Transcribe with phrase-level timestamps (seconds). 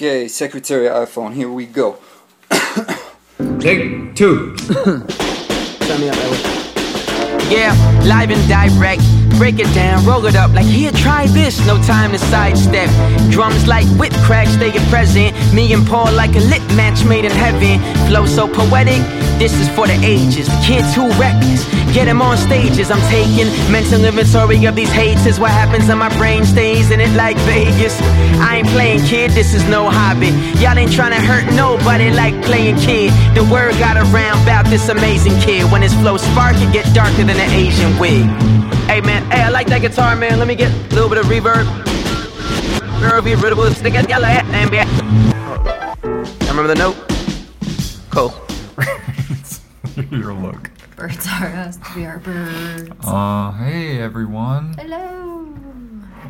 [0.00, 1.98] Okay, Secretary iPhone, here we go.
[3.60, 4.56] Take two.
[4.56, 6.16] Sign me up,
[7.50, 9.19] Yeah, live and direct.
[9.40, 11.64] Break it down, roll it up like here, try this.
[11.66, 12.90] No time to sidestep.
[13.30, 15.34] Drums like whip cracks, they get present.
[15.54, 17.80] Me and Paul like a lit match made in heaven.
[18.06, 19.00] Flow so poetic,
[19.40, 20.46] this is for the ages.
[20.46, 21.64] The kids who reckless,
[21.94, 22.90] get them on stages.
[22.90, 25.40] I'm taking mental inventory of these haters.
[25.40, 27.98] What happens in my brain stays in it like Vegas.
[28.44, 30.28] I ain't playing kid, this is no hobby.
[30.60, 33.10] Y'all ain't trying to hurt nobody like playing kid.
[33.34, 35.64] The word got around about this amazing kid.
[35.72, 38.28] When his flow spark, it get darker than an Asian wig.
[39.00, 40.38] Hey man, hey, I like that guitar, man.
[40.38, 41.64] Let me get a little bit of reverb.
[43.00, 44.76] Girl, Reverb, reverb, stick it, yellow, and be.
[46.48, 46.96] Remember the note?
[48.10, 48.34] Cool.
[50.18, 50.70] Your look.
[50.96, 52.90] Birds are us, we are birds.
[53.02, 54.74] Uh, hey everyone.
[54.74, 55.48] Hello.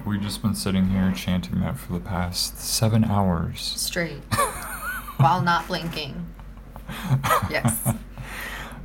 [0.06, 3.62] We've just been sitting here chanting that for the past seven hours.
[3.62, 4.22] Straight.
[5.16, 6.24] While not blinking.
[7.50, 7.94] Yes.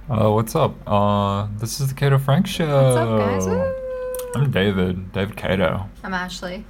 [0.09, 0.75] Uh, what's up?
[0.87, 2.65] Uh, this is the Cato Frank Show.
[2.67, 3.45] What's up, guys?
[3.47, 3.73] Woo.
[4.35, 5.89] I'm David, David Cato.
[6.03, 6.63] I'm Ashley.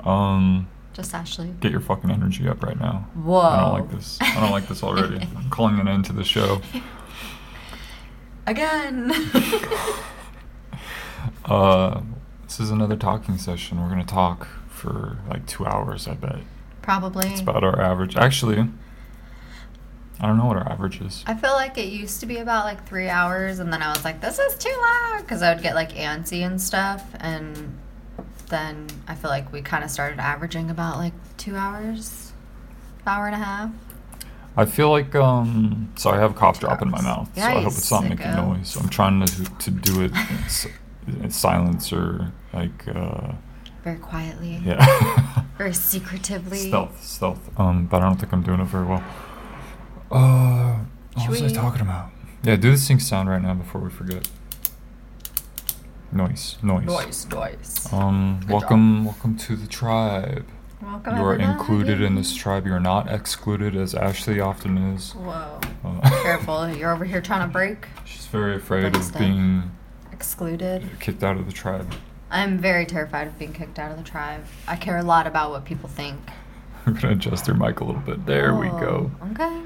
[0.00, 1.48] Um, Just Ashley.
[1.60, 3.06] get your fucking energy up right now.
[3.14, 3.40] Whoa.
[3.40, 4.18] I don't like this.
[4.22, 5.20] I don't like this already.
[5.36, 6.60] I'm calling an end to the show.
[8.46, 9.12] Again.
[11.44, 12.02] Uh,
[12.44, 13.82] this is another talking session.
[13.82, 16.06] We're gonna talk for like two hours.
[16.06, 16.40] I bet
[16.82, 17.26] Probably.
[17.28, 18.16] it's about our average.
[18.16, 18.68] Actually,
[20.20, 21.22] I don't know what our average is.
[21.26, 24.04] I feel like it used to be about like three hours, and then I was
[24.04, 27.04] like, this is too long because I would get like antsy and stuff.
[27.20, 27.78] And
[28.48, 32.32] then I feel like we kind of started averaging about like two hours,
[33.06, 33.70] hour and a half.
[34.56, 35.92] I feel like um.
[35.96, 38.02] So I have a cough drop in my mouth, Yeah, so I hope it's not
[38.08, 38.76] making noise.
[38.76, 40.12] I'm trying to to do it
[41.06, 43.32] in, in silence or like uh
[43.84, 44.60] Very quietly.
[44.64, 45.44] yeah.
[45.58, 46.58] Very secretively.
[46.58, 47.50] stealth, stealth.
[47.60, 49.02] Um, but I don't think I'm doing it very well.
[50.10, 50.76] Uh,
[51.14, 52.10] what Should was I we- talking about?
[52.42, 54.28] Yeah, do the sync sound right now before we forget.
[56.12, 56.86] Noise, noise.
[56.86, 57.92] Noise, noise.
[57.92, 60.46] Um, Good welcome, welcome to the tribe.
[60.80, 61.58] Welcome, you are everybody.
[61.58, 62.66] included in this tribe.
[62.66, 65.12] You are not excluded, as Ashley often is.
[65.12, 65.60] Whoa.
[65.84, 67.86] Uh, Careful, you're over here trying to break.
[68.06, 69.70] She's very afraid of being
[70.12, 70.88] Excluded.
[71.00, 71.92] kicked out of the tribe.
[72.30, 74.44] I'm very terrified of being kicked out of the tribe.
[74.66, 76.18] I care a lot about what people think.
[76.86, 78.24] I'm gonna adjust her mic a little bit.
[78.24, 79.10] There we go.
[79.20, 79.62] Oh, Okay.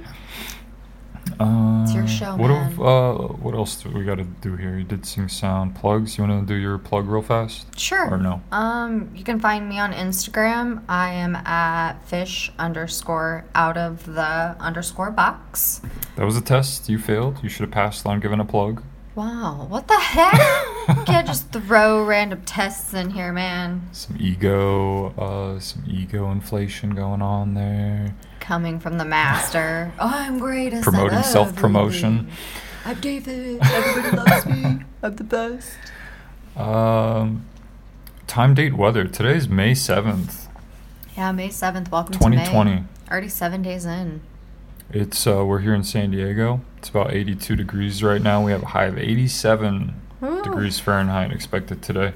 [1.43, 2.73] Uh, your show, what man.
[2.73, 4.77] If, uh, what else do we got to do here?
[4.79, 6.17] You did sing sound plugs.
[6.17, 7.79] You want to do your plug real fast?
[7.79, 8.11] Sure.
[8.11, 8.43] Or no?
[8.51, 10.83] Um, you can find me on Instagram.
[10.89, 15.81] I am at fish underscore out of the underscore box.
[16.17, 16.89] That was a test.
[16.89, 17.41] You failed.
[17.43, 18.83] You should have passed on giving a plug.
[19.15, 20.33] Wow, what the heck?
[20.89, 23.89] you can't just throw random tests in here, man.
[23.93, 28.15] Some ego, uh, some ego inflation going on there.
[28.43, 29.93] Coming from the master.
[30.01, 30.73] Oh, I'm great.
[30.83, 32.29] Promoting self-promotion.
[32.85, 33.61] I'm David.
[33.63, 34.85] Everybody loves me.
[35.03, 35.71] I'm the best.
[36.57, 37.47] Um,
[38.27, 39.05] time, date, weather.
[39.07, 40.49] Today's May seventh,
[41.17, 41.91] Yeah, May 7th.
[41.93, 42.51] Welcome to twenty May.
[42.51, 42.85] twenty.
[43.09, 44.21] Already seven days in.
[44.91, 46.63] It's uh, we're here in San Diego.
[46.79, 48.45] It's about eighty-two degrees right now.
[48.45, 50.43] We have a high of eighty-seven Woo.
[50.43, 52.13] degrees Fahrenheit expected today.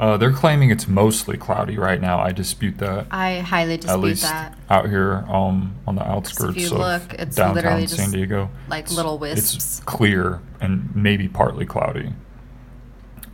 [0.00, 2.18] Uh, they're claiming it's mostly cloudy right now.
[2.18, 3.06] I dispute that.
[3.10, 4.56] I highly dispute At least that.
[4.70, 8.12] out here um, on the outskirts if you of look, it's downtown literally San just
[8.14, 8.48] Diego.
[8.68, 9.80] like It's- little It's wisps.
[9.84, 12.14] clear and maybe partly cloudy.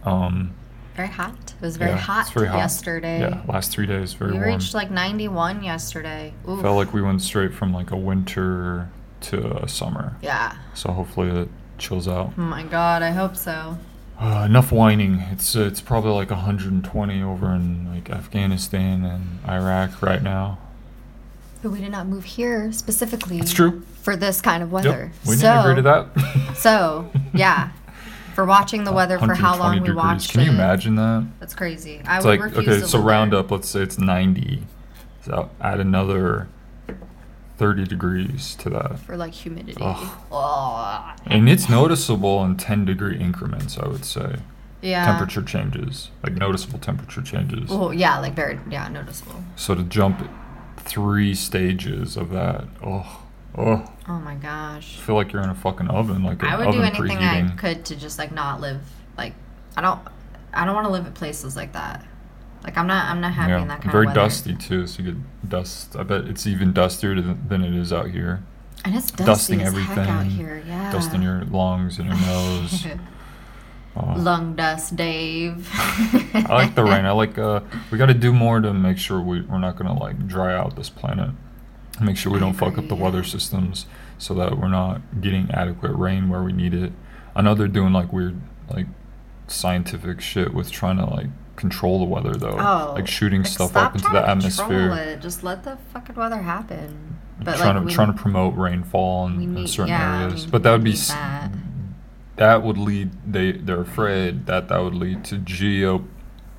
[0.04, 0.54] Um,
[0.96, 1.34] Very hot.
[1.56, 2.58] It was very yeah, hot very hot.
[2.58, 3.20] yesterday.
[3.20, 4.50] Yeah, last three days very we warm.
[4.50, 6.32] reached like 91 yesterday.
[6.48, 6.60] Ooh.
[6.60, 8.88] Felt like we went straight from like a winter
[9.22, 10.16] to a summer.
[10.22, 10.56] yeah.
[10.74, 11.48] So hopefully it
[11.78, 12.32] chills out.
[12.36, 13.78] Oh my god, I hope so.
[14.18, 15.20] Uh, enough whining.
[15.30, 20.58] It's uh, it's probably like 120 over in like Afghanistan and Iraq right now.
[21.62, 23.38] But we did not move here specifically.
[23.38, 23.82] It's true.
[24.02, 25.12] For this kind of Yep, weather.
[25.26, 26.54] we so, didn't agree to that.
[26.56, 27.70] So, yeah.
[28.34, 29.96] For watching the weather for how 120 long we degrees.
[29.96, 30.54] watched Can you it.
[30.54, 31.26] imagine that?
[31.40, 32.00] That's crazy.
[32.06, 33.40] I It's would like refuse okay, so live round there.
[33.40, 33.50] up.
[33.50, 34.62] Let's say it's 90.
[35.24, 36.48] So add another
[37.58, 39.80] 30 degrees to that, For like humidity.
[39.80, 40.18] Ugh.
[40.30, 41.18] Ugh.
[41.26, 43.78] and it's noticeable in 10 degree increments.
[43.78, 44.36] I would say
[44.82, 45.04] Yeah.
[45.06, 47.68] temperature changes, like noticeable temperature changes.
[47.70, 49.42] Oh, yeah, like very, yeah, noticeable.
[49.56, 50.28] So to jump
[50.76, 53.22] three stages of that, oh,
[53.56, 54.98] oh, Oh my gosh.
[54.98, 57.52] I feel like you're in a fucking oven, like I would oven do anything preheating.
[57.52, 58.80] I could to just like not live
[59.18, 59.32] like
[59.76, 59.98] I don't
[60.54, 62.04] I don't want to live at places like that.
[62.66, 64.20] Like I'm not I'm not happy in that kind very of weather.
[64.28, 64.86] dusty too.
[64.86, 65.96] So you get dust.
[65.96, 68.42] I bet it's even dustier than, than it is out here.
[68.84, 70.62] And it's dusty dusting everything, out here.
[70.66, 70.92] Yeah.
[70.92, 72.86] dusting your lungs and your nose.
[73.98, 75.70] Uh, Lung dust, Dave.
[75.74, 77.06] I like the rain.
[77.06, 77.38] I like.
[77.38, 77.60] Uh,
[77.90, 80.76] we got to do more to make sure we, we're not gonna like dry out
[80.76, 81.30] this planet.
[81.98, 83.86] make sure we I don't fuck up agree, the weather systems
[84.18, 86.92] so that we're not getting adequate rain where we need it.
[87.34, 88.86] I know they're doing like weird like
[89.48, 93.76] scientific shit with trying to like control the weather though, Oh, like shooting like, stuff
[93.76, 94.92] up into the atmosphere.
[94.92, 95.20] It.
[95.20, 97.16] Just let the fucking weather happen.
[97.42, 100.62] But trying like, to trying to promote rainfall in, we in certain yeah, areas, but
[100.62, 101.52] that would be that.
[102.36, 106.04] that would lead they they're afraid that that would lead to geo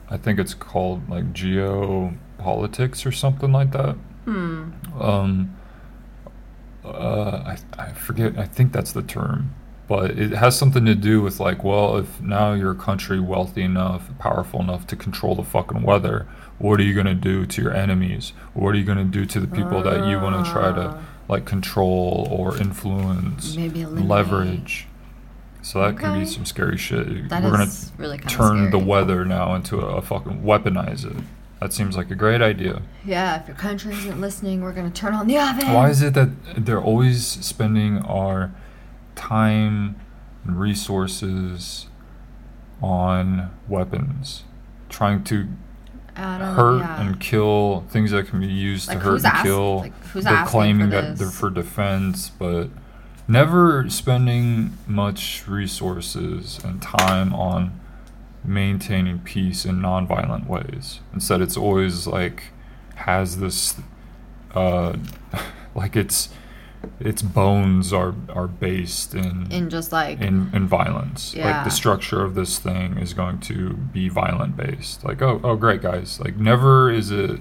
[0.10, 3.96] I think it's called like geopolitics or something like that.
[4.26, 4.72] Hmm.
[5.00, 5.56] Um
[6.86, 9.54] uh I I forget I think that's the term.
[9.88, 13.62] But it has something to do with like, well, if now you're a country wealthy
[13.64, 17.74] enough, powerful enough to control the fucking weather, what are you gonna do to your
[17.74, 18.34] enemies?
[18.54, 20.98] What are you gonna do to the people that you want to try to Ah.
[21.30, 24.88] like control or influence, Maybe leverage?
[25.62, 27.30] So that can be some scary shit.
[27.30, 31.06] That We're gonna really kind of turn the weather now into a, a fucking weaponize
[31.06, 31.24] it.
[31.62, 32.82] That seems like a great idea.
[33.06, 35.74] Yeah, if your country isn't listening, we're gonna turn on the oven.
[35.74, 36.30] Why is it that
[36.66, 38.52] they're always spending our
[39.18, 40.00] time
[40.46, 41.88] and resources
[42.82, 44.44] on weapons,
[44.88, 45.48] trying to
[46.16, 47.02] hurt yeah.
[47.02, 49.78] and kill things that can be used Like, to hurt and kill?
[49.80, 52.70] like, who's they're claiming that they're for defense, but
[53.28, 57.80] never spending much resources and time on
[58.44, 61.02] maintaining peace in nonviolent ways.
[61.14, 62.44] Instead, it's always like
[62.96, 63.76] has this,
[64.56, 64.96] uh,
[65.76, 66.30] like its
[67.00, 71.36] its bones are are based in in just like in, in violence.
[71.36, 75.04] Like the structure of this thing is going to be violent based.
[75.04, 76.20] Like, oh, oh, great guys.
[76.20, 77.40] Like, never is it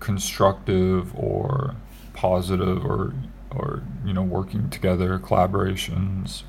[0.00, 1.74] constructive or
[2.12, 3.12] positive or
[3.50, 6.42] or you know working together, collaborations,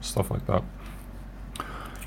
[0.00, 0.62] stuff like that.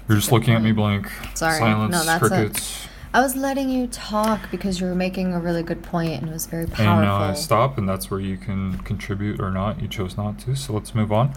[0.08, 1.10] You're just looking at me blank.
[1.34, 1.60] Sorry.
[1.60, 2.90] Silence, No, that's it.
[3.18, 6.32] I was letting you talk because you were making a really good point and it
[6.32, 6.86] was very powerful.
[6.86, 7.32] And powerful.
[7.32, 9.82] I stop, and that's where you can contribute or not.
[9.82, 11.34] You chose not to, so let's move on.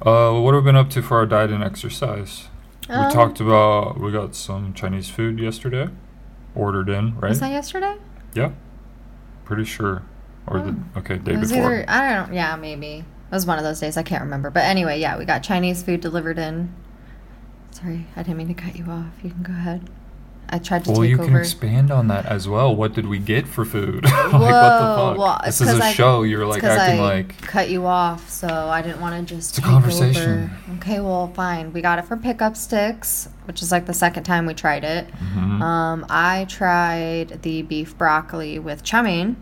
[0.00, 2.48] Uh, what have we been up to for our diet and exercise?
[2.88, 5.90] Um, we talked about we got some Chinese food yesterday,
[6.54, 7.28] ordered in, right?
[7.28, 7.98] Was that yesterday?
[8.32, 8.52] yeah,
[9.44, 10.04] pretty sure.
[10.46, 11.58] Or the okay day before.
[11.58, 12.32] either I don't.
[12.32, 13.00] Yeah, maybe.
[13.00, 13.98] It was one of those days.
[13.98, 14.48] I can't remember.
[14.48, 16.74] But anyway, yeah, we got Chinese food delivered in.
[17.70, 19.12] Sorry, I didn't mean to cut you off.
[19.22, 19.90] You can go ahead.
[20.50, 22.74] I tried to well, take you can expand on that as well.
[22.74, 24.04] What did we get for food?
[24.04, 25.18] like Whoa, what the fuck?
[25.18, 26.22] well, this is a I- show.
[26.22, 29.50] You're like acting I like cut you off, so I didn't want to just.
[29.50, 30.50] It's a conversation.
[30.68, 30.76] over.
[30.78, 31.72] Okay, well, fine.
[31.72, 34.84] We got it from Pick Up Stix, which is like the second time we tried
[34.84, 35.06] it.
[35.34, 35.60] Mhm.
[35.60, 39.36] Um, I tried the beef broccoli with chumming,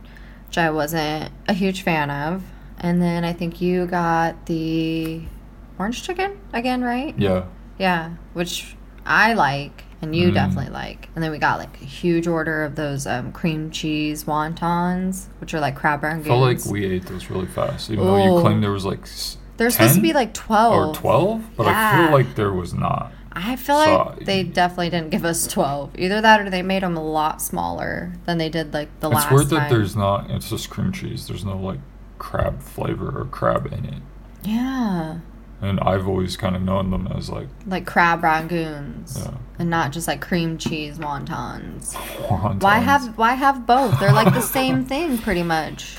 [0.48, 2.42] which I wasn't a huge fan of,
[2.78, 5.22] and then I think you got the
[5.78, 7.14] orange chicken again, right?
[7.18, 7.44] yeah.
[7.78, 8.74] Yeah, which
[9.04, 10.34] I like and you Mm.
[10.34, 11.08] definitely like.
[11.14, 15.54] And then we got like a huge order of those um, cream cheese wontons, which
[15.54, 18.62] are like crab I felt like we ate those really fast, even though you claimed
[18.62, 19.06] there was like
[19.56, 20.90] They're supposed to be like 12.
[20.90, 23.12] or twelve, but I feel like there was not.
[23.38, 25.90] I feel So, like they definitely didn't give us 12.
[25.98, 29.14] Either that or they made them a lot smaller than they did like the it's
[29.14, 29.70] last It's weird that time.
[29.70, 30.30] there's not.
[30.30, 31.26] It's just cream cheese.
[31.26, 31.80] There's no like
[32.18, 34.02] crab flavor or crab in it.
[34.42, 35.18] Yeah.
[35.60, 39.18] And I've always kind of known them as like Like crab rangoons.
[39.18, 39.38] Yeah.
[39.58, 41.94] And not just like cream cheese wontons.
[42.28, 42.62] wontons.
[42.62, 43.98] Why have why have both?
[43.98, 45.96] They're like the same thing pretty much.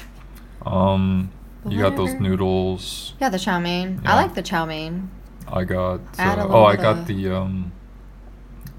[0.65, 1.32] um?
[1.67, 3.13] You got those noodles.
[3.20, 4.00] Yeah, the chow mein.
[4.03, 4.13] Yeah.
[4.13, 5.10] I like the chow mein.
[5.51, 6.00] I got.
[6.17, 7.72] Uh, oh, I got of- the um.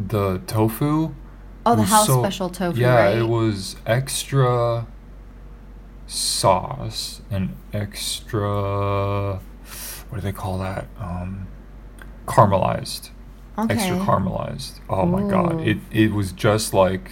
[0.00, 1.12] The tofu.
[1.66, 3.18] Oh, the house so- special tofu, Yeah, right?
[3.18, 4.86] it was extra
[6.06, 9.40] sauce and extra.
[10.08, 10.86] What do they call that?
[10.98, 11.46] Um,
[12.26, 13.10] caramelized.
[13.58, 13.74] okay.
[13.74, 14.80] Extra caramelized.
[14.88, 15.60] Oh my god!
[15.60, 17.10] It it was just like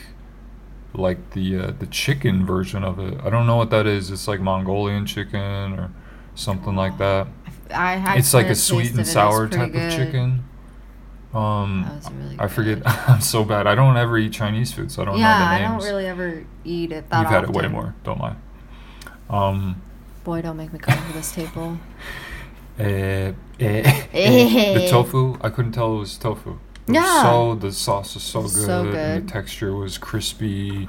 [0.94, 3.18] like the uh, the chicken version of it.
[3.22, 4.10] I don't know what that is.
[4.10, 5.92] It's like Mongolian chicken or
[6.34, 7.28] something like that.
[7.74, 9.02] I had It's like a sweet and it.
[9.02, 9.92] It was sour type good.
[9.92, 10.44] of chicken.
[11.34, 12.82] Um, That was really I forget.
[13.08, 13.66] I'm so bad.
[13.66, 15.64] I don't ever eat Chinese food, so I don't yeah, know the names.
[15.64, 17.94] I don't really ever eat it that You've had it way more.
[18.04, 18.36] Don't lie.
[19.28, 19.82] Um,
[20.24, 21.78] Boy, don't make me come to this table.
[22.78, 25.36] eh, eh, eh, the tofu.
[25.40, 26.50] I couldn't tell it was tofu.
[26.50, 26.56] It
[26.88, 27.22] was Yeah.
[27.22, 28.50] So the sauce was so good.
[28.50, 29.26] So And good.
[29.26, 30.88] the texture was crispy.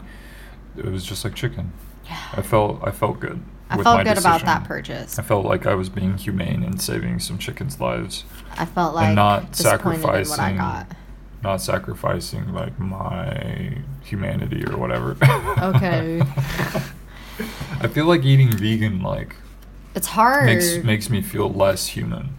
[0.77, 1.71] It was just like chicken.
[2.05, 2.17] Yeah.
[2.33, 2.79] I felt.
[2.83, 3.41] I felt good.
[3.69, 4.45] I with felt my good about decision.
[4.47, 5.19] that purchase.
[5.19, 8.23] I felt like I was being humane and saving some chickens' lives,
[8.57, 10.87] I felt like not disappointed in what I sacrificing- got.
[11.43, 15.17] not sacrificing like my humanity or whatever.
[15.75, 16.21] Okay.
[17.81, 19.35] I feel like eating vegan like
[19.97, 20.45] It's hard.
[20.45, 22.35] makes makes me feel less human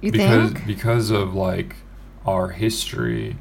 [0.00, 0.66] you because think?
[0.66, 1.76] because of like
[2.26, 3.36] our history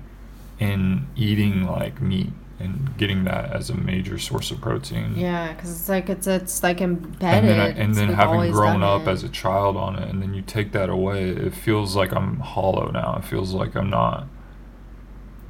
[0.59, 5.13] in eating like meat and getting that as a major source of protein.
[5.15, 7.49] Yeah, because it's like it's it's like And embedded.
[7.49, 9.07] then, I, and then having grown up it.
[9.07, 12.39] as a child on it, and then you take that away, it feels like I'm
[12.39, 13.17] hollow now.
[13.17, 14.27] It feels like I'm not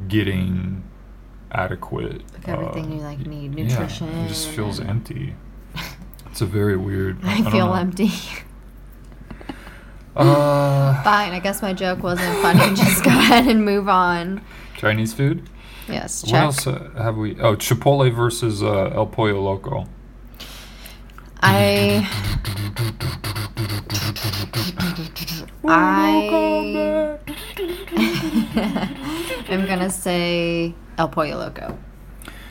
[0.07, 0.83] getting
[1.51, 2.23] adequate.
[2.33, 5.35] Like everything uh, you, like, need, yeah, nutrition it just feels empty.
[6.35, 7.23] It's a very weird.
[7.23, 8.11] I don't feel empty.
[10.17, 12.73] Uh, Fine, I guess my joke wasn't funny.
[12.75, 14.41] Just go ahead and move on.
[14.77, 15.49] Chinese food.
[15.89, 16.31] Yes, check.
[16.31, 17.37] What else uh, have we?
[17.41, 19.87] Oh, Chipotle versus uh, El Pollo Loco.
[21.41, 22.07] I
[25.67, 27.19] I
[29.49, 31.77] am gonna say El Pollo Loco.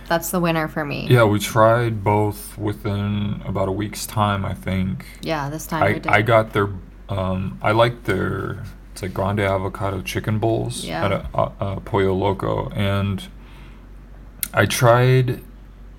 [0.08, 1.06] That's the winner for me.
[1.08, 5.06] Yeah, we tried both within about a week's time, I think.
[5.23, 6.06] Yeah, this time I, did.
[6.06, 6.68] I got their
[7.08, 11.04] um I like their it's like grande avocado chicken bowls Yeah.
[11.04, 13.26] at a, a, a Pollo Loco and
[14.52, 15.40] I tried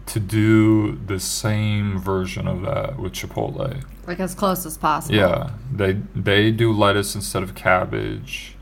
[0.06, 3.84] to do the same version of that with Chipotle.
[4.08, 5.16] like as close as possible.
[5.16, 8.56] Yeah, they they do lettuce instead of cabbage,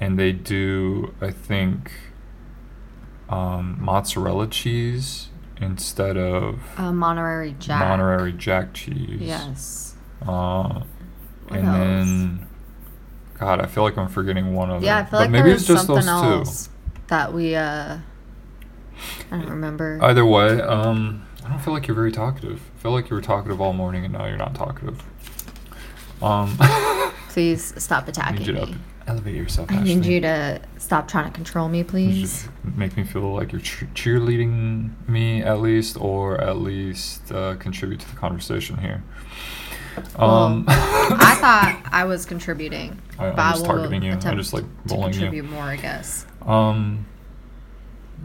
[0.00, 1.90] and they do I think
[3.34, 5.28] um, mozzarella cheese
[5.60, 7.80] instead of Uh, Monterey Jack.
[7.80, 9.20] Monterey Jack cheese.
[9.20, 9.94] Yes.
[10.26, 10.82] Uh,
[11.50, 11.76] and else?
[11.78, 12.46] then,
[13.38, 15.10] God, I feel like I'm forgetting one of Yeah, I them.
[15.10, 16.68] feel but like maybe it's just something those else
[17.08, 17.98] that we uh
[19.30, 19.98] I don't remember.
[20.02, 22.60] Either way, um, I don't feel like you're very talkative.
[22.78, 25.02] I feel like you were talkative all morning, and now you're not talkative.
[26.22, 26.56] Um,
[27.28, 28.76] Please stop attacking need you to me.
[29.06, 29.70] Elevate yourself.
[29.70, 30.14] I need Ashley.
[30.14, 32.48] you to stop trying to control me, please.
[32.76, 38.00] make me feel like you're cheer- cheerleading me at least, or at least uh, contribute
[38.00, 39.02] to the conversation here.
[40.16, 43.00] Um, I thought I was contributing.
[43.18, 44.12] I- I'm just targeting you.
[44.12, 45.20] I'm just, like, to bullying you.
[45.20, 46.26] contribute more, I guess.
[46.42, 47.06] um,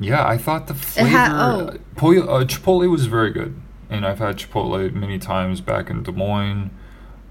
[0.01, 1.67] yeah, I thought the flavor had- oh.
[1.67, 3.59] Uh, Chipotle was very good,
[3.89, 6.71] and I've had Chipotle many times back in Des Moines.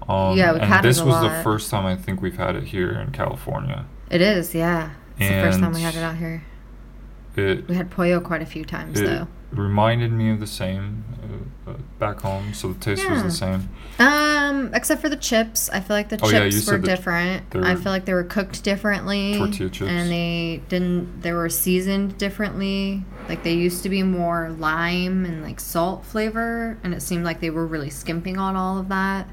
[0.09, 2.63] Um, Yeah, we've and had this was the first time I think we've had it
[2.63, 3.85] here in California.
[4.09, 4.91] It is, yeah.
[5.17, 6.43] It's the first time we had it out here.
[7.35, 9.27] It We had pollo quite a few times, it though.
[9.51, 11.03] reminded me of the same
[11.67, 13.69] uh, uh, back home, so the taste was the same.
[13.99, 17.55] Um, except for the chips, I feel like the Oh, yeah, chips said were different.
[17.55, 19.89] I feel like they were cooked differently, tortilla chips.
[19.91, 21.21] and they didn't.
[21.21, 23.03] They were seasoned differently.
[23.29, 27.41] Like they used to be more lime and like salt flavor, and it seemed like
[27.41, 29.27] they were really skimping on all of that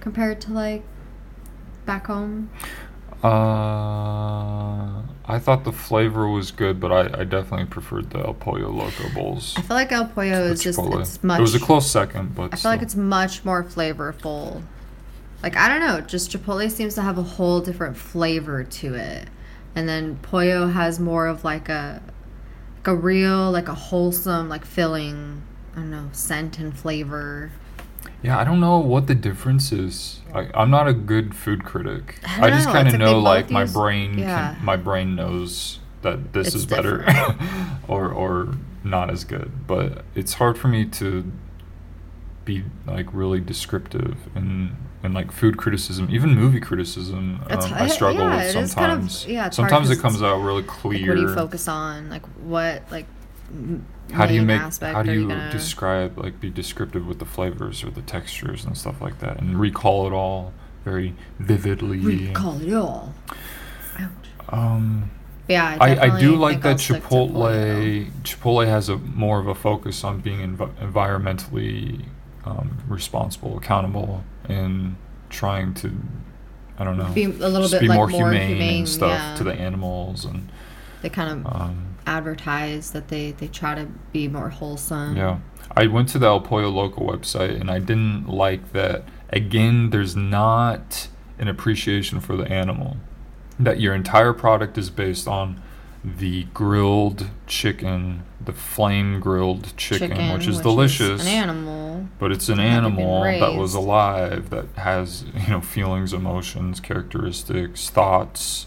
[0.00, 0.82] compared to like
[1.86, 2.50] back home.
[3.22, 8.70] Uh, I thought the flavor was good, but I, I definitely preferred the El Pollo
[8.70, 9.54] Loco bowls.
[9.58, 11.00] I feel like El Pollo is just Chipotle.
[11.00, 11.38] it's much.
[11.38, 14.62] It was a close second, but I feel like it's much more flavorful.
[15.42, 19.28] Like I don't know, just Chipotle seems to have a whole different flavor to it,
[19.74, 22.02] and then Pollo has more of like a,
[22.78, 25.42] like a real, like a wholesome, like filling.
[25.74, 27.52] I don't know, scent and flavor.
[28.22, 30.20] Yeah, I don't know what the difference is.
[30.34, 32.18] I, I'm not a good food critic.
[32.24, 34.54] I I, just kind of like know, like my use- brain, yeah.
[34.56, 37.04] can, my brain knows that this It's is better,
[37.88, 39.66] or or not as good.
[39.66, 41.30] But it's hard for me to
[42.44, 47.40] be like really descriptive and in like food criticism, even movie criticism.
[47.48, 49.26] Um, I struggle yeah, with it is kind of- sometimes.
[49.26, 51.08] yeah, sometimes it comes out really Like, clear.
[51.08, 52.10] what do you focus on?
[52.10, 53.06] Like what, like.
[54.12, 57.24] How do you make aspect how do you gonna- describe like be descriptive with the
[57.24, 60.52] flavors or the textures and stuff like that and recall it all
[60.84, 63.14] very vividly recall it all?
[63.98, 64.08] Ouch.
[64.48, 65.10] um
[65.48, 66.76] Yeah, I, I definitely do like that.
[66.78, 72.04] Chipotle Chipotle has a more of a focus on being env- environmentally
[72.44, 74.96] um, responsible, accountable, and
[75.28, 75.92] trying to
[76.78, 78.88] I don't know Be a little just bit, be like, more, more humane, humane, and
[78.88, 79.34] stuff yeah.
[79.36, 80.48] to the animals and
[81.02, 85.16] They kind of um, advertise that they they try to be more wholesome.
[85.16, 85.38] Yeah.
[85.76, 89.04] I went to the El Pollo Loco website and I didn't like that.
[89.30, 92.96] Again, there's not an appreciation for the animal.
[93.58, 95.62] That your entire product is based on
[96.02, 101.20] the grilled chicken, the flame grilled chicken, which is delicious.
[101.20, 102.08] an animal.
[102.18, 108.66] but it's an animal that was alive, that has, you know, feelings, emotions, characteristics, thoughts,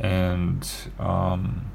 [0.00, 1.70] and um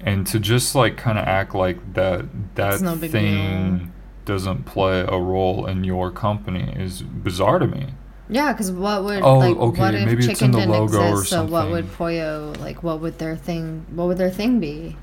[0.00, 3.88] and to just like kind of act like that that no thing deal.
[4.24, 7.88] doesn't play a role in your company is bizarre to me.
[8.28, 10.72] Yeah, because what would Oh, like okay, what if maybe chicken it's in the didn't
[10.72, 11.30] logo or exist?
[11.30, 11.96] So what would something.
[11.96, 12.82] Pollo like?
[12.82, 13.86] What would their thing?
[13.90, 14.96] What would their thing be?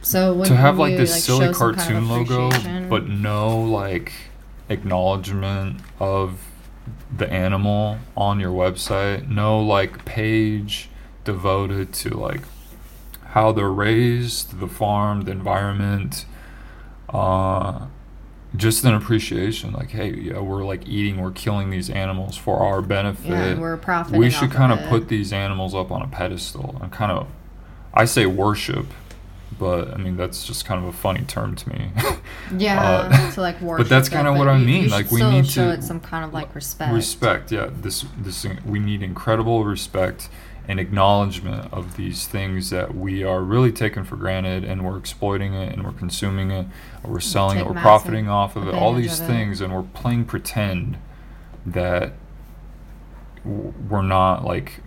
[0.00, 4.12] So to have you, like this like, silly cartoon kind of logo but no like
[4.68, 6.40] acknowledgement of
[7.14, 10.88] the animal on your website no like page
[11.24, 12.42] devoted to like
[13.28, 16.24] how they're raised, the farm, the environment,
[17.10, 17.86] uh,
[18.56, 19.72] just an appreciation.
[19.72, 23.28] Like, hey, yeah, we're like eating, we're killing these animals for our benefit.
[23.28, 24.18] Yeah, we're profiting.
[24.18, 24.88] we should kind of it.
[24.88, 27.26] put these animals up on a pedestal and kind of,
[27.92, 28.86] I say worship,
[29.58, 31.90] but I mean that's just kind of a funny term to me.
[32.56, 33.84] Yeah, uh, to like worship.
[33.84, 36.32] But that's kinda what I mean, like, we need show to it some kind of
[36.32, 36.94] like respect.
[36.94, 40.30] respect yeah this this we need incredible respect
[40.68, 45.54] and acknowledgement of these things that we are really taking for granted and we're exploiting
[45.54, 46.66] it and we're consuming it
[47.02, 49.32] or we're selling Take it we're profiting off of it all these of it.
[49.32, 50.98] things and we're playing pretend
[51.64, 52.12] that
[53.44, 54.80] we're not like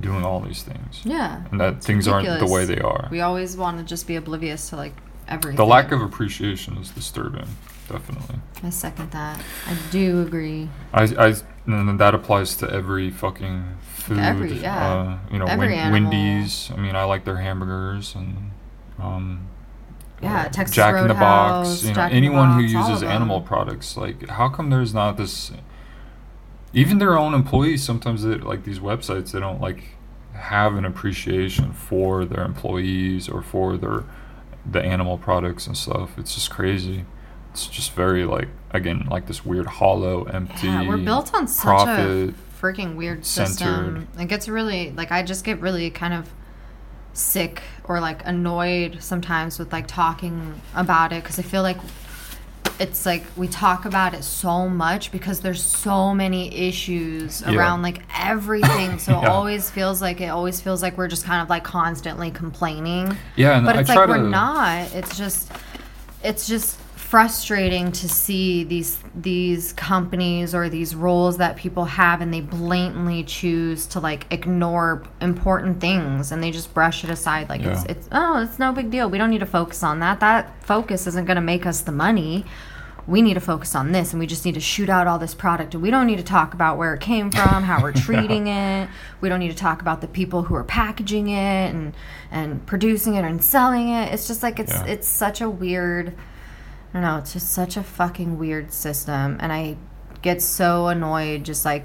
[0.00, 1.44] doing all these things Yeah.
[1.50, 4.70] and that things aren't the way they are We always want to just be oblivious
[4.70, 4.94] to like
[5.28, 5.56] everything.
[5.56, 7.46] the lack of appreciation is disturbing
[7.88, 9.38] definitely I second that.
[9.68, 10.70] I do agree.
[10.94, 11.34] I, I,
[11.66, 14.18] and that applies to every fucking food.
[14.18, 14.92] Every- yeah.
[14.92, 16.70] Uh, you know, Every Win- Wendy's.
[16.72, 18.50] I mean, I like their hamburgers and,
[19.00, 19.48] um,
[20.22, 21.68] Yeah, uh, Texas Jack in the Box.
[21.68, 23.96] Roadhouse, You know, Jack anyone who Box, all uses animal products.
[23.96, 25.52] Like, how come there's not this?
[26.72, 27.82] Even their own employees.
[27.84, 29.30] Sometimes they like these websites.
[29.32, 29.96] They don't like
[30.32, 34.04] have an appreciation for their employees or for their
[34.68, 36.18] the animal products and stuff.
[36.18, 37.04] It's just crazy.
[37.52, 40.66] It's just very like again like this weird hollow, empty.
[40.66, 42.30] Yeah, we're built on such profit.
[42.30, 43.50] a freaking weird centered.
[43.50, 44.08] system.
[44.18, 46.30] It gets really like I just get really kind of
[47.12, 51.76] sick or like annoyed sometimes with like talking about it because I feel like
[52.80, 57.54] it's like we talk about it so much because there's so many issues Yeah.
[57.56, 58.98] around like everything.
[59.04, 62.30] So it always feels like it always feels like we're just kind of like constantly
[62.32, 63.16] complaining.
[63.36, 64.22] Yeah, and but it's try like to.
[64.22, 64.92] we're not.
[64.92, 65.52] It's just
[66.24, 72.32] it's just frustrating to see these these companies or these roles that people have and
[72.32, 77.60] they blatantly choose to like ignore important things and they just brush it aside like
[77.60, 77.90] it's Yeah.
[77.92, 79.08] it's oh it's no big deal.
[79.10, 80.20] We don't need to focus on that.
[80.20, 82.44] That focus isn't going to make us the money.
[83.06, 85.34] We need to focus on this and we just need to shoot out all this
[85.34, 85.74] product.
[85.74, 88.88] And we don't need to talk about where it came from how we're treating it.
[89.20, 91.92] We don't need to talk about the people who are packaging it and
[92.30, 94.12] and producing it and selling it.
[94.14, 94.86] It's just like it's Yeah.
[94.86, 96.14] it's such a weird
[96.94, 99.76] I don't know, it's just such a fucking weird system and I
[100.22, 101.84] get so annoyed just like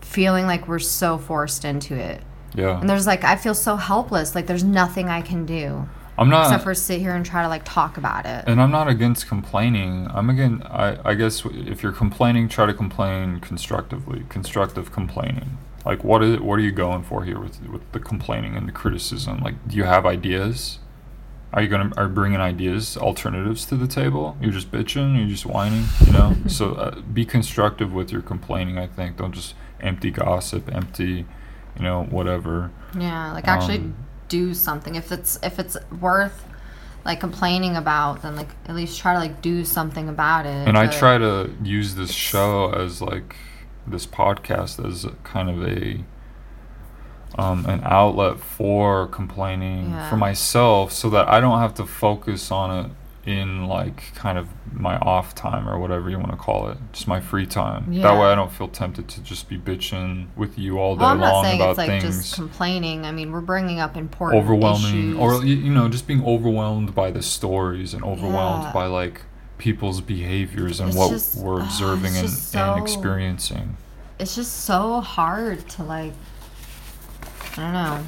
[0.00, 2.22] feeling like we're so forced into it.
[2.54, 5.86] Yeah, And there's like I feel so helpless, like there's nothing I can do
[6.18, 6.46] I'm not.
[6.46, 8.44] except for sit here and try to like talk about it.
[8.46, 10.08] and I'm not against complaining.
[10.10, 10.62] I'm again.
[10.64, 14.24] I, I guess if you're complaining, try to complain constructively.
[14.30, 15.58] Constructive complaining.
[15.84, 18.72] Like what is what are you going for here with with the complaining and the
[18.72, 19.40] criticism?
[19.40, 20.78] Like, do you have ideas?
[21.52, 24.36] Are you gonna are bringing ideas, alternatives to the table?
[24.40, 25.16] You're just bitching.
[25.18, 25.84] You're just whining.
[26.04, 26.36] You know.
[26.48, 28.78] so uh, be constructive with your complaining.
[28.78, 31.24] I think don't just empty gossip, empty,
[31.76, 32.70] you know, whatever.
[32.98, 33.94] Yeah, like actually Um,
[34.28, 34.96] do something.
[34.96, 36.44] If it's if it's worth
[37.04, 40.66] like complaining about, then like at least try to like do something about it.
[40.68, 43.36] and I try to use this show as like
[43.86, 46.00] this podcast as kind of a
[47.38, 50.08] um, an outlet for complaining Yeah.
[50.08, 52.90] for myself so that I don't have to focus on it
[53.30, 57.08] in like kind of my off time or whatever you want to call it just
[57.08, 60.78] my free time that way I don't feel tempted to just be bitching with you
[60.78, 63.04] all day Well, I'm not long saying about it's like things just complaining.
[63.04, 65.16] I mean, we're bringing up important overwhelming issues.
[65.18, 68.72] or you know just being overwhelmed by the stories and overwhelmed Yeah.
[68.72, 69.22] by like
[69.58, 73.76] people's behaviors and It's what just- we're ah, observing it's and, just and experiencing
[74.20, 76.12] it's just so hard to like
[77.56, 78.04] I don't know.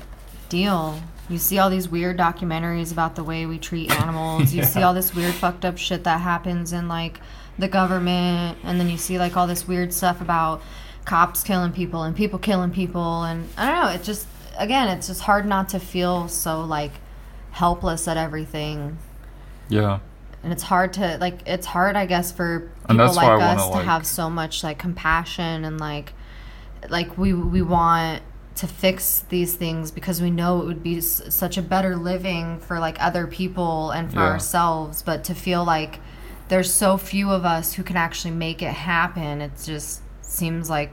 [0.48, 1.00] Deal.
[1.28, 4.52] You see all these weird documentaries about the way we treat animals.
[4.54, 7.20] You see all this weird fucked up shit that happens in like
[7.58, 10.62] the government and then you see like all this weird stuff about
[11.04, 14.26] cops killing people and people killing people and I don't know, it just
[14.58, 16.92] again, it's just hard not to feel so like
[17.50, 18.98] helpless at everything.
[19.68, 20.00] Yeah.
[20.42, 23.68] And it's hard to like it's hard i guess for people like us wanna, to
[23.70, 26.12] like- have so much like compassion and like
[26.88, 28.22] like we we want
[28.58, 32.58] to fix these things because we know it would be s- such a better living
[32.58, 34.26] for like other people and for Yeah.
[34.26, 36.00] ourselves but to feel like
[36.48, 40.90] there's so few of us who can actually make it happen it just seems like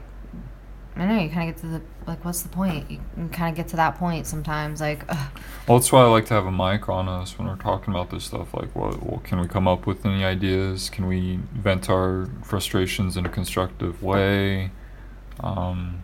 [0.94, 3.28] i don't know you kind of get to the like what's the point you can
[3.30, 5.28] kind of get to that point sometimes like ugh.
[5.66, 8.10] well that's why i like to have a mic on us when we're talking about
[8.10, 11.90] this stuff like what well, can we come up with any ideas can we vent
[11.90, 14.70] our frustrations in a constructive way
[15.40, 16.02] um,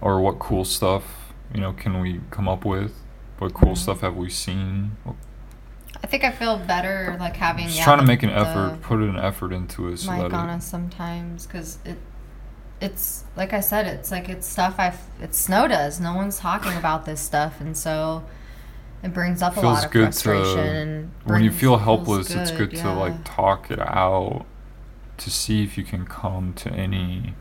[0.00, 2.92] or what cool stuff you know can we come up with
[3.38, 3.76] what cool Mhm.
[3.78, 4.96] stuff have we seen
[6.02, 8.98] i think i feel better like having just yeah, trying to make an effort put
[9.00, 11.96] an effort into it so mic on us sometimes because it
[12.80, 16.76] it's like I said it's like it's stuff I it's Snow does no one's talking
[16.76, 18.22] about this stuff and so
[19.02, 21.10] It brings up a lot of good frustration.
[21.26, 22.30] to when you feel helpless.
[22.30, 24.46] it's good to like talk it out
[25.16, 27.34] to see if you can come to any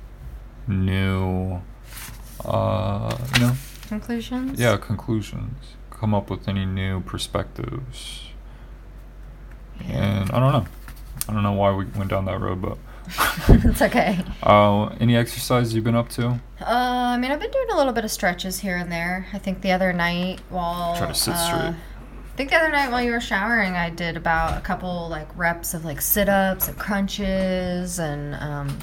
[0.67, 1.61] new,
[2.45, 3.53] uh, you know,
[3.87, 4.59] conclusions.
[4.59, 5.75] yeah, conclusions.
[5.89, 8.23] Come up with any new perspectives.
[9.85, 10.65] And I don't know.
[11.27, 12.77] I don't know why we went down that road, but
[13.49, 14.19] it's okay.
[14.43, 16.27] uh, any exercise you've been up to?
[16.61, 19.27] Uh, I mean, I've been doing a little bit of stretches here and there.
[19.33, 21.75] I think the other night while Try to sit uh, straight.
[21.75, 25.27] I think the other night while you were showering, I did about a couple like
[25.35, 28.77] reps of like sit ups and crunches and um,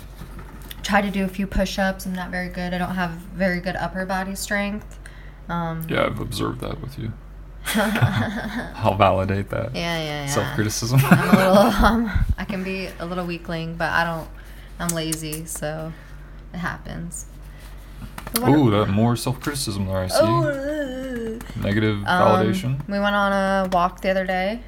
[0.84, 2.06] tried to do a few push ups.
[2.06, 2.72] I'm not very good.
[2.72, 4.98] I don't have very good upper body strength.
[5.48, 7.12] Um, Yeah, I've observed that with you.
[7.74, 9.74] I'll validate that.
[9.74, 10.26] yeah, yeah, yeah.
[10.26, 11.00] Self criticism.
[11.04, 11.56] I'm a little.
[11.84, 14.28] Um, I can be a little weakling, but I don't.
[14.78, 15.92] I'm lazy, so
[16.52, 17.26] it happens.
[18.40, 19.98] Oh, that more self criticism there.
[19.98, 20.16] I see.
[20.20, 22.88] Oh, Negative Um, validation.
[22.88, 24.60] we went on a walk the other day.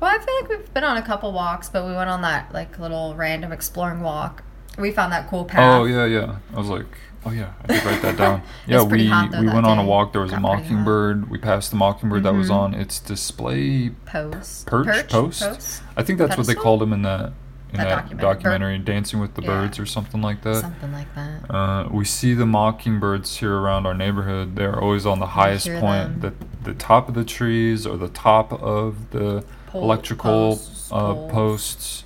[0.00, 2.52] Well, I feel like we've been on a couple walks, but we went on that
[2.54, 4.43] like little random exploring walk.
[4.78, 5.60] We found that cool path.
[5.80, 6.36] Oh yeah, yeah.
[6.54, 6.86] I was like,
[7.26, 8.42] oh yeah, I did write that down.
[8.66, 10.12] Yeah, we though, we went on a walk.
[10.12, 10.58] There was a Got hot.
[10.62, 11.30] mockingbird.
[11.30, 12.54] We passed the mockingbird that was Mhm.
[12.54, 13.90] on its display.
[14.06, 14.66] Post.
[14.66, 15.08] Perch?
[15.10, 15.42] Post?
[15.42, 15.82] Post?
[15.96, 17.32] I think that's what they called him in that
[17.72, 18.34] in That that, documentary.
[18.34, 19.48] documentary, Dancing with the Yeah.
[19.48, 20.60] Birds or something like that.
[20.60, 21.50] Something like that.
[21.52, 24.54] Uh, we see the mockingbirds here around our neighborhood.
[24.54, 26.34] They're always on the highest point, them.
[26.64, 31.14] the the top of the trees or the top of the Pole- electrical posts, uh,
[31.28, 32.04] posts.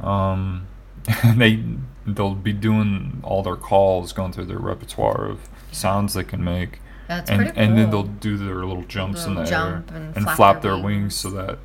[0.00, 0.66] Um,
[1.36, 1.62] they
[2.06, 5.40] they'll be doing all their calls, going through their repertoire of
[5.72, 9.34] sounds they can make, That's and pretty and then they'll do their little jumps in
[9.34, 11.14] the Little air and and flap flap their wings wings.
[11.16, 11.58] so that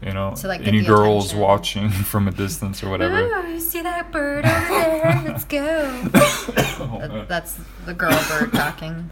[0.00, 1.40] you know To, like, any girls attention.
[1.40, 3.20] watching from a distance or whatever.
[3.20, 5.22] Ooh, you see that bird over there?
[5.26, 6.10] Let's go.
[6.14, 9.10] Oh, That- That's the girl bird talking.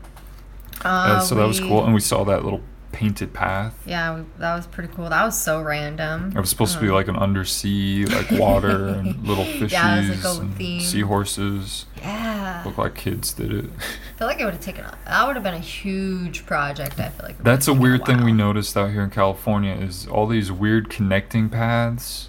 [0.85, 3.75] Uh, Uh, so that was cool, and we saw that little painted path.
[3.87, 5.09] Yeah, that was pretty cool.
[5.09, 6.33] That was so random.
[6.37, 9.97] It was supposed to be Uh, like an undersea, like water and little fishies Yeah,
[9.97, 11.87] like a and seahorses.
[11.99, 12.63] Yeah.
[12.65, 13.67] Looked like kids did it.
[13.67, 14.85] I feel like it would have taken.
[15.07, 16.99] That would have been a huge project.
[16.99, 17.43] I feel like.
[17.43, 21.49] That's a weird thing we noticed out here in California is all these weird connecting
[21.49, 22.29] paths,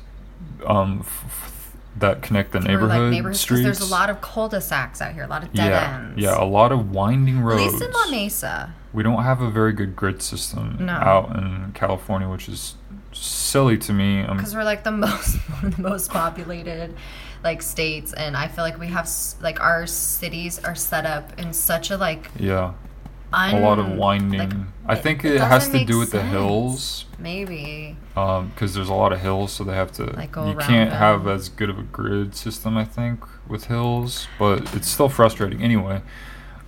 [0.65, 3.63] um, f- f- that connect the Or, neighborhood like neighborhoods, streets.
[3.63, 5.23] There's a lot of cul-de-sacs out here.
[5.23, 6.21] A lot of dead yeah, ends.
[6.21, 7.73] yeah, a lot of winding At roads.
[7.73, 8.73] least in La Mesa.
[8.93, 10.93] We don't have a very good grid system No.
[10.93, 12.75] out in California, which is
[13.13, 14.21] silly to me.
[14.21, 16.95] Um, because we're like the most one of the most populated
[17.43, 19.09] like states and i feel like we have
[19.41, 22.73] like our cities are set up in such a like yeah,
[23.33, 24.67] un, a lot of like, winding.
[24.85, 27.05] I think it it, has to do with the hills.
[27.19, 30.05] maybe because there's a lot of hills, so they have to.
[30.05, 34.27] Like, go you can't have as good of a grid system, I think, with hills,
[34.37, 35.61] but it's still frustrating.
[35.61, 36.01] Anyway,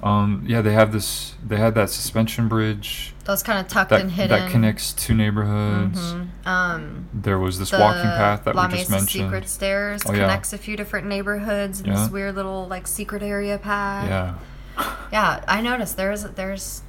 [0.03, 1.33] um, yeah, they have this.
[1.45, 5.13] They had that suspension bridge those kind of tucked that and hidden that connects two
[5.13, 5.97] neighborhoods.
[6.13, 6.27] Mhm.
[6.45, 9.23] um There was this the walking path that La we just Mesa mentioned.
[9.27, 10.19] secret stairs Oh, yeah.
[10.21, 11.93] connects a few different neighborhoods Yeah.
[11.95, 16.81] this weird little like secret area path Yeah, yeah i noticed there's there's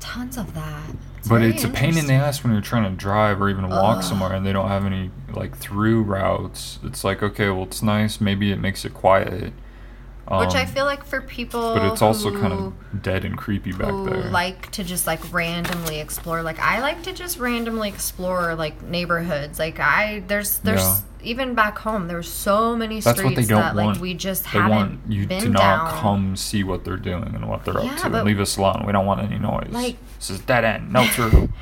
[0.00, 0.84] tons of that
[1.28, 3.98] but it's a pain in the ass when you're trying to drive or even walk
[3.98, 4.04] Ugh.
[4.04, 6.78] somewhere and they don't have any like through routes.
[6.84, 8.20] It's like okay, well, it's nice.
[8.20, 9.52] Maybe it makes it quiet.
[10.30, 13.36] Which i um, feel like for people But it's also who- kind of dead and
[13.36, 14.30] creepy back there.
[14.30, 16.42] like to just like randomly explore.
[16.42, 19.58] Like I like to just randomly explore like neighborhoods.
[19.58, 21.00] Like I there's there's Yeah.
[21.22, 23.94] even back home there's so many That's streets what they don't that want.
[23.96, 25.60] like we just They haven't want you been to not
[25.92, 26.00] down.
[26.00, 28.06] come see what they're doing and what they're Yeah, up to.
[28.06, 28.84] And leave us alone.
[28.86, 29.68] We don't want any noise.
[29.70, 30.92] Like- this is dead end.
[30.92, 31.48] No through.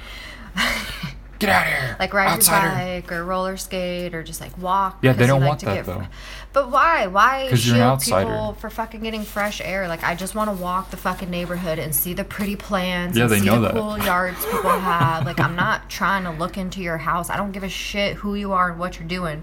[1.39, 1.97] Get out of here.
[1.99, 2.69] like ride outsider.
[2.69, 4.99] your bike or roller skate or just like walk.
[5.03, 6.07] Yeah, they don't like want to that, get- though.
[6.53, 7.07] But why?
[7.07, 9.89] Why 'Cause you're an shield people for fucking getting fresh air?
[9.89, 13.17] Like I just want to walk the fucking neighborhood and see the pretty plants.
[13.17, 13.73] Yeah, and they see know the that.
[13.75, 15.25] cool yards people have.
[15.25, 17.31] Like I'm not trying to look into your house.
[17.31, 19.43] I don't give a shit who you are and what you're doing.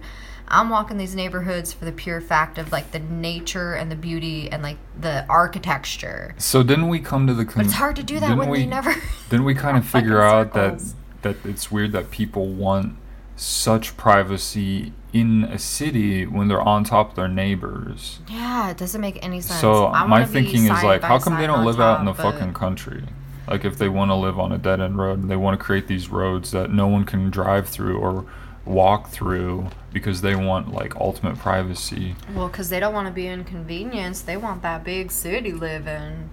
[0.51, 4.51] I'm walking these neighborhoods for the pure fact of like the nature and the beauty
[4.51, 6.33] and like the architecture.
[6.37, 7.45] So didn't we come to the?
[7.45, 8.95] Con- But it's hard to do that when we, they never.
[9.29, 10.79] Didn't we kind of figure out that
[11.21, 12.95] that it's weird that people want
[13.39, 18.19] such privacy in a city when they're on top of their neighbors?
[18.29, 19.61] Yeah, it doesn't make any sense.
[19.61, 22.13] So I my thinking is like, how come they don't on live out in the
[22.13, 23.03] fucking country?
[23.47, 25.63] Like if they want to live on a dead end road and they want to
[25.63, 28.25] create these roads that no one can drive through or
[28.65, 32.15] walk through because they want like ultimate privacy.
[32.35, 34.25] Well, because they don't want to be inconvenienced.
[34.27, 36.29] They want that big city living.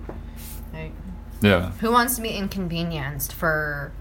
[0.74, 0.92] Like,
[1.40, 1.70] Yeah.
[1.80, 3.92] who wants to be inconvenienced for.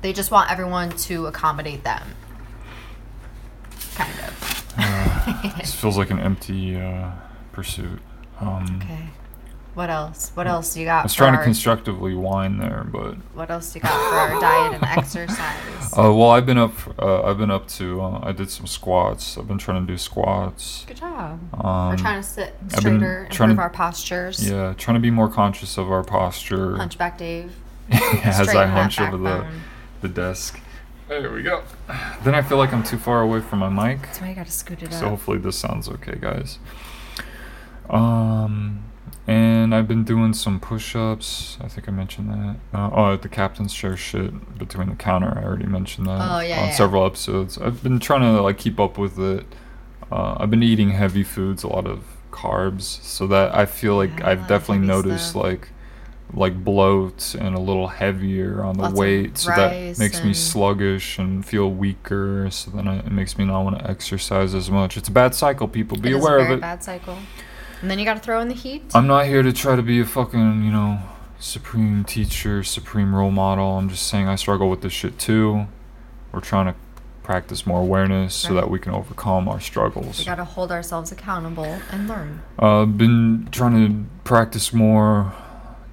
[0.00, 2.02] They just want everyone to accommodate them.
[3.94, 5.54] Kind of.
[5.58, 7.10] This feels like an empty uh,
[7.52, 8.00] pursuit.
[8.40, 9.08] Um, Okay.
[9.74, 10.32] What else?
[10.34, 11.00] What else you got?
[11.00, 14.40] I was trying to constructively whine there, but What else do you got for our
[14.40, 15.92] diet and exercise?
[15.96, 16.72] uh, well, I've been up.
[17.00, 18.00] Uh, I've been up to.
[18.00, 19.38] Uh, I did some squats.
[19.38, 20.84] I've been trying to do squats.
[20.88, 21.38] Good job.
[21.64, 24.48] Um, We're trying to sit straighter, improve to- our postures.
[24.50, 26.76] Yeah, trying to be more conscious of our posture.
[26.76, 27.52] Hunchback Dave.
[27.90, 29.46] as I hunch over the.
[30.00, 30.60] The desk.
[31.08, 31.62] There we go.
[32.22, 34.02] Then I feel like I'm too far away from my mic.
[34.02, 35.10] That's why you gotta scoot it So up.
[35.10, 36.58] hopefully this sounds okay, guys.
[37.88, 38.84] Um,
[39.26, 41.58] and I've been doing some push-ups.
[41.62, 42.56] I think I mentioned that.
[42.78, 45.38] Uh, oh, the captain's chair shit between the counter.
[45.38, 46.70] I already mentioned that Oh, yeah, on yeah.
[46.72, 47.56] several episodes.
[47.58, 49.46] I've been trying to like keep up with it.
[50.10, 54.18] Uh, I've been eating heavy foods, a lot of carbs, so that I feel like
[54.18, 55.42] Yeah, a I've definitely noticed stuff.
[55.42, 55.68] like
[56.34, 61.18] like bloat and a little heavier on the Lots weight, so that makes me sluggish
[61.18, 62.48] and feel weaker.
[62.50, 64.96] So then it makes me not want to exercise as much.
[64.96, 65.68] It's a bad cycle.
[65.68, 66.60] People be It aware of it.
[66.60, 67.16] bad cycle.
[67.80, 68.82] And then you gotta throw in the heat.
[68.94, 71.00] I'm not here to try to be a fucking you know
[71.38, 73.78] supreme teacher, supreme role model.
[73.78, 75.66] I'm just saying I struggle with this shit too.
[76.32, 76.74] We're trying to
[77.22, 80.18] practice more awareness so that we can overcome our struggles.
[80.18, 82.42] we gotta hold ourselves accountable and learn.
[82.58, 85.34] I've uh, been trying to practice more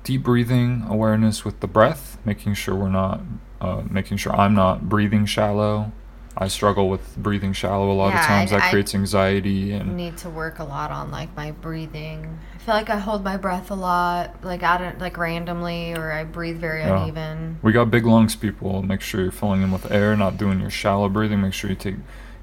[0.05, 3.19] deep breathing awareness with the breath, making sure we're not,
[3.59, 5.91] uh, making sure I'm not breathing shallow.
[6.37, 8.51] I struggle with breathing shallow a lot Yeah, of times.
[8.53, 12.39] I- that I creates anxiety and need to work a lot on like my breathing.
[12.53, 16.11] I feel like I hold my breath a lot, like out of like randomly, or
[16.11, 17.03] I breathe very Yeah.
[17.03, 17.57] uneven.
[17.61, 18.81] we got big lungs, people.
[18.83, 21.41] Make sure you're filling them with air, not doing your shallow breathing.
[21.41, 21.95] Make sure you take,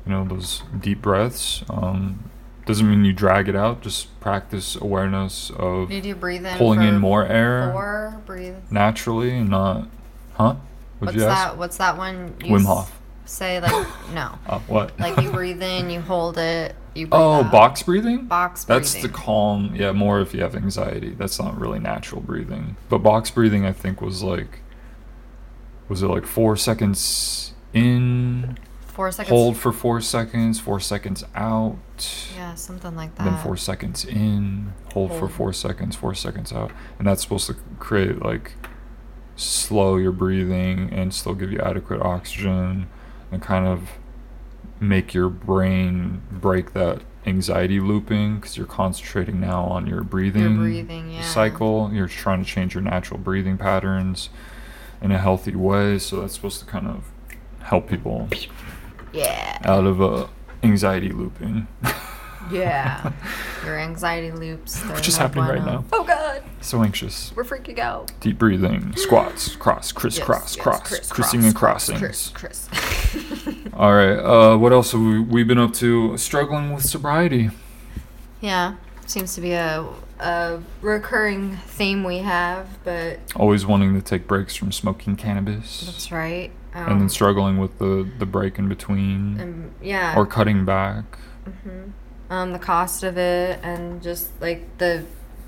[0.07, 1.63] you know, those deep breaths.
[1.69, 2.31] Um,
[2.67, 3.81] doesn't mean you drag it out.
[3.83, 6.57] Just practice awareness of you breathe in?
[6.57, 8.23] pulling in more air Four.
[8.27, 8.55] Breathe.
[8.71, 9.89] naturally and not,
[10.35, 10.57] huh?
[11.01, 11.59] Would What's that?
[11.59, 12.35] What's that one?
[12.45, 12.99] You Wim Hof.
[13.25, 14.39] Say like no.
[14.47, 14.99] Uh, what?
[15.01, 17.51] Like you breathe in, you hold it, you Oh, out.
[17.53, 18.27] box breathing?
[18.27, 19.75] Box That's the calm.
[19.75, 21.11] Yeah, more if you have anxiety.
[21.11, 22.77] That's not really natural breathing.
[22.89, 24.61] But box breathing, I think, was like,
[25.89, 28.59] was it like four seconds in,
[28.93, 29.31] Four seconds.
[29.31, 31.79] hold for four seconds, four seconds out,
[32.37, 33.25] Yeah, something like that.
[33.25, 36.71] then four seconds in, hold, for four seconds, four seconds out.
[36.99, 38.53] And that's supposed to create like
[39.35, 42.87] slow your breathing and still give you adequate oxygen
[43.31, 43.89] and kind of
[44.79, 50.65] make your brain break that anxiety looping because you're concentrating now on your breathing, your
[50.65, 51.23] breathing, yeah.
[51.23, 51.91] cycle.
[51.93, 54.29] You're trying to change your natural breathing patterns
[55.01, 55.99] in a healthy way.
[55.99, 57.05] So that's supposed to kind of
[57.61, 58.29] help people
[59.13, 59.59] Yeah.
[59.65, 60.27] out of uh,
[60.63, 61.67] anxiety looping.
[62.51, 63.13] Yeah.
[63.65, 64.81] Your anxiety loops.
[64.83, 65.85] Which is happening right now.
[65.93, 67.33] Oh god, so anxious.
[67.35, 68.11] we're freaking out.
[68.21, 71.99] Deep breathing, squats, cross, crisscross, Yes, yes, cross, criss, crissing and cross, crossing.
[71.99, 72.69] Chris, Chris.
[73.75, 74.19] All right.
[74.19, 76.17] Uh, what else have we, we been up to?
[76.19, 77.51] Struggling with sobriety.
[78.41, 78.75] yeah,
[79.07, 79.87] seems to be a
[80.19, 86.13] a recurring theme we have, but Always wanting to take breaks from smoking cannabis, that's
[86.13, 86.51] right.
[86.75, 90.17] Um, and then struggling with the the break in between, and, yeah.
[90.17, 91.19] or cutting back.
[91.45, 91.91] hmm
[92.31, 95.05] Um, the cost of it and just like the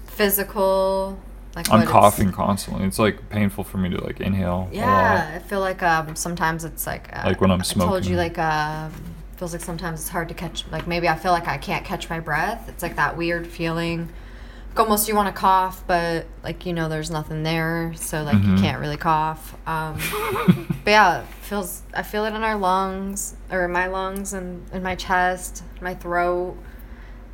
[0.07, 1.19] physical.
[1.57, 2.85] Like I'm coughing constantly.
[2.85, 4.69] It's like painful for me to like inhale.
[4.73, 5.33] Yeah.
[5.37, 8.39] I feel like um sometimes it's like uh, Like when I'm I told you like
[8.39, 8.93] um
[9.37, 10.65] feels like sometimes it's hard to catch.
[10.71, 12.69] Like maybe I feel like I can't catch my breath.
[12.69, 14.09] It's like that weird feeling.
[14.75, 18.43] Like almost you want to cough, but like you know there's nothing there, so like
[18.43, 18.61] you Mhm.
[18.61, 19.55] can't really cough.
[19.69, 19.99] Um,
[20.85, 24.67] but yeah, it feels I feel it in our lungs or in my lungs and
[24.73, 26.57] in my chest, my throat.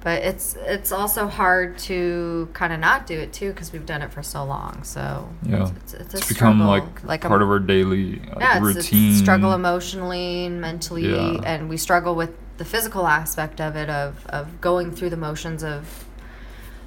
[0.03, 4.03] But it's it's also hard to kind of not do it too because we've done
[4.03, 4.83] it for so long.
[4.83, 5.68] So Yeah.
[5.76, 8.66] it's, it's, a It's become like, like part a, of our daily uh, yeah, it's,
[8.76, 9.14] it's routine.
[9.14, 11.40] struggle emotionally and mentally, Yeah.
[11.44, 15.62] and we struggle with the physical aspect of it of of going through the motions
[15.64, 16.05] of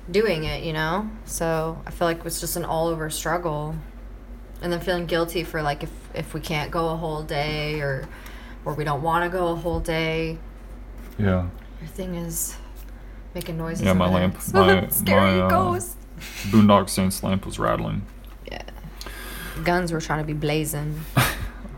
[0.09, 0.63] doing it.
[0.63, 3.75] You know, so I feel like it's just an all over struggle,
[4.61, 8.07] and then feeling guilty for like if if we can't go a whole day or
[8.65, 10.37] or we don't want to go a whole day.
[11.17, 11.47] Yeah.
[11.81, 12.55] Your thing is
[13.35, 13.83] making noises.
[13.83, 15.79] Yeah, my lamp- my- scary my, uh.
[16.49, 18.03] Boondock Saints lamp was rattling.
[18.49, 18.63] Yeah,
[19.63, 21.01] guns were trying to be blazing.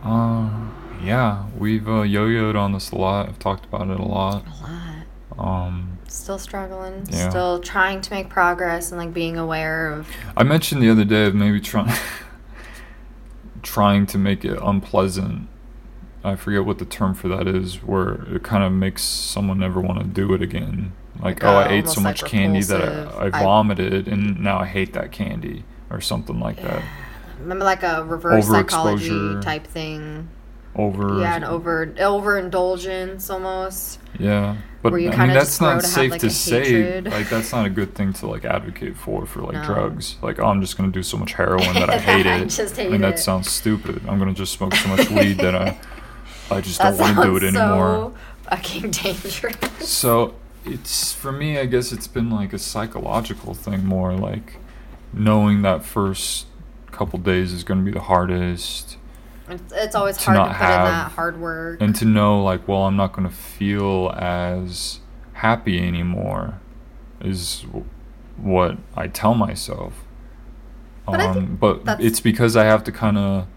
[0.04, 0.68] Uh,
[1.04, 3.28] yeah, we've uh, yo-yoed on this a lot.
[3.28, 4.46] I've talked about it a lot.
[4.46, 5.66] A lot.
[5.68, 7.06] Um, Still struggling.
[7.10, 7.30] Yeah.
[7.30, 10.08] Still trying to make progress and like being aware of.
[10.38, 11.92] I mentioned the other day of maybe trying
[13.64, 15.48] trying to make it unpleasant.
[16.24, 19.80] I forget what the term for that is, where it kind of makes someone never
[19.80, 20.94] want to do it again.
[21.18, 23.08] Like, Like, oh, uh, I ate so much like candy that.
[23.10, 26.84] I, I I- vomited, and now I hate that candy, or something like that.
[27.40, 30.30] Remember, like a reverse psychology type thing.
[30.76, 31.20] Over.
[31.20, 34.00] Yeah, and over overindulgence almost.
[34.20, 36.64] Yeah, but I mean that's not safe like, to say.
[36.64, 37.06] hatred.
[37.06, 39.66] Like that's not a good thing to like advocate for for like No.
[39.66, 40.16] drugs.
[40.22, 42.46] Like oh, I'm just gonna do so much heroin that I hate I it.
[42.50, 43.20] just I hate mean that it.
[43.20, 44.02] sounds stupid.
[44.08, 45.78] I'm gonna just smoke so much weed that I
[46.52, 48.14] I just That don't want to do it sounds anymore.
[48.44, 49.56] so fucking dangerous.
[49.90, 54.58] So it's for me, I guess it's been like a psychological thing more like
[55.14, 56.46] knowing that first
[56.92, 58.98] couple days is going to be the hardest
[59.50, 61.82] It's, it's always To hard to not put in that hard work.
[61.82, 65.00] and to know like well I'm not going to feel as
[65.34, 66.60] happy anymore
[67.22, 67.66] is
[68.38, 70.04] what I tell myself.
[71.06, 73.48] But um, but it's because I have to kind of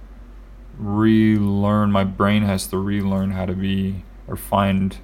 [0.79, 4.99] relearn my brain has to relearn how to be or find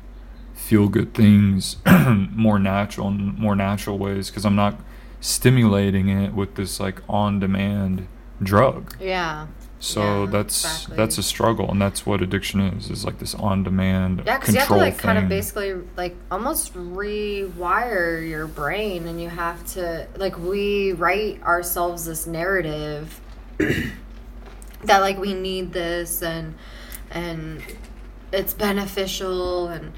[0.54, 1.76] feel good things
[2.32, 4.78] more natural more natural ways because I'm not
[5.20, 8.06] stimulating it with this like on demand
[8.42, 8.94] drug.
[9.00, 9.46] yeah.
[9.84, 10.96] So Yeah, that's exactly.
[10.96, 12.90] that's a struggle, and that's what addiction is.
[12.90, 16.72] Is like this on-demand Yeah, because you have to like kind of basically like almost
[16.72, 23.20] rewire your brain, and you have to like we write ourselves this narrative
[23.58, 26.54] that like we need this and
[27.10, 27.62] and
[28.32, 29.92] it's beneficial and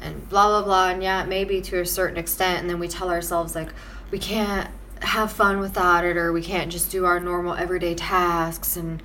[0.00, 3.10] and blah blah blah and yeah maybe to a certain extent and then we tell
[3.10, 3.68] ourselves like
[4.10, 4.70] we can't
[5.02, 9.02] have fun without it or we can't just do our normal everyday tasks and,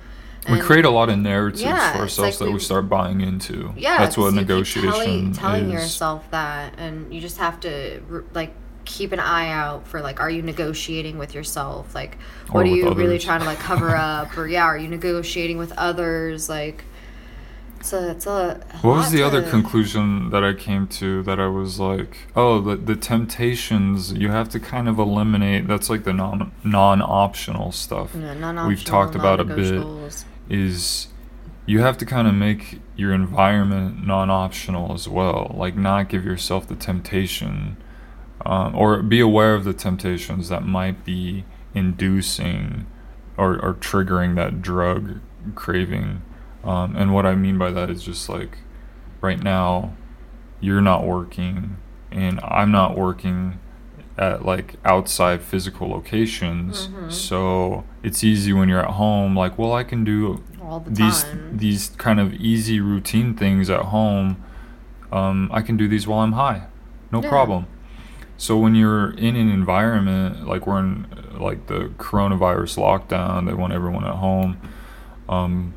[0.50, 3.20] we create a lot of narratives Yeah, for ourselves like that we we- start buying
[3.20, 3.72] into.
[3.76, 5.72] yeah that's what negotiation telling, telling is.
[5.72, 8.00] yourself that and you just have to
[8.34, 8.52] like
[8.84, 12.16] keep an eye out for like are you negotiating with yourself like
[12.48, 15.56] Or what are you really trying to like cover up or yeah are you negotiating
[15.58, 16.84] with others like
[17.80, 21.80] so it's a What was the other conclusion that I came to that I was
[21.80, 25.66] like, oh, the, the temptations you have to kind of eliminate.
[25.66, 28.10] That's like the non non optional stuff.
[28.14, 29.84] Yeah, non-optional, We've talked about a bit.
[30.52, 31.08] Is
[31.64, 35.52] you have to kind of make your environment non-optional as well.
[35.54, 37.76] Like not give yourself the temptation
[38.44, 42.86] um, or be aware of the temptations that might be inducing
[43.36, 45.20] or, or triggering that drug
[45.54, 46.22] craving.
[46.64, 48.58] Um, and what i mean by that is just like
[49.20, 49.96] right now
[50.60, 51.76] you're not working
[52.12, 53.58] and i'm not working
[54.18, 56.88] at like outside physical locations.
[56.88, 57.10] Mm-hmm.
[57.10, 61.22] so it's easy when you're at home like well i can do all the these
[61.24, 61.56] time.
[61.58, 64.36] these kind of easy routine things at home.
[65.10, 66.66] Um, i can do these while i'm high.
[67.10, 67.28] No Yeah.
[67.28, 67.66] problem.
[68.38, 71.06] So when you're in an environment like we're in
[71.38, 74.56] like the coronavirus lockdown they want everyone at home
[75.28, 75.74] um,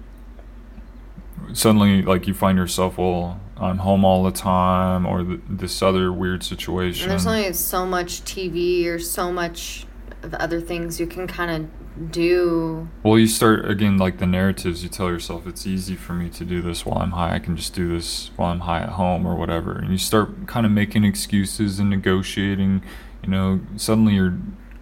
[1.54, 6.12] suddenly like you find yourself well i'm home all the time or th- this other
[6.12, 9.86] weird situation and there's only so much tv or so much
[10.24, 14.84] of other things you can kind of do Well, you start again like the narratives.
[14.84, 17.36] You tell yourself it's easy for me to do this while I'm high.
[17.36, 19.72] I can just do this while I'm high at home or whatever.
[19.72, 22.84] And you start kind of making excuses and negotiating.
[23.24, 24.38] You know, suddenly you're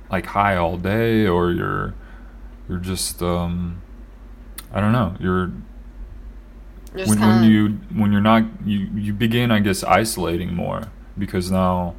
[0.10, 1.94] like high all day, or you're
[2.68, 3.84] you're just um,
[4.72, 5.16] I don't know.
[5.20, 5.52] You're
[6.96, 7.68] Just when, kinda, when you
[8.00, 11.96] when you're not you you begin I guess isolating more because now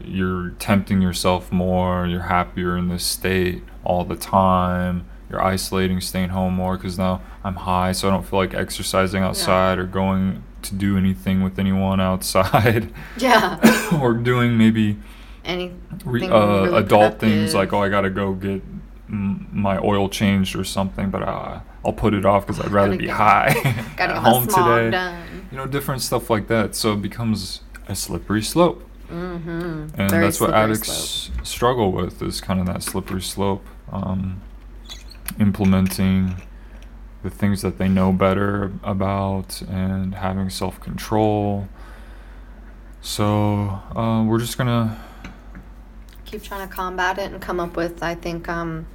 [0.00, 2.06] you're tempting yourself more.
[2.06, 5.06] You're happier in this state all the time.
[5.28, 9.22] You're isolating, staying home more because now I'm high, so I don't feel like exercising
[9.22, 13.60] outside or going to do anything with anyone outside yeah
[14.02, 14.96] or doing maybe
[15.44, 15.72] any
[16.04, 18.62] re- uh, really adult things like oh I gotta go get
[19.08, 22.96] mm, my oil changed or something, but uh, I'll put it off because I'd rather
[22.96, 23.54] be high
[23.96, 24.90] gotta at home today.
[24.90, 25.46] done.
[25.50, 26.74] You know, different stuff like that.
[26.74, 29.88] So it becomes a slippery slope, mm-hmm.
[29.94, 31.46] and Very that's what addicts slope.
[31.46, 33.66] struggle with is kind of that slippery slope.
[33.90, 34.42] Um,
[35.38, 36.42] implementing
[37.22, 41.68] the things that they know better about and having self control.
[43.00, 44.98] So uh, we're just gonna
[46.28, 48.86] keep trying to combat it and come up with i think um,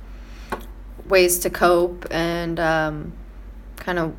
[1.07, 3.13] ways to cope and um,
[3.77, 4.15] kind of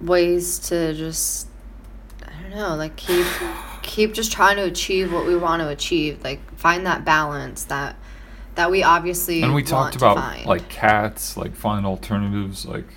[0.00, 1.46] ways to just
[2.26, 3.26] i don't know like keep
[3.82, 7.96] keep just trying to achieve what we want to achieve like find that balance that
[8.56, 12.88] that we obviously and we talked about like cats like find alternatives like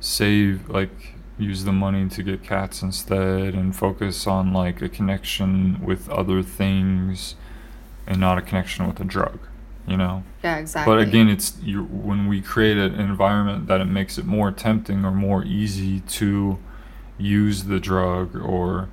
[0.00, 5.84] save like use the money to get cats instead and focus on like a connection
[5.84, 7.34] with other things
[8.06, 9.38] and not a connection with a drug
[9.88, 10.22] you know?
[10.44, 10.94] Yeah exactly.
[10.94, 15.04] But again it's you when we create an environment that it makes it more tempting
[15.04, 16.58] or more easy to
[17.18, 18.88] use the drug or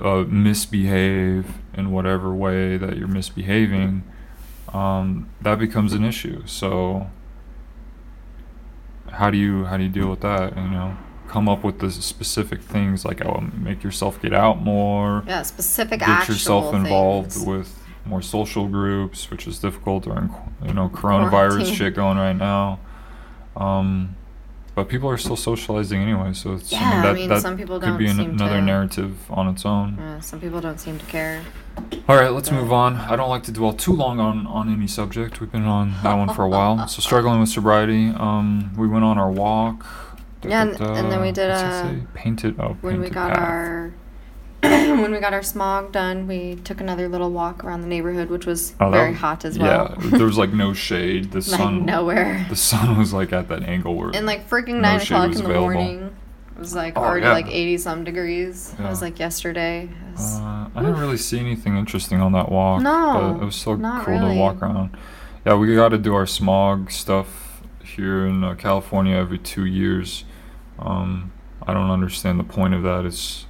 [0.00, 4.02] uh, misbehave in whatever way that you're misbehaving
[4.72, 6.42] um, that becomes an issue.
[6.46, 7.08] So
[9.10, 10.96] how do you how do you deal with that you know?
[11.28, 16.00] Come up with the specific things like oh, make yourself get out more, Yeah, specific
[16.00, 17.46] get yourself involved things.
[17.46, 20.30] with more social groups, which is difficult during
[20.64, 22.80] you know coronavirus shit going right now.
[23.56, 24.16] Um,
[24.74, 27.42] but people are still socializing anyway, so it's, Yeah, I mean, I that, mean, that
[27.42, 29.96] some people could don't be an, another to- narrative on its own.
[30.00, 31.42] Yeah, some people don't seem to care.
[32.08, 32.60] All right, let's Yeah.
[32.60, 32.96] move on.
[32.96, 35.40] I don't like to dwell too long on, on any subject.
[35.40, 36.88] We've been on that one for a while.
[36.88, 38.08] So struggling with sobriety.
[38.16, 39.86] Um, we went on our walk.
[40.40, 42.58] Da, Yeah, da, and- and then we did a- painted.
[42.58, 43.38] Oh, When we got path.
[43.38, 43.92] our
[45.00, 48.46] when we got our smog done, we took another little walk around the neighborhood, which
[48.46, 49.96] was Oh, very was- hot as well.
[50.00, 51.30] Yeah, there was like no shade.
[51.32, 51.84] The like sun.
[51.84, 52.46] nowhere.
[52.48, 54.10] The sun was like at that angle where.
[54.14, 55.60] And like freaking no nine o'clock in the available.
[55.60, 56.16] morning.
[56.56, 57.32] It was like Oh, already yeah.
[57.32, 58.72] like eighty some degrees.
[58.78, 59.88] It was like yesterday.
[60.12, 62.80] Was- Uh, I didn't really see anything interesting on that walk.
[62.82, 64.34] No, but it was so cool really.
[64.34, 64.96] to walk around.
[65.44, 70.24] Yeah, we got to do our smog stuff here in uh, California every two years.
[70.78, 71.32] Um,
[71.66, 73.04] I don't understand the point of that.
[73.04, 73.46] It's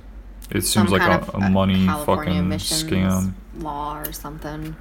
[0.50, 3.32] it seems like a, a uh, money California fucking scam.
[3.58, 4.76] law or something.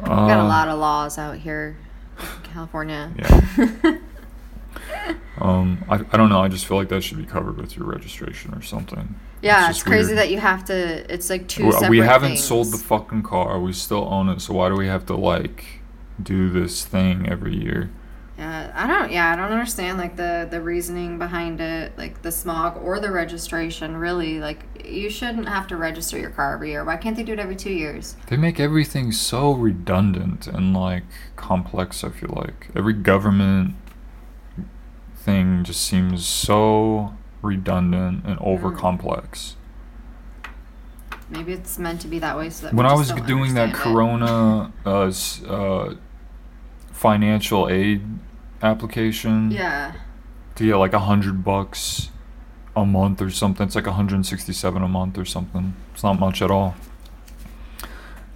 [0.00, 1.76] Uh, We got a lot of laws out here,
[2.18, 3.12] in California.
[3.18, 3.98] Yeah.
[5.38, 6.40] Um, I, I don't know.
[6.40, 9.14] I just feel like that should be covered with your registration or something.
[9.42, 10.18] yeah, just it's crazy weird.
[10.18, 11.12] that you have to.
[11.12, 12.44] It's like two we haven't things.
[12.44, 13.60] sold the fucking car.
[13.60, 14.40] We still own it.
[14.40, 15.80] So why do we have to like
[16.22, 17.90] do this thing every year?
[18.38, 19.10] Yeah, I don't.
[19.10, 23.10] Yeah, I don't understand like the the reasoning behind it, like the smog or the
[23.10, 23.96] registration.
[23.96, 26.84] Really, like you shouldn't have to register your car every year.
[26.84, 28.14] Why can't they do it every two years?
[28.26, 31.04] They make everything so redundant and like
[31.36, 32.04] complex.
[32.04, 33.74] I feel like every government
[35.16, 39.56] thing just seems so redundant and over complex.
[41.30, 42.50] Maybe it's meant to be that way.
[42.50, 43.74] So that When I was doing that it.
[43.74, 45.10] Corona uh,
[45.48, 45.94] uh,
[46.92, 48.02] financial aid
[48.62, 49.92] application Yeah.
[50.56, 52.10] to get like a hundred bucks
[52.74, 55.74] a month or something, it's like 167 a month or something.
[55.94, 56.74] It's not much at all.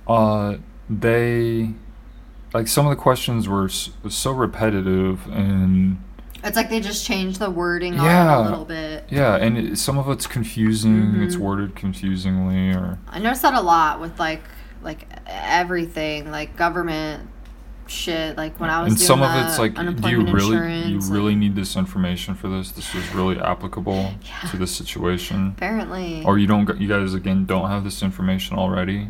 [0.08, 0.56] Uh,
[0.88, 1.70] they
[2.52, 5.98] like some of the questions were so repetitive and
[6.42, 8.40] It's like they just changed the wording on Yeah.
[8.40, 9.04] a little bit.
[9.10, 11.22] yeah, and it, some of it's confusing.
[11.22, 11.40] It's Mhm.
[11.40, 14.42] worded confusingly, or I noticed that a lot with like
[14.82, 17.28] like everything, like government
[17.90, 18.36] shit.
[18.36, 21.00] Like when I was and doing some of the it's like, do you really you
[21.00, 22.70] really need this information for this?
[22.72, 24.48] This is really applicable Yeah.
[24.50, 26.22] to this situation, apparently.
[26.24, 26.80] or you don't?
[26.80, 29.08] You guys again don't have this information already.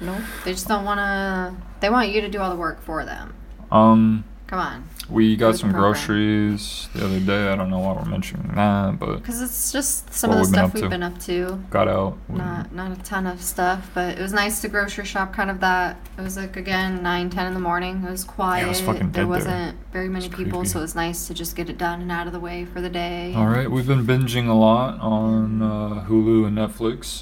[0.00, 1.54] no, they just don't want to.
[1.80, 3.34] They want you to do all the work for them.
[3.70, 5.92] Um, Come on, we got some program.
[5.92, 7.48] groceries the other day.
[7.48, 10.52] I don't know why we're mentioning that, but because it's just some of the we've
[10.52, 11.64] been stuff up we've been up to.
[11.68, 12.16] got out.
[12.28, 15.32] Not not a ton of stuff, but it was nice to grocery shop.
[15.32, 15.96] Kind of that.
[16.16, 18.04] It was like again nine ten in the morning.
[18.06, 18.76] It was quiet.
[18.76, 19.26] fucking dead there there.
[19.26, 20.68] wasn't very many people, creepy.
[20.68, 22.80] so it was nice to just get it done and out of the way for
[22.80, 23.34] the day.
[23.34, 27.20] All right, we've been binging a lot on uh, Hulu and Netflix.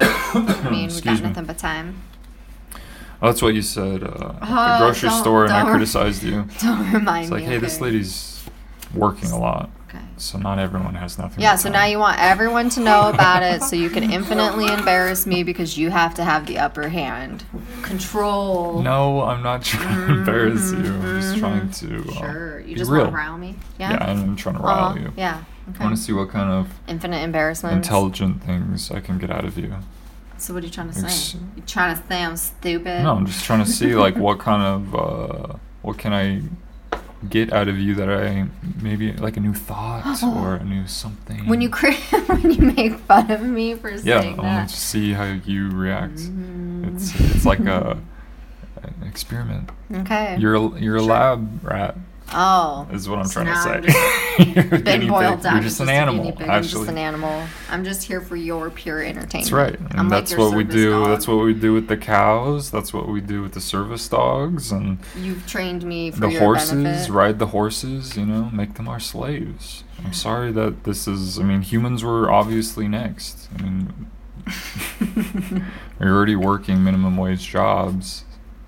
[0.00, 1.28] I mean, we got me.
[1.28, 2.02] nothing but time.
[3.22, 4.02] Oh, that's what you said.
[4.02, 6.46] Uh, at the grocery store, and I criticized you.
[6.60, 7.22] Don't remind me.
[7.22, 7.48] It's like, me.
[7.50, 8.44] hey, this lady's
[8.94, 10.04] working a lot, Okay.
[10.16, 11.40] so not everyone has nothing.
[11.42, 15.26] Yeah, so now you want everyone to know about it so you can infinitely embarrass
[15.26, 17.44] me because you have to have the upper hand.
[17.82, 18.82] Control.
[18.82, 20.78] No, I'm not trying to embarrass you.
[20.78, 21.86] I'm just trying to.
[21.86, 22.18] Uh, Mm-hmm.
[22.18, 22.58] Sure.
[22.60, 23.02] You be just real.
[23.02, 23.56] want to rile me?
[23.78, 23.92] Yeah?
[23.92, 25.12] Yeah, I'm trying to rile you.
[25.16, 25.42] Yeah.
[25.66, 25.84] I Okay.
[25.84, 27.74] want to see what kind of Infinite embarrassment.
[27.76, 29.74] intelligent things I can get out of you.
[30.38, 31.38] So what are you trying to say?
[31.56, 33.02] You trying to say I'm stupid?
[33.02, 34.94] No, I'm just trying to see like what kind of
[35.54, 36.42] uh, what can I
[37.28, 38.46] get out of you that I
[38.80, 41.46] maybe like a new thought or a new something.
[41.46, 41.94] When you cri-
[42.26, 44.68] when you make fun of me for yeah, I saying want that.
[44.68, 46.16] to see how you react.
[46.16, 46.94] Mhm.
[46.94, 47.98] It's it's like a
[48.82, 49.70] an experiment.
[49.92, 50.36] Okay.
[50.38, 51.96] You're a, you're a lab rat.
[52.32, 52.86] Oh.
[52.92, 54.44] Is what I'm So trying to say.
[54.44, 55.54] You're Been boiled down.
[55.56, 56.48] You're just an animal, pig.
[56.48, 56.88] I'm just actually.
[56.90, 57.46] an animal.
[57.70, 59.32] I'm just here for your pure entertainment.
[59.32, 59.78] That's right.
[59.78, 60.90] And I'm that's your what we do.
[60.90, 61.08] dog.
[61.08, 62.70] That's what we do with the cows.
[62.70, 66.70] That's what we do with the service dogs and You've trained me for the horses.
[66.82, 67.10] benefit.
[67.10, 68.16] Ride the horses.
[68.16, 69.84] You know, make them our slaves.
[70.04, 71.38] I'm sorry that this is.
[71.38, 73.48] I mean, humans were obviously next.
[73.58, 74.10] I mean,
[75.98, 78.24] we're already working minimum wage jobs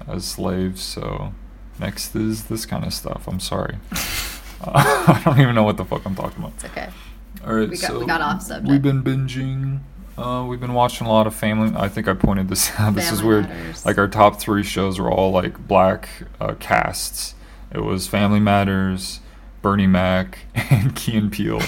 [0.07, 1.33] as slaves, so
[1.81, 3.27] next is this kind of stuff.
[3.29, 3.77] I'm sorry.
[4.65, 6.53] I don't even know what the fuck I'm talking about.
[6.55, 6.89] It's okay.
[7.47, 8.69] All right, We got- so we got off subject.
[8.71, 9.81] We've been binging.
[10.17, 11.73] Uh, we've been watching a lot of Family.
[11.77, 12.95] I think I pointed this out.
[12.95, 13.49] this is weird.
[13.49, 13.87] Matters.
[13.87, 16.09] Like our top three shows were all like black
[16.41, 17.35] uh, casts.
[17.73, 19.21] It was Family Matters,
[19.63, 20.39] Bernie Mac,
[20.71, 21.63] and Key and Peele.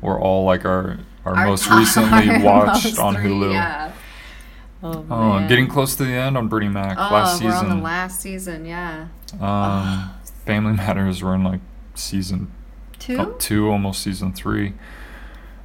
[0.00, 3.52] were all like our our, Our most recently watched most on three, Hulu.
[3.52, 3.92] Yeah.
[4.82, 7.70] Oh, Oh, getting close to the end on Bernie Mac Oh, last we're season.
[7.70, 8.64] on the last season.
[8.64, 9.08] Yeah.
[9.40, 10.10] um,
[10.46, 11.60] Family Matters were in like
[11.94, 12.50] season
[12.98, 13.34] Two?
[13.38, 14.72] two, almost season three.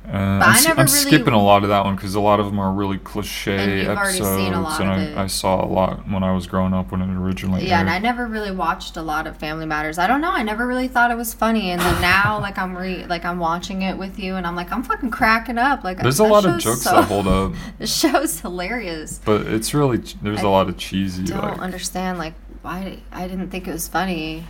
[0.08, 2.14] Uh, but I'm, I s- never I'm really- skipping a lot of that one because
[2.16, 5.12] a lot of them are really cliche And you've already episodes, seen a lot and
[5.12, 5.24] of I.
[5.24, 7.90] I saw a lot when I was growing up when it originally Yeah, and.
[7.90, 9.98] I never really watched a lot of Family Matters.
[9.98, 10.30] I don't know.
[10.32, 13.40] I never really thought it was funny, and then now, like I'm re like I'm
[13.40, 15.84] watching it with you, and I'm like I'm fucking cracking up.
[15.84, 19.20] Like There's a lot of jokes so- that hold up, The show's hilarious.
[19.26, 21.24] but it's really there's a I lot of cheesy.
[21.34, 24.44] I don't Like, understand like why I didn't think it was funny.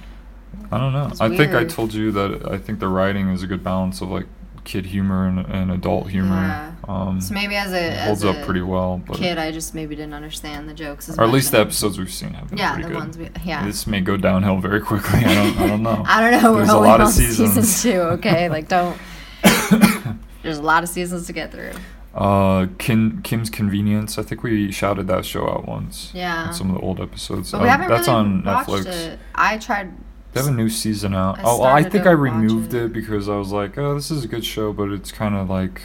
[0.71, 1.07] I don't know.
[1.07, 4.01] It's I think I told you that I think the writing is a good balance
[4.01, 4.25] of like
[4.65, 6.35] kid humor and, and adult humor.
[6.35, 6.71] Yeah.
[6.87, 9.51] Um, So maybe as a it as holds a up pretty well, but kid, I
[9.51, 12.49] just maybe didn't understand the jokes as or at least the episodes we've seen have
[12.49, 12.97] been Yeah, pretty the good.
[12.99, 13.65] ones we yeah.
[13.65, 15.19] This may go downhill very quickly.
[15.19, 15.57] I don't.
[15.57, 16.03] I don't know.
[16.07, 16.51] I don't know.
[16.51, 17.81] We're There's a lot of on season seasons.
[17.83, 17.99] two.
[18.17, 18.97] Okay, like don't.
[20.43, 21.71] There's a lot of seasons to get through.
[22.13, 24.17] Uh, Kim, Kim's Convenience.
[24.17, 26.11] I think we shouted that show out once.
[26.13, 26.51] Yeah.
[26.51, 27.51] Some of the old episodes.
[27.51, 28.85] But we Uh, haven't that's really on watched Netflix.
[28.85, 29.19] it.
[29.33, 29.91] I tried.
[30.35, 31.39] They have a new season out.
[31.39, 32.83] I oh, I think I removed it.
[32.83, 32.93] it.
[32.93, 35.81] because I was like, oh, this is a good show, but it's kind of like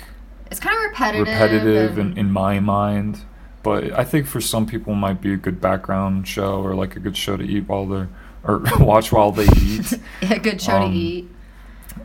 [0.51, 1.27] It's kind of repetitive.
[1.29, 3.21] repetitive and, in, in my mind.
[3.63, 6.97] But I think for some people, it might be a good background show or like
[6.97, 8.09] a good show to eat while they're
[8.43, 9.93] or watch while they eat.
[10.23, 11.31] a good show Um, to eat.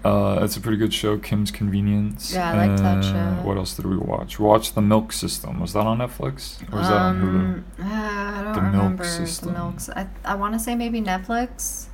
[0.03, 2.33] Uh, it's a pretty good show, Kim's Convenience.
[2.33, 3.47] Yeah, I liked that show.
[3.47, 4.37] What else did we watch?
[4.37, 5.59] We watched The Milk System.
[5.59, 7.25] Was that on Netflix or was that on Hulu?
[7.25, 9.47] Um, uh, I don't The Milk System.
[9.47, 9.89] the milks.
[9.89, 11.87] I I want to say maybe Netflix.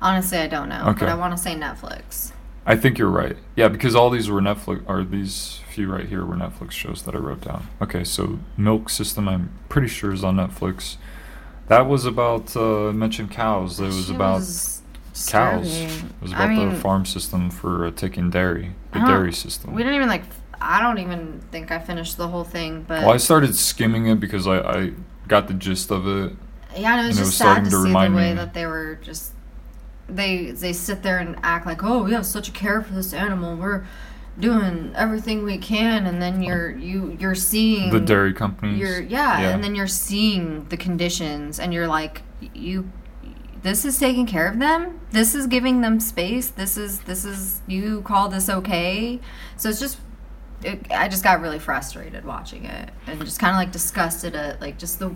[0.00, 1.00] Honestly, I don't know, Okay.
[1.00, 2.32] but I want to say Netflix.
[2.64, 3.36] I think you're right.
[3.56, 7.14] Yeah, because all these were Netflix, or these few right here were Netflix shows that
[7.14, 7.66] I wrote down.
[7.80, 10.96] Okay, so Milk System, I'm pretty sure is on Netflix.
[11.68, 13.80] That was about uh, mentioned cows.
[13.80, 14.82] It was Shit about was
[15.28, 15.66] cows.
[15.76, 15.90] It
[16.20, 19.74] was I about mean, the farm system for uh, taking dairy, the dairy system.
[19.74, 20.22] We didn't even like.
[20.60, 24.18] I don't even think I finished the whole thing, but Well, I started skimming it
[24.18, 24.92] because I, I
[25.28, 26.32] got the gist of it.
[26.76, 28.14] Yeah, and it was And it just was sad starting to, to see the remind
[28.16, 29.32] way me- that they were just
[30.08, 33.12] they they sit there and act like, oh, we have such a care for this
[33.12, 33.56] animal.
[33.56, 33.84] We're
[34.38, 38.78] doing everything we can, and then you're you you're seeing The dairy companies.
[38.78, 39.48] You're yeah, Yeah.
[39.50, 42.22] and then you're seeing the conditions, and you're like,
[42.54, 42.90] you.
[43.60, 45.00] This is taking care of them.
[45.10, 46.48] This is giving them space.
[46.48, 49.18] This is this is you call this okay?
[49.56, 49.98] So it's just
[50.62, 54.60] it, I just got really frustrated watching it and just kind of like disgusted at
[54.60, 55.12] like just the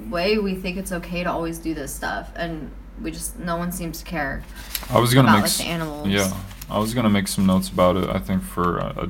[0.00, 2.72] way we think it's okay to always do this stuff and
[3.02, 4.42] we just no one seems to care
[4.90, 6.08] I was gonna about make like s- the animals.
[6.08, 6.32] Yeah,
[6.70, 8.08] I was gonna make some notes about it.
[8.08, 9.08] I think for a,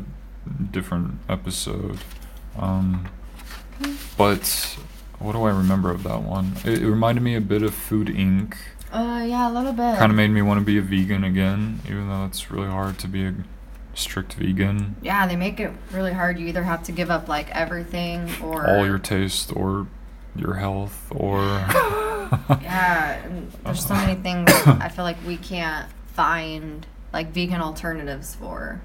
[0.48, 1.98] a different episode.
[2.58, 3.08] Um,
[4.16, 4.76] but
[5.18, 6.52] what do I remember of that one?
[6.64, 8.54] It, it reminded me a bit of Food Inc.
[8.92, 9.98] Uh, yeah, a little bit.
[9.98, 12.98] Kind of made me want to be a vegan again, even though it's really hard
[13.00, 13.34] to be a
[13.94, 14.96] strict vegan.
[15.02, 16.38] Yeah, they make it really hard.
[16.38, 19.86] You either have to give up like everything or All your taste or
[20.38, 21.38] your health or.
[22.62, 23.22] yeah.
[23.64, 28.80] There's so many things I feel like we can't find like vegan alternatives for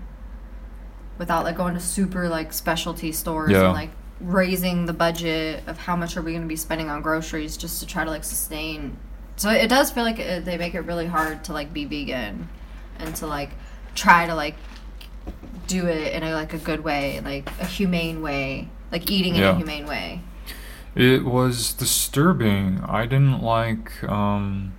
[1.18, 3.66] without like going to super like specialty stores Yeah.
[3.66, 3.90] and like
[4.20, 7.80] raising the budget of how much are we going to be spending on groceries just
[7.80, 8.98] to try to like sustain.
[9.36, 12.48] So it does feel like it, they make it really hard to like be vegan
[13.00, 13.50] and to like
[13.96, 14.56] try to like
[15.68, 19.42] do it in a like a good way, like a humane way, like eating in
[19.42, 19.52] Yeah.
[19.52, 20.22] a humane way.
[20.96, 22.82] It was disturbing.
[22.86, 24.74] I didn't like um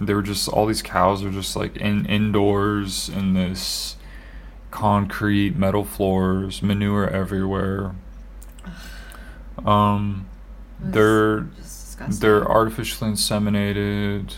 [0.00, 3.96] they were just all these cows are just like in indoors in this
[4.70, 7.94] concrete metal floors, manure everywhere.
[9.64, 10.26] Um
[10.80, 14.34] they're just they're artificially inseminated,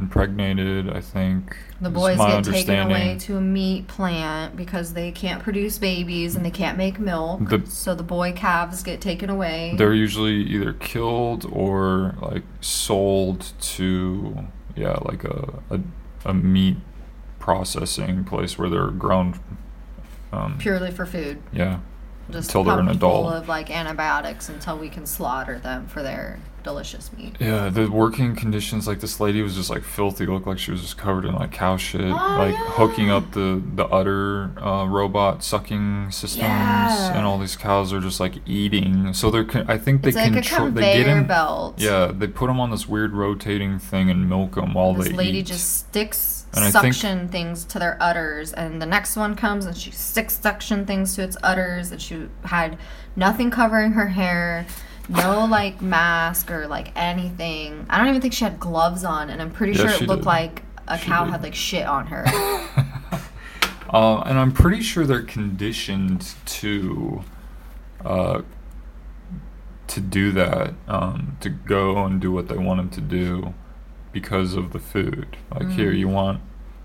[0.00, 1.56] impregnated, I think.
[1.80, 6.36] The boys my get taken away to a meat plant because they can't produce babies
[6.36, 7.48] and they can't make milk.
[7.48, 9.74] The- so the boy calves get taken away.
[9.76, 14.46] They're usually either killed or like sold to
[14.76, 15.80] yeah, like a a,
[16.24, 16.76] a meat
[17.38, 19.38] processing place where they're grown.
[20.30, 21.42] Um, purely for food.
[21.52, 21.80] yeah,
[22.30, 23.32] Just Until they're an adult.
[23.32, 27.34] of like antibiotics until we can slaughter them for their delicious meat.
[27.40, 27.70] yeah.
[27.70, 30.26] The working conditions, like this lady was just like filthy.
[30.26, 32.02] Looked like she was just covered in like cow shit.
[32.02, 32.70] Oh, like yeah.
[32.72, 37.16] hooking up the the udder uh, robot sucking systems, Yeah.
[37.16, 39.14] and all these cows are just like eating.
[39.14, 39.44] So they're.
[39.44, 40.74] Con- I think they It's like.
[40.74, 41.26] They get in.
[41.26, 41.80] belt.
[41.80, 45.14] Yeah, they put them on this weird rotating thing and milk them while This they
[45.14, 45.46] lady eat.
[45.46, 49.66] just sticks And I think- suction things to their udders, and the next one comes
[49.66, 52.78] and she sticks suction things to its udders, and she had
[53.16, 54.64] nothing covering her hair,
[55.08, 57.84] no like mask or like anything.
[57.90, 60.22] I don't even think she had gloves on, and I'm pretty Yeah, sure it looked
[60.22, 60.26] did.
[60.26, 61.32] like a She cow did.
[61.32, 62.24] had like shit on her.
[63.90, 67.22] Uh, and I'm pretty sure they're conditioned to,
[68.04, 68.42] uh,
[69.86, 73.54] to do that, um, to go and do what they want them to do,
[74.20, 75.36] because of the food.
[75.54, 75.98] Like here, Mm.
[75.98, 76.40] you want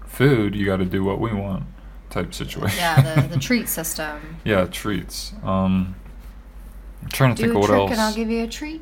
[0.05, 1.63] food, you got to do what we want,
[2.09, 2.77] type situation.
[2.77, 4.37] Yeah, the, the treat system.
[4.43, 5.33] yeah, treats.
[5.43, 5.95] Um,
[7.01, 7.91] I'm trying to Do think of what trick else.
[7.91, 8.81] and I'll give you a treat.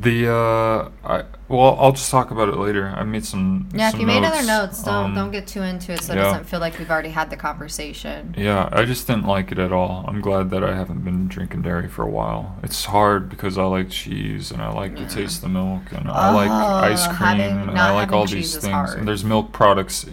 [0.00, 2.88] The uh, I well, I'll just talk about it later.
[2.88, 3.68] I made some.
[3.72, 6.12] Yeah, if some you made other notes, don't Um, don't get too into it so
[6.12, 6.22] it yeah.
[6.24, 8.34] doesn't feel like we've already had the conversation.
[8.36, 10.04] Yeah, I just didn't like it at all.
[10.08, 12.56] I'm glad that I haven't been drinking dairy for a while.
[12.64, 16.08] It's hard because I like cheese and I like the taste of the milk and
[16.08, 18.72] I like ice Oh, cream having- and I like all these things.
[18.72, 18.98] hard.
[18.98, 20.04] And there's milk products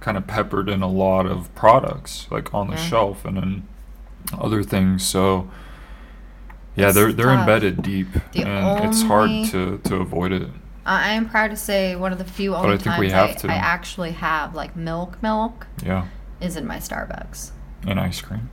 [0.00, 2.88] kind of peppered in a lot of products like on the Yeah.
[2.88, 3.68] shelf and then
[4.38, 5.02] other things.
[5.02, 5.48] So
[6.76, 7.40] yeah, It's they're they're tough.
[7.40, 10.48] embedded deep The and it's hard to to avoid it.
[10.86, 13.48] I am proud to say one of the few I only times have I, to.
[13.50, 16.06] I actually have like milk milk Yeah,
[16.40, 17.52] is in my Starbucks
[17.86, 18.50] and ice cream.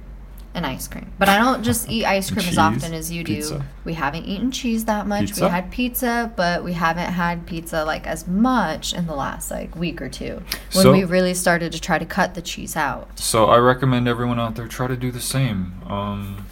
[0.54, 1.12] and ice cream.
[1.20, 3.36] But I don't just eat ice cream as often as you do.
[3.36, 3.66] pizza.
[3.86, 5.28] We haven't eaten cheese that much.
[5.28, 5.46] Pizza?
[5.46, 9.76] We had pizza, but we haven't had pizza like as much in the last like
[9.76, 10.36] week or two
[10.74, 13.20] when So- we really started to try to cut the cheese out.
[13.20, 15.74] So I recommend everyone out there try to do the same.
[15.88, 16.46] Um,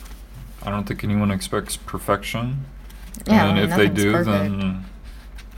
[0.64, 2.66] I don't think anyone expects perfection.
[3.28, 4.28] Yeah, and if they do, perfect.
[4.28, 4.86] then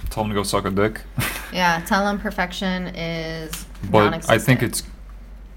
[0.10, 1.02] tell them to go suck a dick.
[1.54, 4.84] Yeah, tell them perfection is but I think it's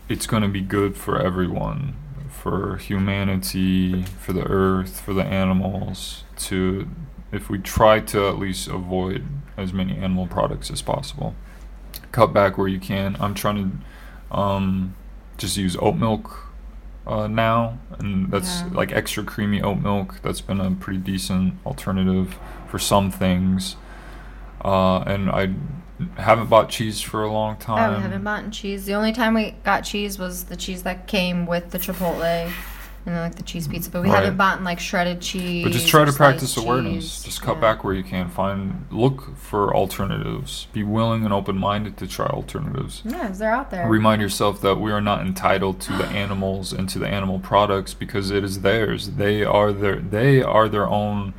[0.09, 1.95] it's going to be good for everyone,
[2.28, 6.24] for humanity, for the earth, for the animals.
[6.38, 6.88] To
[7.30, 9.24] if we try to at least avoid
[9.57, 11.36] as many animal products as possible,
[12.11, 13.16] cut back where you can.
[13.20, 13.82] I'm trying
[14.30, 14.97] to um,
[15.38, 16.43] just use oat milk
[17.07, 18.68] uh, now, and that's Yeah.
[18.72, 20.20] like extra creamy oat milk.
[20.22, 22.36] That's been a pretty decent alternative
[22.68, 23.76] for some things.
[24.64, 25.50] Uh, and I
[26.20, 27.92] haven't bought cheese for a long time.
[27.92, 28.86] Oh, we haven't bought cheese.
[28.86, 32.50] The only time we got cheese was the cheese that came with the Chipotle
[33.07, 33.90] and then like the cheese pizza.
[33.90, 34.16] But we Right.
[34.22, 35.62] haven't bought like shredded cheese.
[35.64, 36.94] But just try to practice awareness.
[36.94, 37.22] cheese.
[37.24, 37.61] Just cut Yeah.
[37.61, 38.28] back where you can.
[38.28, 40.66] Find, look for alternatives.
[40.72, 43.02] Be willing and open-minded to try alternatives.
[43.05, 43.88] Yeah, they're out there.
[43.88, 47.92] Remind yourself that we are not entitled to the animals and to the animal products
[47.94, 49.11] because it is theirs.
[49.16, 49.96] They are their.
[49.96, 51.34] They are their own.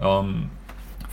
[0.00, 0.50] Um,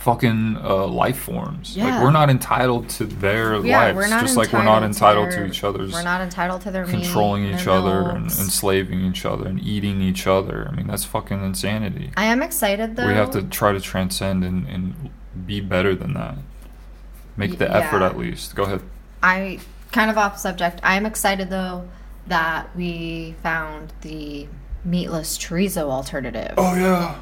[0.02, 1.76] fucking uh, life forms.
[1.76, 1.84] Yeah.
[1.84, 5.46] Like we're not entitled to their yeah, lives, just like we're not entitled to their-
[5.46, 9.24] each other's We're not entitled to their controlling and each their other and enslaving each
[9.24, 10.66] other and eating each other.
[10.68, 12.10] I mean, that's fucking insanity.
[12.16, 13.06] I am excited though.
[13.06, 15.10] we have to try to transcend and, and
[15.46, 16.36] be better than that.
[17.36, 18.56] Make the effort at least.
[18.56, 18.82] Go ahead.
[19.22, 19.60] I
[19.92, 20.80] kind of off subject.
[20.82, 21.88] I am excited though
[22.26, 24.48] that we found the
[24.84, 26.54] meatless chorizo alternative.
[26.56, 27.20] Oh yeah.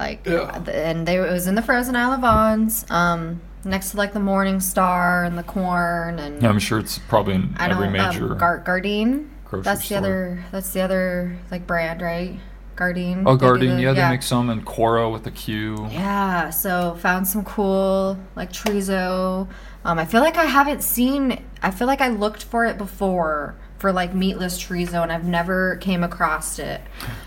[0.00, 0.56] Like Yeah.
[0.72, 4.18] and they it was in the frozen aisle of Vons, um, next to like the
[4.20, 8.32] Morningstar and the corn and Yeah, I'm sure it's probably in I every don't major.
[8.32, 9.26] um, Gar- Gardein.
[9.44, 10.44] grocery That's the other.
[10.52, 12.40] That's the other like brand, right?
[12.76, 13.24] Gardein.
[13.26, 13.76] oh, They do Gardein.
[13.76, 15.86] the- Yeah, they make some and Cora with a Q.
[15.90, 19.48] Yeah, so found some cool like chorizo.
[19.84, 21.42] Um, I feel like I haven't seen.
[21.62, 25.76] I feel like I looked for it before for like meatless chorizo, and I've never
[25.76, 26.80] came across it.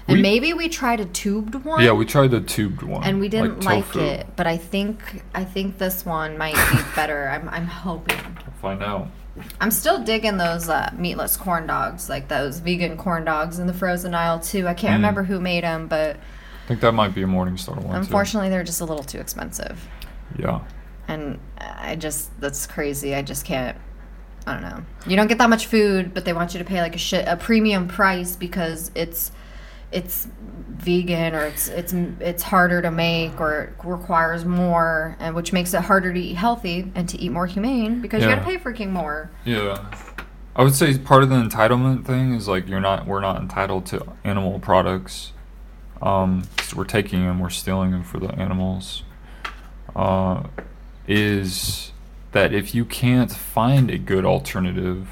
[0.08, 1.82] And We- maybe we tried a tubed one.
[1.84, 3.04] Yeah, we tried the tubed one.
[3.04, 4.00] and we didn't like, tofu.
[4.00, 4.28] it.
[4.36, 7.28] But I think I think this one might be better.
[7.30, 8.18] I'm I'm hoping.
[8.46, 9.08] We'll find out.
[9.60, 13.74] I'm still digging those uh, meatless corn dogs, like those vegan corn dogs in the
[13.74, 14.68] frozen aisle too.
[14.68, 14.98] I can't Mm.
[14.98, 17.84] remember who made them, but I think that might be a Morningstar one.
[17.86, 17.92] too.
[17.94, 19.88] unfortunately, they're just a little too expensive.
[20.38, 20.60] Yeah.
[21.08, 23.16] and I just that's crazy.
[23.16, 23.76] I just can't.
[24.46, 24.84] I don't know.
[25.08, 27.26] You don't get that much food, but they want you to pay like a shit
[27.28, 29.32] a premium price because it's
[29.92, 30.28] it's
[30.70, 35.74] vegan or it's it's it's harder to make or it requires more, and which makes
[35.74, 38.36] it harder to eat healthy and to eat more humane because you Yeah.
[38.36, 39.30] got to pay freaking more.
[39.46, 39.86] Yeah.
[40.56, 43.86] I would say part of the entitlement thing is like you're not we're not entitled
[43.88, 45.32] to animal products.
[46.02, 49.04] Um 'cause we're taking them, we're stealing them for the animals.
[49.96, 50.44] Uh
[51.08, 51.93] is
[52.34, 55.08] that if you can't find a good alternative,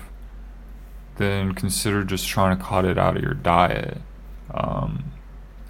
[1.17, 3.97] then consider just trying to cut it out of your diet.
[4.53, 5.05] Um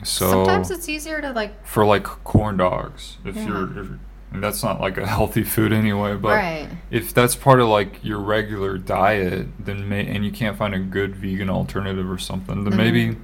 [0.04, 3.48] so Sometimes it's easier to like for like corn dogs, if Yeah.
[3.48, 3.88] you're, if,
[4.34, 6.70] that's not like a healthy food anyway, but right.
[6.90, 10.80] if that's part of like your regular diet, then may and you can't find a
[10.80, 12.78] good vegan alternative or something, then Mhm.
[12.78, 13.18] maybe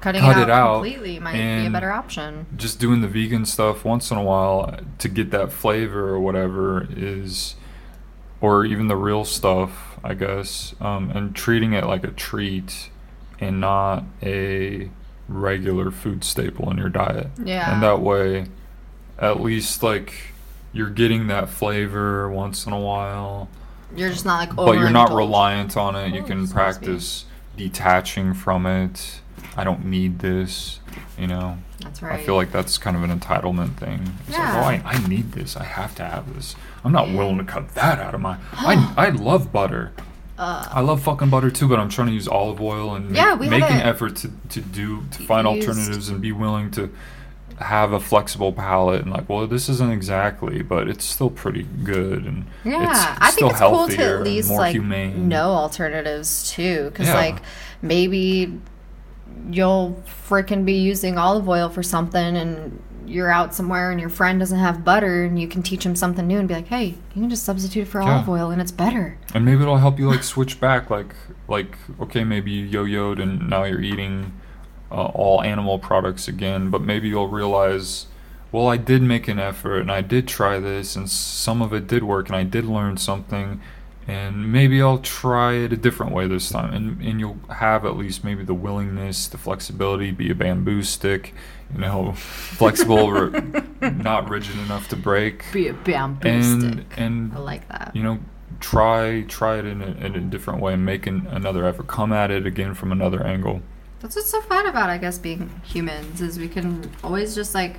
[0.00, 2.46] Cutting cut it it out out completely might be a better option.
[2.56, 6.86] just doing the vegan stuff once in a while to get that flavor or whatever
[6.90, 7.54] is,
[8.40, 12.90] or even the real stuff, I guess, um, and treating it like a treat
[13.40, 14.90] and not a
[15.28, 17.28] regular food staple in your diet.
[17.42, 17.72] Yeah.
[17.72, 18.46] And that way,
[19.18, 20.14] at least like
[20.72, 23.48] you're getting that flavor once in a while.
[23.94, 26.12] You're just not like but you're not reliant on it.
[26.14, 27.24] You Oh, can practice
[27.56, 29.20] detaching from it.
[29.56, 30.80] I don't need this,
[31.18, 31.58] you know.
[31.80, 32.18] That's right.
[32.18, 34.14] I feel like that's kind of an entitlement thing.
[34.28, 34.60] It's Yeah.
[34.62, 35.56] like, oh, I, I need this.
[35.56, 36.56] I have to have this.
[36.84, 38.38] I'm not willing to cut that out of my.
[38.54, 39.92] I I love butter.
[40.38, 43.30] uh, I love fucking butter too, but I'm trying to use olive oil and Yeah,
[43.34, 46.70] make, we make an effort to, to do to find used- alternatives and be willing
[46.72, 46.90] to
[47.58, 52.24] have a flexible palate and like, well, this isn't exactly, but it's still pretty good
[52.26, 52.82] and yeah,
[53.14, 55.28] it's I still think it's cool to at least like humane.
[55.28, 57.14] know alternatives too, because Yeah.
[57.14, 57.36] like
[57.80, 58.60] maybe
[59.50, 64.40] you'll freaking be using olive oil for something and you're out somewhere and your friend
[64.40, 67.20] doesn't have butter and you can teach him something new and be like, hey, you
[67.22, 68.14] can just substitute it for Yeah.
[68.16, 69.16] olive oil and it's better.
[69.34, 71.14] and maybe it'll help you like switch back like
[71.48, 74.32] like okay maybe you yo-yoed and now you're eating
[74.90, 78.06] uh, all animal products again but maybe you'll realize
[78.50, 81.86] well i did make an effort and i did try this and some of it
[81.86, 83.60] did work and i did learn something
[84.06, 84.52] and mm-hmm.
[84.52, 88.24] maybe i'll try it a different way this time and, and you'll have at least
[88.24, 91.34] maybe the willingness the flexibility be a bamboo stick
[91.72, 93.30] you know flexible
[93.80, 96.84] not rigid enough to break Be a bamboo and stick.
[96.96, 97.92] and I like that.
[97.94, 98.18] you know
[98.60, 102.12] try try it in a, in a different way and make an, another effort come
[102.12, 103.60] at it again from another angle
[104.00, 107.76] That's what's so fun about, I guess, being humans is we can always just like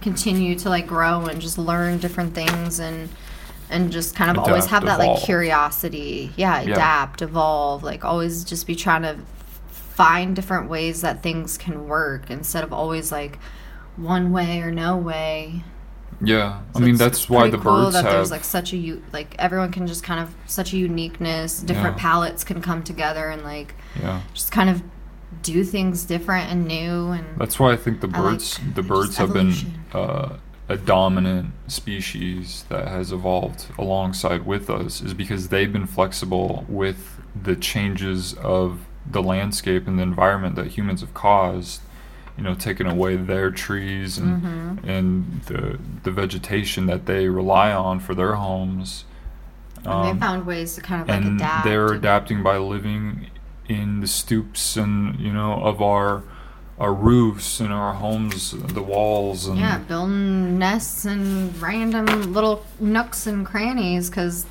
[0.00, 3.08] continue to like grow and just learn different things and
[3.70, 6.32] and just kind of always have that like curiosity.
[6.36, 6.72] Yeah, Yeah.
[6.74, 9.16] adapt, evolve, like always just be trying to
[9.68, 13.38] find different ways that things can work instead of always like
[13.96, 15.62] one way or no way.
[16.22, 19.02] yeah i mean that's why the cool birds that have there's like such a u-
[19.12, 22.02] like everyone can just kind of such a uniqueness, different Yeah.
[22.02, 24.82] palettes can come together and like yeah just kind of
[25.42, 28.82] do things different and new and that's why i think the I like birds the
[28.82, 29.52] birds have been
[29.94, 30.36] uh,
[30.70, 37.20] a dominant species that has evolved alongside with us is because they've been flexible with
[37.42, 41.80] the changes of the landscape and the environment that humans have caused
[42.36, 44.88] you know taking away their trees and Mm-hmm.
[44.88, 49.04] and the the vegetation that they rely on for their homes
[49.84, 51.64] And Um, they found ways to kind of like and adapt.
[51.66, 53.26] they're adapting by living
[53.68, 56.22] in the stoops and you know of our
[56.80, 63.26] our roofs and our homes the walls and yeah, building nests and random little nooks
[63.26, 64.46] and crannies because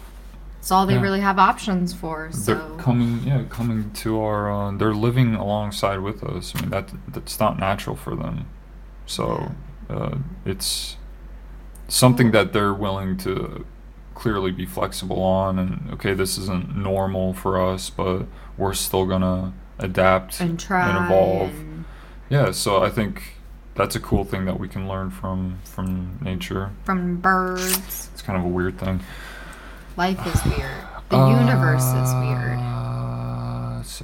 [0.59, 1.01] it's all they Yeah.
[1.01, 2.29] really have options for.
[2.31, 6.69] they're So coming yeah coming to our uh, they're living alongside with us i mean
[6.69, 8.45] that that's not natural for them
[9.07, 9.51] so
[9.89, 10.97] uh, it's
[11.87, 13.65] something that they're willing to
[14.13, 18.25] clearly be flexible on and okay this isn't normal for us but
[18.57, 21.68] we're still gonna adapt and try and evolve and
[22.29, 23.35] yeah so i think
[23.75, 28.09] that's a cool thing that we can learn from from nature from birds.
[28.13, 29.01] it's kind of a weird thing
[29.99, 30.77] Life is weird.
[31.09, 32.57] The universe is weird.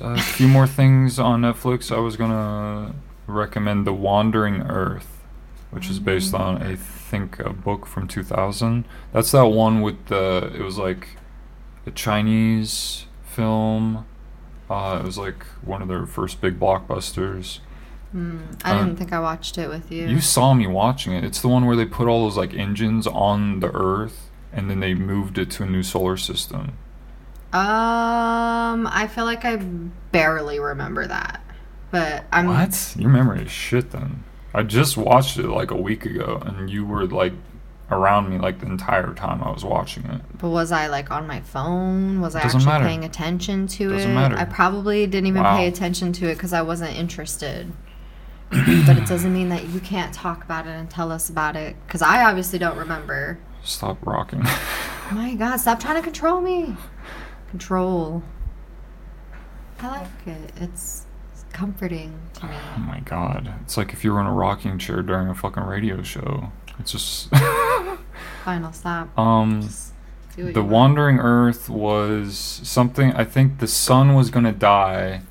[0.01, 1.89] a few more things on Netflix.
[1.89, 2.93] I was gonna
[3.27, 5.23] recommend The Wandering Earth,
[5.71, 8.83] which is based on I think a book from 2000.
[9.13, 10.51] That's that one with the.
[10.53, 11.15] It was like
[11.85, 14.05] a Chinese film.
[14.69, 17.59] Uh, it was like one of their first big blockbusters.
[18.15, 18.37] Hmm.
[18.63, 20.07] I Um, didn't think I watched it with you.
[20.07, 21.25] You saw me watching it.
[21.25, 24.79] It's the one where they put all those like engines on the Earth and then
[24.79, 26.77] they moved it to a new solar system.
[27.51, 31.41] um, I feel like I barely remember that,
[31.91, 32.47] but I'm.
[32.47, 32.95] What?
[32.97, 34.23] Your memory is shit then.
[34.53, 37.33] I just watched it like a week ago and you were like
[37.91, 40.21] around me like the entire time I was watching it.
[40.37, 42.21] But was I like on my phone?
[42.21, 42.85] Was I Doesn't actually matter.
[42.85, 44.15] paying attention to Doesn't it?
[44.15, 44.37] matter.
[44.37, 45.57] I probably didn't even Wow.
[45.57, 47.71] pay attention to it because I wasn't interested.
[48.85, 51.75] but it doesn't mean that you can't talk about it and tell us about it
[51.85, 53.39] because I obviously don't remember.
[53.63, 54.43] Stop rocking.
[55.11, 56.75] My God, stop trying to control me.
[57.49, 58.23] Control.
[59.79, 60.51] I like it.
[60.57, 62.53] It's, it's comforting to me.
[62.75, 63.53] oh my god.
[63.61, 66.51] It's like if you were in a rocking chair during a fucking radio show.
[66.79, 67.29] It's just
[68.43, 69.17] Fine, I'll stop.
[69.17, 69.61] um
[70.37, 70.63] what The.
[70.63, 75.21] Wandering Earth was something I think the sun was going to die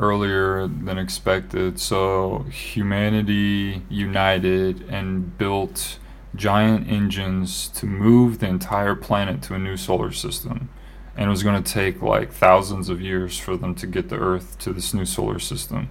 [0.00, 5.98] earlier than expected, so humanity united and built
[6.34, 10.68] giant engines to move the entire planet to a new solar system.
[11.16, 14.16] And it was going to take like thousands of years for them to get the
[14.16, 15.90] Earth to this new solar system.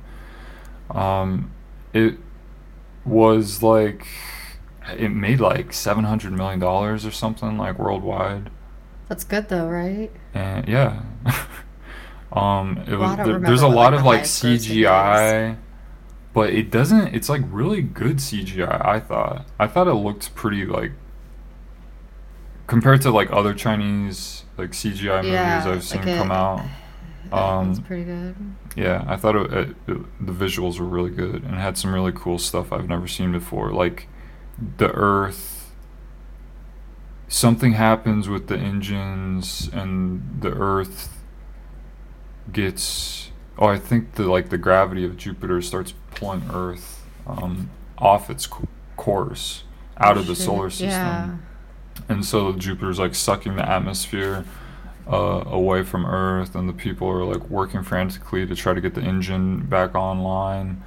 [0.90, 1.52] Um,
[1.94, 2.18] it
[3.06, 4.08] was like
[4.98, 8.50] it made like seven hundred million dollars or something like worldwide
[9.08, 10.12] That's good though, right?
[10.34, 11.02] and yeah
[12.34, 15.58] um it Well, was there- there's a lot like, of like cgi
[16.34, 20.66] but it doesn't it's like really good cgi i thought i thought it looked pretty
[20.66, 20.92] like
[22.68, 26.66] compared to like other chinese like cgi Yeah, movies i've seen like come it- out
[27.32, 28.36] um pretty good.
[28.76, 32.12] yeah i thought it, it, it- the visuals were really good and had some really
[32.14, 34.08] cool stuff i've never seen before like
[34.78, 35.72] the earth
[37.28, 41.19] something happens with the engines and the earth
[42.54, 48.30] gets oh I think the like the gravity of Jupiter starts pulling Earth um, off
[48.30, 49.64] its co- course
[49.98, 51.30] out of the Shit, solar system, Yeah.
[52.08, 54.46] and so Jupiter's like sucking the atmosphere
[55.12, 58.94] uh, away from Earth, and the people are like working frantically to try to get
[58.96, 60.82] the engine back online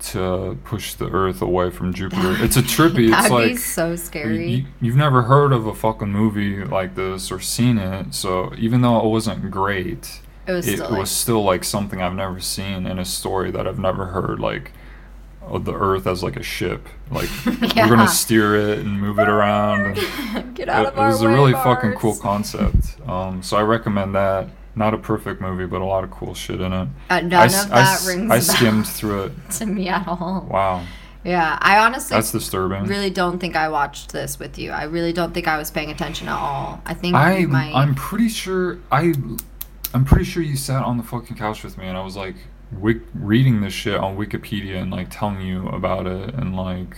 [0.00, 2.36] to push the Earth away from Jupiter.
[2.44, 3.08] it's a trippy.
[3.08, 4.50] It's That'd like be so scary.
[4.50, 8.82] you, you've never heard of a fucking movie like this or seen it, so even
[8.82, 12.40] though it wasn't great, it was it still was like, still like something I've never
[12.40, 14.40] seen in a story that I've never heard.
[14.40, 14.72] Like
[15.42, 17.84] of the Earth as like a ship, like Yeah.
[17.88, 19.94] we're gonna steer it and move it around.
[20.54, 22.96] Get out it, of it our was a really fucking cool concept.
[23.08, 24.48] Um, so I recommend that.
[24.74, 26.88] Not a perfect movie, but a lot of cool shit in it.
[27.10, 29.32] Uh, none I, of I that s- rings I skimmed through it.
[29.52, 30.46] to me at all.
[30.48, 30.84] Wow,
[31.24, 32.84] Yeah, I honestly that's disturbing.
[32.84, 34.70] really don't think I watched this with you.
[34.70, 36.80] I really don't think I was paying attention at all.
[36.86, 37.74] I think I might.
[37.74, 39.14] I'm pretty sure I
[39.94, 42.36] I'm pretty sure you sat on the fucking couch with me and I was like
[42.72, 46.96] wik- reading this shit on Wikipedia and like telling you about it and like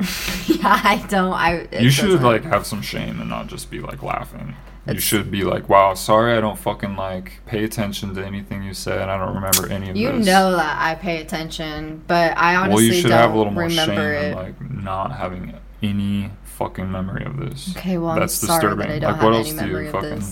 [0.46, 1.32] yeah, I don't.
[1.32, 1.68] I.
[1.78, 4.54] you should doesn't- like have some shame and not just be like laughing.
[4.88, 8.74] You should be like, wow, sorry I don't fucking like pay attention to anything you
[8.74, 10.26] say and I don't remember any of You this.
[10.26, 13.52] know that I pay attention, but I honestly well, you should don't have a little
[13.52, 14.34] more remember shame it.
[14.34, 15.54] like not having
[15.84, 17.76] any fucking memory of this.
[17.76, 18.88] Okay, well, That's I'm disturbing.
[18.88, 20.22] that I don't like, what else do you fucking?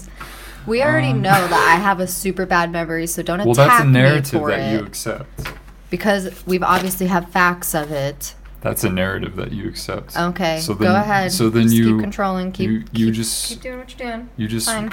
[0.66, 3.68] We already Um, know that I have a super bad memory, so don't Well, attack
[3.68, 5.48] that's a me narrative that it you accept.
[5.90, 8.34] because we've obviously have facts of it.
[8.61, 10.16] That's a narrative that you accept.
[10.18, 11.32] Okay, So go then- ahead.
[11.32, 12.52] So then Just you keep controlling.
[12.52, 14.28] Keep you, you keep, just keep doing what you're doing.
[14.36, 14.92] you just Fine.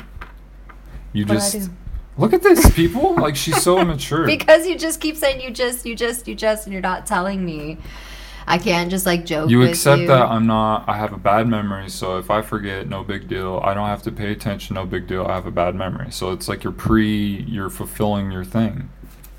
[1.11, 1.69] you What just
[2.17, 4.25] look at this people like she's so immature.
[4.25, 7.43] Because you just keep saying you just, you just, you just, and you're not telling
[7.45, 7.77] me.
[8.49, 9.49] I can't just like joke.
[9.49, 10.07] you accept you.
[10.07, 10.87] that I'm not.
[10.87, 13.59] I have a bad memory, so if I forget, no big deal.
[13.61, 15.25] I don't have to pay attention, no big deal.
[15.25, 18.89] I have a bad memory, so it's like you're pre, you're fulfilling your thing.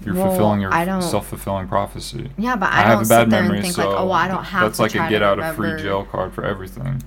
[0.05, 2.31] You're Well, fulfilling your self-fulfilling prophecy.
[2.37, 4.63] Yeah, but I, I, have a bad memory, think so like, oh, I don't have
[4.63, 7.03] that's to like a get out of free jail card for everything.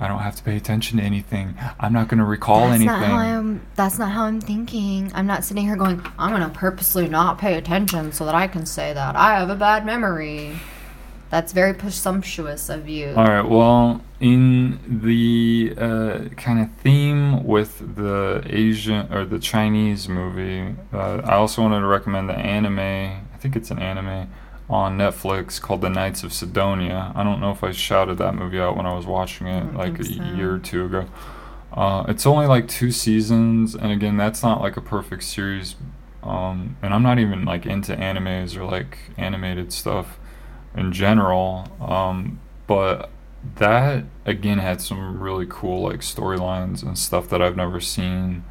[0.00, 1.54] I don't have to pay attention to anything.
[1.78, 2.86] I'm not going to recall That's anything.
[2.86, 3.66] not how I'm.
[3.76, 5.12] That's not how I'm thinking.
[5.14, 8.66] I'm not sitting here going, I'm gonna purposely not pay attention so that I can
[8.66, 10.56] say that I have a bad memory.
[11.34, 13.12] That's very presumptuous of you.
[13.16, 13.42] All right.
[13.42, 21.22] Well, in the uh, kind of theme with the Asian or the Chinese movie, uh,
[21.24, 22.78] I also wanted to recommend the anime.
[22.78, 24.30] I think it's an anime
[24.70, 27.10] on Netflix called The Knights of Sidonia.
[27.16, 29.98] I don't know if I shouted that movie out when I was watching it like
[29.98, 30.22] a so.
[30.22, 31.08] year or two ago.
[31.72, 35.74] Uh, it's only like two seasons, and again, that's not like a perfect series.
[36.22, 40.16] Um, and I'm not even like into animes or like animated stuff
[40.76, 41.68] in general.
[41.80, 43.10] Um, but
[43.56, 48.44] that again had some really cool like storylines and stuff that I've never seen.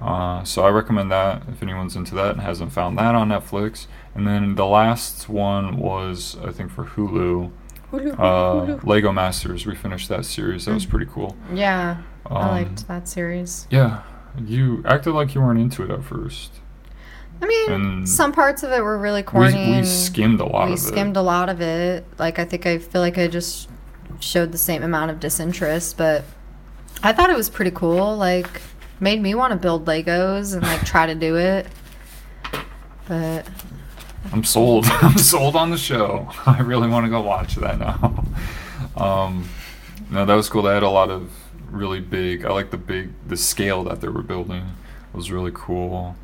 [0.00, 3.86] Uh, so I recommend that if anyone's into that and hasn't found that on Netflix.
[4.14, 7.50] And then the last one was I think for Hulu.
[7.92, 9.66] Uh, Lego Masters.
[9.66, 10.64] We finished that series.
[10.64, 11.36] That was pretty cool.
[11.52, 13.68] yeah, I Um, liked that series.
[13.70, 14.02] Yeah,
[14.44, 16.54] you acted like you weren't into it at first.
[17.42, 19.54] I mean, and some parts of it were really corny.
[19.54, 20.70] we and skimmed a lot of it.
[20.72, 21.20] we skimmed it.
[21.20, 22.06] a lot of it.
[22.18, 23.68] Like I think I feel like I just
[24.20, 26.24] showed the same amount of disinterest, but
[27.02, 28.16] I thought it was pretty cool.
[28.16, 28.62] Like
[29.00, 31.66] made me want to build Legos and like try to do it.
[33.06, 33.46] But
[34.32, 34.86] I'm sold.
[34.88, 36.28] I'm sold on the show.
[36.46, 38.24] I really want to go watch that now.
[38.96, 39.48] um,
[40.10, 40.62] no, that was cool.
[40.62, 41.30] They had a lot of
[41.70, 42.44] really big.
[42.44, 44.62] I like the big, the scale that they were building
[45.12, 46.16] It was really cool.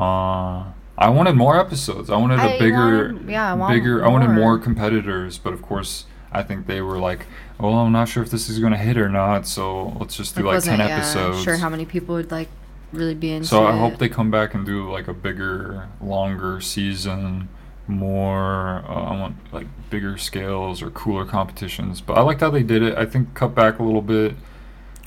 [0.00, 0.64] Uh,
[0.98, 2.10] I wanted more episodes.
[2.10, 4.04] I wanted a I bigger, wanted- yeah, I want bigger.
[4.04, 4.36] I wanted more.
[4.36, 7.26] more competitors, but of course, I think they were like,
[7.58, 10.34] "Well, I'm not sure if this is going to hit or not, so let's just
[10.36, 12.48] do like ten wasn't, yeah, episodes." Sure, how many people would like
[12.92, 13.78] really be into So I it.
[13.78, 17.48] hope they come back and do like a bigger, longer season,
[17.88, 18.84] more.
[18.88, 22.00] Uh, I want like bigger scales or cooler competitions.
[22.00, 22.96] But I liked how they did it.
[22.96, 24.34] I think cut back a little bit.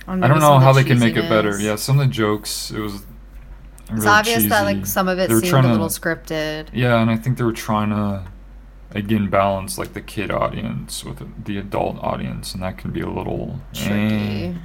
[0.08, 1.58] I don't know how the they can make it better.
[1.60, 3.06] Yeah, some of the jokes it was.
[3.96, 6.68] It's obvious that like some of it seemed a to- little scripted.
[6.74, 8.24] Yeah, and I think they were trying to
[8.92, 13.10] again balance like the kid audience with the adult audience, and that can be a
[13.10, 13.88] little eh.
[13.88, 14.56] Tricky.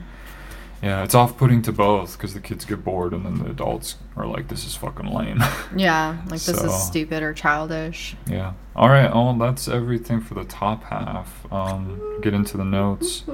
[0.80, 4.26] Yeah, it's off-putting to both because the kids get bored, and then the adults are
[4.26, 5.42] like, "This is fucking lame."
[5.76, 8.14] Yeah, like this is stupid or childish.
[8.28, 8.52] yeah.
[8.76, 9.10] All right.
[9.12, 11.44] Oh, that's everything for the top half.
[11.52, 13.24] Um, get into the notes.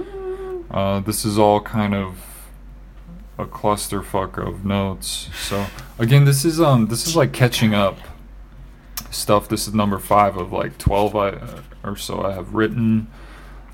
[0.71, 2.17] Uh, this is all kind of
[3.39, 5.29] a clusterfuck of notes.
[5.43, 5.67] So
[5.99, 7.99] again, this is um, this is like catching up
[9.11, 9.49] stuff.
[9.49, 13.09] This is number five of like twelve I, uh, or so I have written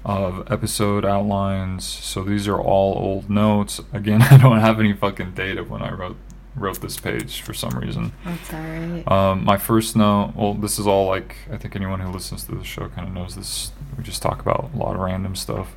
[0.05, 1.85] of episode outlines.
[1.85, 3.81] So these are all old notes.
[3.93, 6.17] Again, I don't have any fucking data when I wrote
[6.57, 8.13] wrote this page for some reason.
[8.25, 9.11] That's alright.
[9.11, 12.55] Um, my first note, well, this is all like, I think anyone who listens to
[12.55, 13.71] the show kind of knows this.
[13.97, 15.69] We just talk about a lot of random stuff.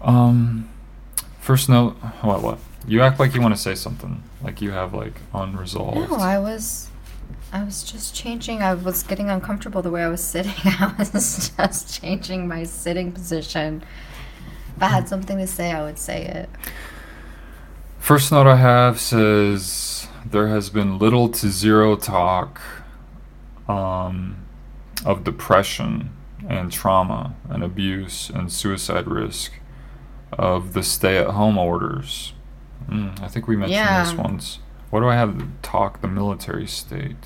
[0.00, 0.70] Um,
[1.44, 1.92] first note,
[2.22, 2.58] what, what?
[2.86, 4.22] You act like you want to say something.
[4.42, 6.10] Like you have, like, unresolved.
[6.10, 6.88] No, I was
[7.52, 8.62] I was just changing.
[8.62, 10.52] I was getting uncomfortable the way I was sitting.
[10.64, 13.84] I was just changing my sitting position.
[14.76, 16.50] If I had something to say, I would say it.
[18.00, 22.60] First note I have says there has been little to zero talk
[23.68, 24.44] um,
[25.04, 26.10] of depression
[26.48, 29.52] and trauma and abuse and suicide risk
[30.38, 32.32] of the stay at home orders.
[32.88, 34.58] Mm, I think we mentioned this once.
[34.90, 37.16] What do I have to talk the military state?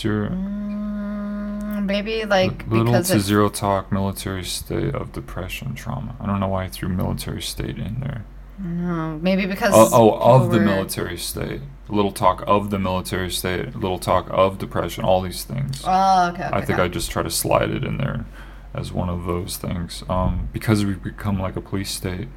[0.00, 6.14] Your Mm, maybe like little because to zero talk military state of depression trauma?
[6.20, 8.24] I don't know why I threw military state in there.
[8.58, 11.62] No, maybe because Oh, oh, of the military state.
[11.88, 13.74] A little talk of the military state.
[13.74, 15.04] A little talk of depression.
[15.04, 15.82] All these things.
[15.86, 16.44] Oh, okay.
[16.44, 18.26] okay I think got I just try to slide it in there
[18.74, 20.02] as one of those things.
[20.08, 22.28] Um, because we've become like a police state.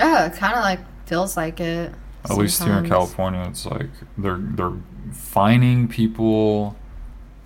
[0.00, 1.92] Oh, it kind of like feels like it.
[2.24, 2.88] At least here in.
[2.88, 4.76] California, it's like they're they're
[5.12, 6.76] fining people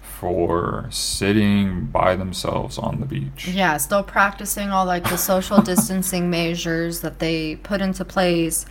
[0.03, 3.49] for sitting by themselves on the beach.
[3.49, 8.65] Yeah, still practicing all like the social distancing measures that they put into place,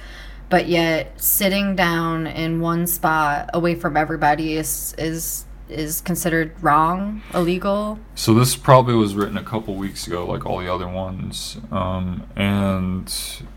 [0.50, 7.22] but yet sitting down in one spot away from everybody is is is considered wrong,
[7.34, 7.98] illegal.
[8.14, 11.58] So this probably was written a couple weeks ago, like all the other ones.
[11.72, 13.12] Um, and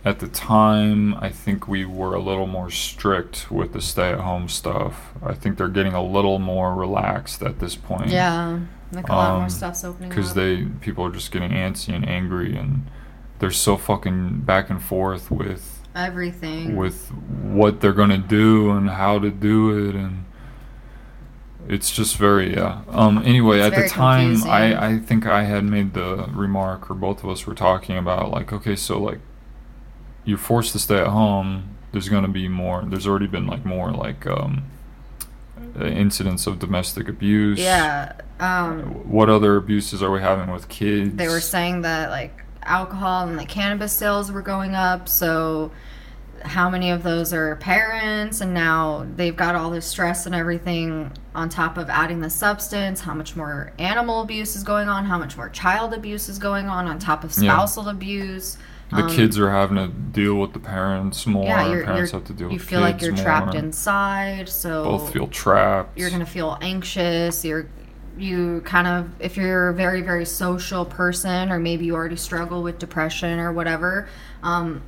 [0.05, 5.13] at the time, I think we were a little more strict with the stay-at-home stuff.
[5.23, 8.09] I think they're getting a little more relaxed at this point.
[8.09, 8.61] Yeah,
[8.93, 12.09] like a lot more Um, stuff's opening because they people are just getting antsy and
[12.09, 12.91] angry, and
[13.39, 16.75] they're so fucking back and forth with Everything.
[16.75, 20.25] with what they're gonna do and how to do it, and
[21.69, 22.83] it's just very yeah.
[22.91, 23.19] Um.
[23.25, 24.51] Anyway, It's at the time, confusing.
[24.51, 28.31] I I think I had made the remark, or both of us were talking about
[28.31, 29.21] like, okay, so like,
[30.25, 31.77] you're forced to stay at home.
[31.93, 32.83] There's gonna be more.
[32.87, 34.65] There's already been like more like um
[35.79, 37.59] uh, incidents of domestic abuse.
[37.59, 38.13] yeah.
[38.41, 41.17] Um, What other abuses are we having with kids?
[41.17, 45.73] they were saying that like alcohol and like cannabis sales were going up so
[46.43, 51.13] how many of those are parents and now they've got all this stress and everything
[51.35, 55.19] on top of adding the substance how much more animal abuse is going on how
[55.19, 57.53] much more child abuse is going on on top of Yeah.
[57.55, 58.57] spousal abuse
[58.91, 61.45] the Um, kids are having to deal with the parents more.
[61.45, 65.13] yeah you're, parents you're have to deal you feel like you're trapped inside so Both
[65.13, 65.99] feel trapped.
[65.99, 67.69] you're gonna feel anxious you're
[68.17, 72.63] you kind of if you're a very very social person or maybe you already struggle
[72.63, 74.09] with depression or whatever
[74.43, 74.83] um,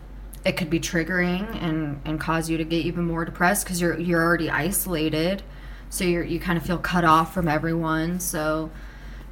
[0.44, 3.98] it could be triggering and and cause you to get even more depressed because you're
[3.98, 5.42] you're already isolated.
[5.90, 8.20] So you're you kind of feel cut off from everyone.
[8.20, 8.70] So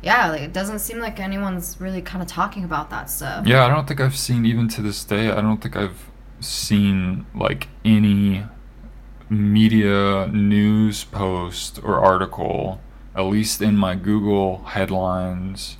[0.02, 3.46] yeah like, it doesn't seem like anyone's really kind of talking about that stuff.
[3.46, 5.30] Yeah, I don't think I've seen even to this day.
[5.30, 8.44] I don't think I've seen like any
[9.30, 12.80] media news post or article,
[13.14, 15.76] at least in my Google headlines,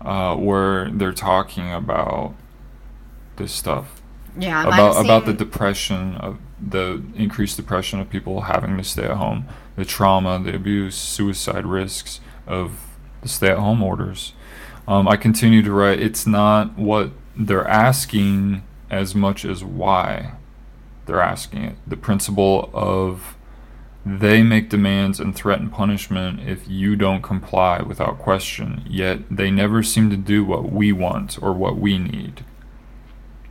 [0.00, 2.34] uh, where they're talking about
[3.36, 3.99] this stuff
[4.40, 8.76] yeah I might have about about the depression of the increased depression of people having
[8.76, 12.86] to stay at home, the trauma, the abuse, suicide risks of
[13.22, 14.34] the stay-at-home orders.
[14.86, 16.00] Um, I continue to write.
[16.00, 20.32] It's not what they're asking as much as why
[21.06, 21.76] they're asking it.
[21.86, 23.36] The principle of
[24.04, 29.82] they make demands and threaten punishment if you don't comply without question, yet they never
[29.82, 32.44] seem to do what we want or what we need.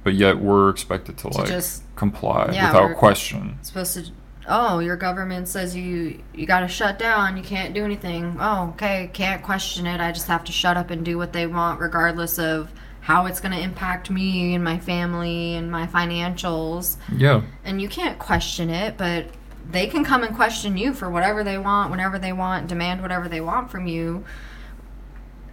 [0.10, 3.60] But yet we're expected to, To like just- comply yeah, without question.
[3.62, 4.12] supposed to
[4.48, 8.70] oh your government says you you got to shut down you can't do anything oh
[8.70, 11.80] okay can't question it i just have to shut up and do what they want
[11.80, 17.42] regardless of how it's going to impact me and my family and my financials Yeah.
[17.64, 19.28] and you can't question it but
[19.70, 23.28] they can come and question you for whatever they want whenever they want demand whatever
[23.30, 24.24] they want from you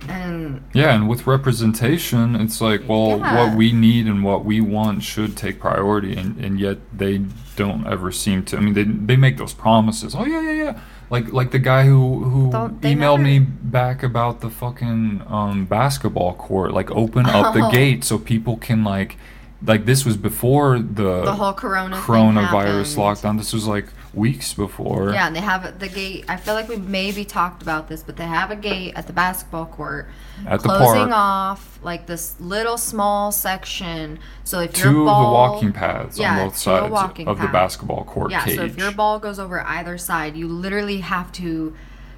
[0.09, 3.47] and Yeah, and with representation, it's like, well, Yeah.
[3.49, 7.22] what we need and what we want should take priority, and, and yet they
[7.57, 8.57] don't ever seem to.
[8.57, 10.14] I mean, they they make those promises.
[10.14, 10.78] Oh yeah, yeah, yeah.
[11.11, 16.34] Like like the guy who who Don't- emailed me back about the fucking um, basketball
[16.34, 16.72] court.
[16.72, 17.70] Like, open up the Oh.
[17.70, 19.16] gate so people can like
[19.64, 23.38] like this was before the The whole corona coronavirus lockdown.
[23.38, 23.86] This was like
[24.17, 24.71] The whole corona thing coronavirus happened.
[24.71, 24.97] lockdown.
[24.97, 25.11] This was like weeks before.
[25.12, 26.25] Yeah, and they have the gate.
[26.29, 29.12] I feel like we maybe talked about this, but they have a gate at the
[29.12, 30.09] basketball court,
[30.47, 34.19] At the closing off like this little small section.
[34.45, 37.49] So if your Two of the walking paths Yeah, on both two sides of the
[37.49, 38.57] basketball court yeah, cage.
[38.57, 41.75] so if your ball goes over either side, you literally have to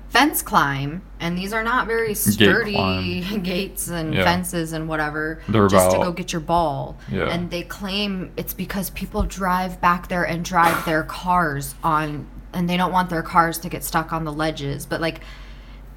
[0.09, 4.24] fence climb, and these are not very sturdy gates and Yeah.
[4.24, 5.42] fences and whatever.
[5.48, 6.96] They're just to go get your ball.
[7.11, 7.24] Yeah.
[7.28, 12.68] And they claim it's because people drive back there and drive their cars on, and
[12.68, 14.86] they don't want their cars to get stuck on the ledges.
[14.86, 15.20] But like,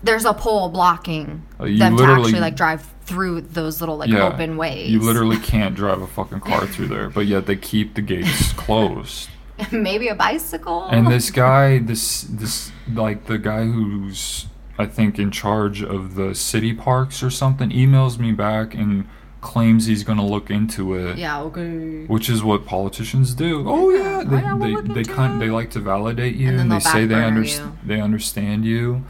[0.04, 4.24] there's a pole blocking Uh, them to actually like drive through those little like yeah,
[4.24, 4.90] open ways.
[4.90, 8.52] You literally can't drive a fucking car through there, but yet they keep the gates
[8.58, 9.30] closed.
[9.72, 10.86] maybe a bicycle.
[10.86, 14.48] And this guy, this this like the guy who's
[14.78, 19.08] I think in charge of the city parks or something, emails me back and
[19.42, 21.18] claims he's gonna look into it.
[21.18, 22.06] yeah, okay.
[22.06, 23.66] Which is what politicians do.
[23.68, 26.60] Oh yeah, they I know, we'll they, they kind they like to validate you And
[26.60, 27.78] and, they say they backburner under, you.
[27.84, 29.04] they understand you.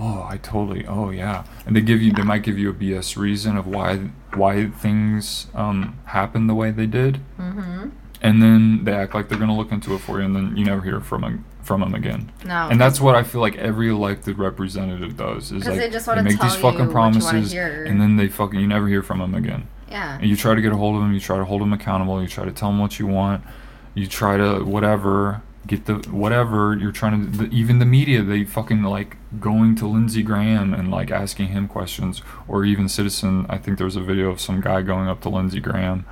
[0.00, 0.86] Oh, I totally.
[0.86, 4.10] Oh yeah, and they give you they might give you a BS reason of why
[4.34, 7.20] why things um happen the way they did.
[7.38, 7.88] Mm-hmm.
[8.20, 10.64] And then they act like they're gonna look into it for you, and then you
[10.64, 12.32] never hear from them from them again.
[12.46, 12.68] No.
[12.70, 15.52] And that's what I feel like every elected representative does.
[15.52, 18.88] is they, they just wanna make these fucking promises, and then they fucking you never
[18.88, 19.68] hear from them again.
[19.88, 20.18] yeah.
[20.18, 22.20] And you try to get a hold of them, you try to hold them accountable,
[22.20, 23.44] you try to tell them what you want,
[23.94, 27.38] you try to whatever get the whatever you're trying to.
[27.38, 31.68] The, even the media, they fucking like going to Lindsey Graham and like asking him
[31.68, 33.46] questions, or even Citizen.
[33.48, 36.06] I think there was a video of some guy going up to Lindsey Graham,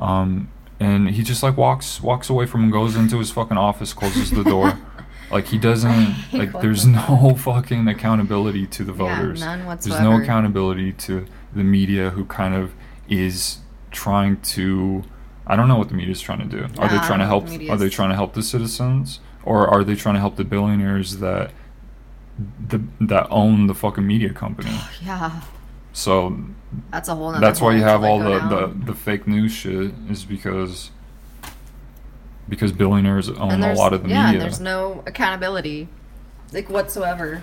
[0.00, 0.50] um,
[0.80, 4.30] and he just like walks walks away from him, goes into his fucking office, closes
[4.30, 4.78] the door.
[5.30, 6.60] Like he doesn't like.
[6.60, 9.38] There's no fucking accountability to the voters.
[9.38, 11.24] Yeah, none There's no accountability to
[11.54, 12.72] the media who kind of
[13.08, 13.58] is
[13.92, 15.04] trying to
[15.46, 16.64] I don't know what the media is trying to do.
[16.80, 19.84] Are they trying to help the are they trying to help the citizens or are
[19.84, 21.52] they trying to help the billionaires that
[22.68, 24.76] the that own the fucking media company?
[25.02, 25.42] Yeah.
[25.92, 26.38] So
[26.90, 28.48] That's a whole that's why you have all the, down.
[28.80, 30.90] the the fake news shit is because
[32.48, 35.88] because billionaires own a lot of the yeah, media there's no accountability,
[36.52, 37.42] like whatsoever.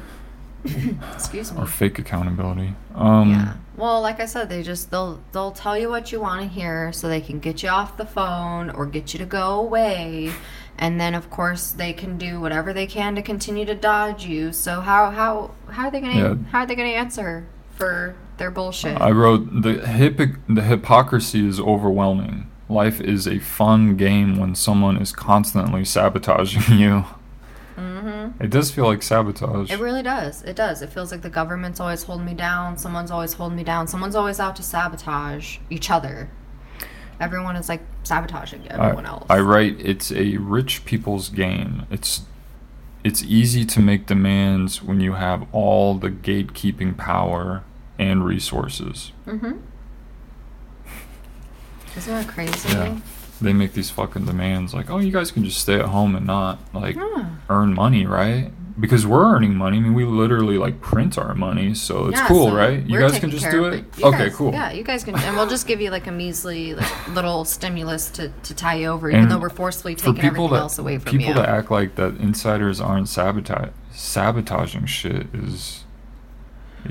[1.14, 1.62] Excuse me.
[1.62, 2.74] or fake accountability.
[2.96, 3.54] Um yeah.
[3.78, 6.92] Well, like I said, they just they'll they'll tell you what you want to hear
[6.92, 10.32] so they can get you off the phone or get you to go away.
[10.80, 14.52] And then of course they can do whatever they can to continue to dodge you.
[14.52, 16.36] So how how how are they to Yeah.
[16.52, 19.00] how are they going to answer for their bullshit?
[19.00, 22.50] I wrote the hypoc- the hypocrisy is overwhelming.
[22.70, 27.06] Life is a fun game when someone is constantly sabotaging you.
[27.78, 28.44] mm-hmm.
[28.44, 29.72] It does feel like sabotage.
[29.72, 30.44] It really does.
[30.44, 30.82] It does.
[30.82, 32.78] It feels like the government's always holding me down.
[32.78, 33.88] Someone's always holding me down.
[33.88, 36.30] Someone's always out to sabotage each other.
[37.20, 39.26] Everyone is like sabotaging everyone I, else.
[39.30, 41.86] I write it's a rich people's game.
[41.90, 42.22] It's
[43.04, 47.64] it's easy to make demands when you have all the gatekeeping power
[48.00, 49.12] and resources.
[49.26, 49.54] Mm-hmm.
[51.98, 52.70] Isn't that crazy?
[52.70, 52.98] Yeah.
[53.42, 56.26] They make these fucking demands like, "Oh, you guys can just stay at home and
[56.26, 57.26] not like Yeah.
[57.50, 58.52] earn money, right?
[58.80, 59.78] Because we're earning money.
[59.78, 62.84] I mean, we literally like print our money, so it's Yeah, cool, so right?
[62.86, 63.86] You guys can just do it.
[64.04, 64.52] Okay, guys- cool.
[64.54, 68.10] Yeah, you guys can, and we'll just give you like a measly like, little stimulus
[68.12, 71.00] to, to tie you over, even And though we're forcefully taking everything that else away
[71.00, 71.20] from you.
[71.20, 71.42] people you.
[71.42, 75.84] to act like that insiders aren't sabotage sabotaging shit is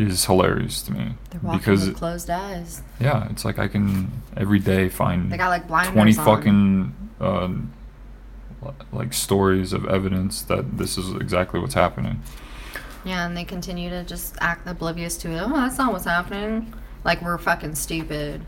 [0.01, 2.83] is hilarious to me They're walking because with closed eyes.
[3.01, 7.49] yeah, it's like I can every day find They got like blinders twenty fucking uh,
[8.93, 12.21] like stories of evidence that this is exactly what's happening.
[13.05, 15.41] Yeah, and they continue to just act oblivious to it.
[15.41, 16.75] Oh, that's not what's happening.
[17.05, 18.45] Like we're fucking stupid.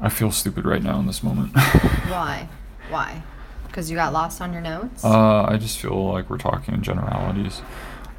[0.00, 1.56] I feel stupid right now in this moment.
[1.56, 2.48] Why?
[2.90, 3.22] Why?
[3.66, 5.04] Because you got lost on your notes.
[5.04, 7.60] Uh, I just feel like we're talking in generalities.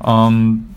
[0.02, 0.76] Um,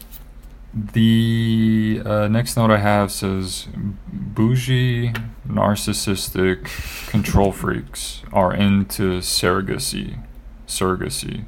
[0.74, 3.66] the uh, next note I have says
[4.12, 5.12] bougie,
[5.48, 10.20] narcissistic control freaks are into surrogacy,
[10.66, 11.44] surrogacy,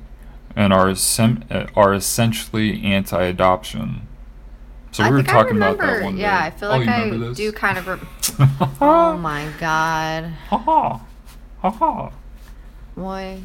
[0.57, 4.07] and are sem- uh, are essentially anti-adoption.
[4.91, 6.23] So I we were talking about that one day.
[6.23, 7.37] Yeah, I feel Oh, like you I this?
[7.37, 7.87] do kind of.
[7.87, 7.99] Re-
[8.81, 11.01] oh my god, Ha ha,
[11.61, 12.11] ha ha.
[12.97, 13.41] boy.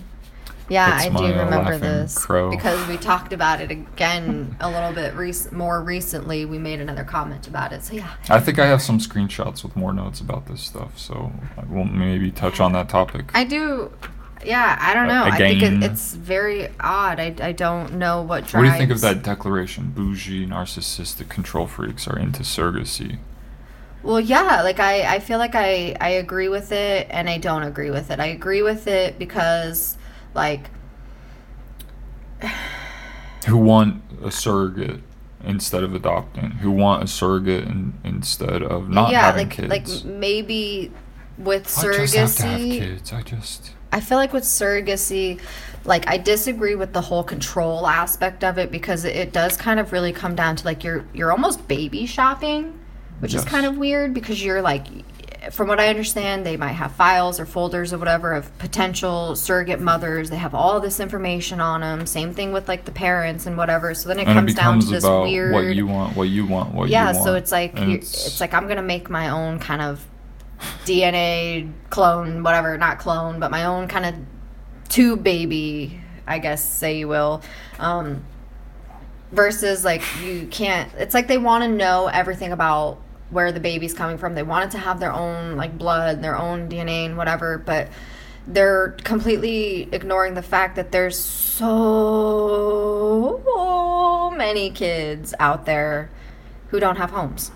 [0.70, 2.50] Yeah, I do remember this crow.
[2.50, 6.46] because we talked about it again a little bit rec- more recently.
[6.46, 7.84] We made another comment about it.
[7.84, 11.32] So yeah, I think I have some screenshots with more notes about this stuff, so
[11.58, 13.32] I will maybe touch on that topic.
[13.34, 13.92] I do.
[14.46, 15.24] Yeah, I don't know.
[15.24, 17.20] I think it, it's very odd.
[17.20, 18.54] I, I don't know what drives.
[18.54, 19.92] What do you think of that declaration?
[19.96, 23.18] Bougie, narcissistic control freaks are into surrogacy.
[24.04, 27.64] Well, yeah, like I, I feel like I, I agree with it and I don't
[27.64, 28.20] agree with it.
[28.20, 29.98] I agree with it because,
[30.34, 30.70] like,
[33.48, 35.02] who want a surrogate
[35.44, 40.06] instead of adopting, who want a surrogate in, instead of not yeah, having like, kids.
[40.06, 40.92] like maybe
[41.38, 43.14] with surrogacy, I just have to have kids.
[43.14, 45.40] I just I feel like with surrogacy,
[45.86, 49.80] like I disagree with the whole control aspect of it because it, it does kind
[49.80, 52.78] of really come down to like you're you're almost baby shopping,
[53.20, 54.88] which is kind of weird because you're like
[55.52, 59.80] from what I understand, they might have files or folders or whatever of potential surrogate
[59.80, 60.30] mothers.
[60.30, 62.06] They have all this information on them.
[62.06, 63.94] Same thing with like the parents and whatever.
[63.94, 66.46] So then it and comes it down to this weird what you want, what you
[66.46, 67.18] want, what yeah you want.
[67.18, 70.06] Yeah, so it's like you it's, like i'm gonna make my own kind of
[70.86, 74.16] dna clone whatever not clone but my own kind of
[74.90, 77.42] tube baby i guess say you will
[77.80, 78.24] um
[79.32, 83.00] versus like you can't it's like they want to know everything about
[83.30, 86.70] where the baby's coming from they wanted to have their own like blood their own
[86.70, 87.90] dna and whatever but
[88.48, 91.84] they're completely ignoring the fact that there's so
[94.38, 96.10] many kids out there
[96.70, 97.52] who don't have homes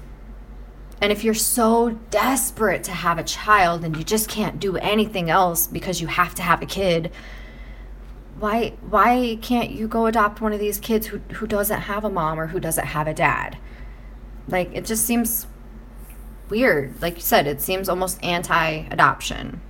[0.99, 5.29] and if you're so desperate to have a child and you just can't do anything
[5.29, 7.11] else because you have to have a kid
[8.41, 12.09] why why can't you go adopt one of these kids who who doesn't have a
[12.09, 13.57] mom or who doesn't have a dad?
[14.47, 15.45] Like it just seems
[16.51, 17.01] weird.
[17.01, 19.61] Like you said, it seems almost anti-adoption.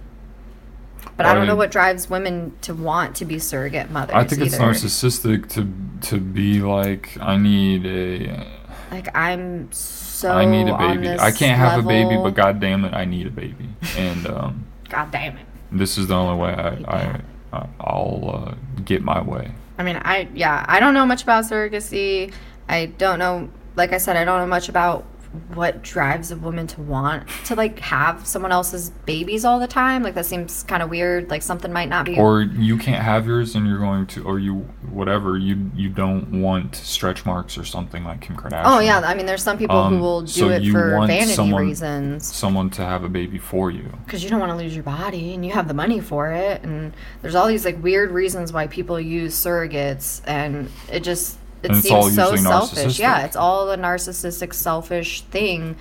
[1.15, 4.15] But I don't know what drives women to want to be surrogate mothers.
[4.15, 4.65] I think it's either.
[4.65, 5.71] narcissistic to
[6.09, 8.43] to be like I need a
[8.89, 11.09] Like I'm so I need a baby.
[11.09, 13.69] I can't have a baby, but god damn it, I need a baby.
[13.97, 15.45] And um, God damn it.
[15.71, 17.21] this is the only way I, I,
[17.53, 19.51] I I'll uh, get my way.
[19.77, 22.33] I mean, I yeah, I don't know much about surrogacy.
[22.67, 25.05] I don't know, like I said, I don't know much about
[25.53, 30.03] what drives a woman to want to like have someone else's babies all the time.
[30.03, 31.29] Like that seems kind of weird.
[31.29, 32.17] Like something might not be.
[32.17, 34.55] Or you can't have yours, and you're going to, or you
[34.89, 38.63] whatever you you don't want stretch marks or something like Kim Kardashian.
[38.65, 41.33] oh yeah, I mean, there's some people who Um, will do so it for vanity
[41.33, 43.85] someone- reasons someone to have a baby for you.
[44.05, 46.61] because you don't want to lose your body and you have the money for it.
[46.63, 51.71] And there's all these like weird reasons why people use surrogates, and it just it
[51.71, 52.99] And seems so selfish.
[52.99, 55.75] Yeah, it's all a narcissistic, selfish thing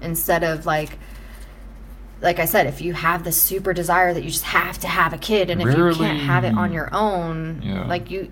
[0.00, 0.98] instead of like
[2.22, 5.12] like I said, if you have this super desire that you just have to have
[5.12, 7.86] a kid, and if you can't have it on your own, Yeah.
[7.86, 8.30] like you,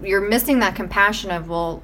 [0.00, 1.82] you're missing that compassion of well,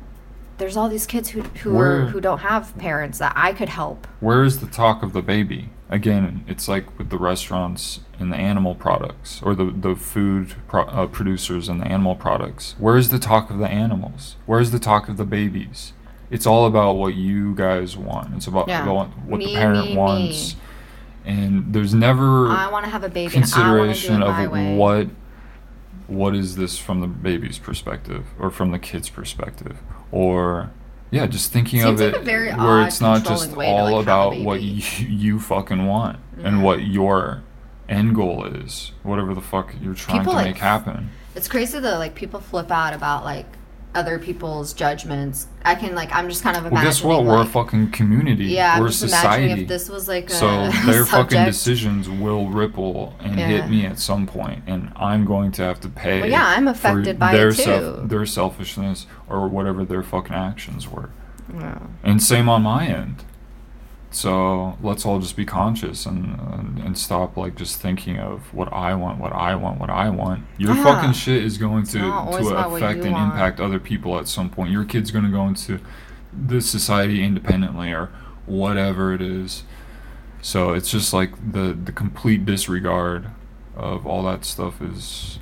[0.58, 3.68] there's all these kids who who Where- are who don't have parents that I could
[3.68, 4.06] help.
[4.20, 5.70] Where is the talk of the baby?
[5.90, 10.84] Again, it's like with the restaurants and the animal products, or the the food pro-
[10.86, 12.74] uh, producers and the animal products.
[12.78, 14.36] Where is the talk of the animals?
[14.46, 15.92] Where is the talk of the babies?
[16.30, 18.34] It's all about what you guys want.
[18.34, 18.88] It's about Yeah.
[18.88, 20.60] what, Me, the parent me, wants, me.
[21.26, 23.36] and there's never I want to have a baby.
[23.36, 24.76] and I want to do consideration of way.
[24.76, 25.08] what
[26.06, 29.78] what is this from the baby's perspective or from the kid's perspective
[30.10, 30.70] or
[31.14, 33.66] yeah just thinking Seems of like it very where odd, it's not just controlling way
[33.66, 36.62] to, all like, about what you, you fucking want and mm-hmm.
[36.62, 37.42] what your
[37.88, 41.10] end goal is whatever the fuck you're trying People, to like, make happen.
[41.34, 43.46] It's crazy though, like people flip out about like
[43.94, 45.46] other people's judgments.
[45.64, 46.74] I can like I'm just kind of imagining.
[46.76, 50.28] well guess what we're a fucking community yeah, we're I'm society if this was like
[50.30, 53.46] a so their fucking decisions will ripple and Yeah.
[53.48, 56.20] hit me at some point, and I'm going to have to pay.
[56.20, 58.02] Well, yeah, I'm affected by it their too.
[58.06, 61.10] their selfishness or whatever their fucking actions were,
[61.54, 61.78] Yeah.
[62.02, 63.23] and same on my end.
[64.14, 68.72] So let's all just be conscious and and, and stop like just thinking of what
[68.72, 70.44] I want, what I want, what I want.
[70.56, 70.84] Your Yeah.
[70.84, 73.32] fucking shit is going to to affect and want.
[73.32, 74.70] impact other people at some point.
[74.70, 75.80] Your kid's going to go into
[76.32, 78.10] this society independently or
[78.46, 79.64] whatever it is.
[80.42, 83.30] So it's just like the the complete disregard
[83.76, 85.38] of all that stuff is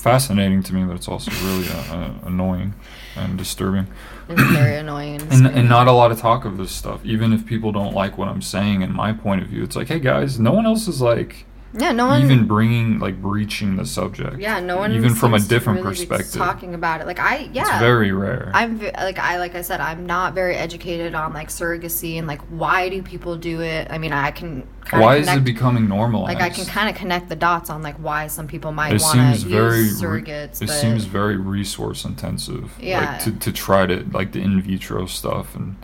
[0.00, 2.74] fascinating to me, but it's also really uh, uh, annoying
[3.16, 3.86] and disturbing.
[4.28, 5.20] It's very annoying.
[5.22, 7.04] And, And, and not a lot of talk of this stuff.
[7.04, 9.88] Even if people don't like what I'm saying and my point of view, it's like,
[9.88, 13.86] hey guys, no one else is like yeah, no one even bringing like breaching the
[13.86, 14.38] subject.
[14.38, 16.32] yeah, no one even from a different really perspective.
[16.32, 17.06] talking about it.
[17.06, 18.50] Like I yeah, It's very rare.
[18.54, 22.40] I'm like I like I said I'm not very educated on like surrogacy and like
[22.50, 23.88] why do people do it?
[23.90, 26.38] I mean I can Why of is it becoming normalized?
[26.38, 29.00] like I can kind of connect the dots on like why some people might want
[29.00, 30.60] to seems use very surrogates.
[30.62, 33.12] it but seems very resource intensive Yeah.
[33.12, 35.76] like to, to try to like the in vitro stuff and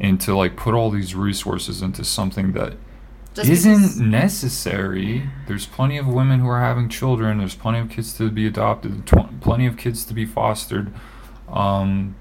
[0.00, 2.74] and to like put all these resources into something that
[3.46, 7.88] just not because- necessary there's plenty of women who are having children there's plenty of
[7.88, 10.92] kids to be adopted tw- plenty of kids to be fostered
[11.48, 12.14] um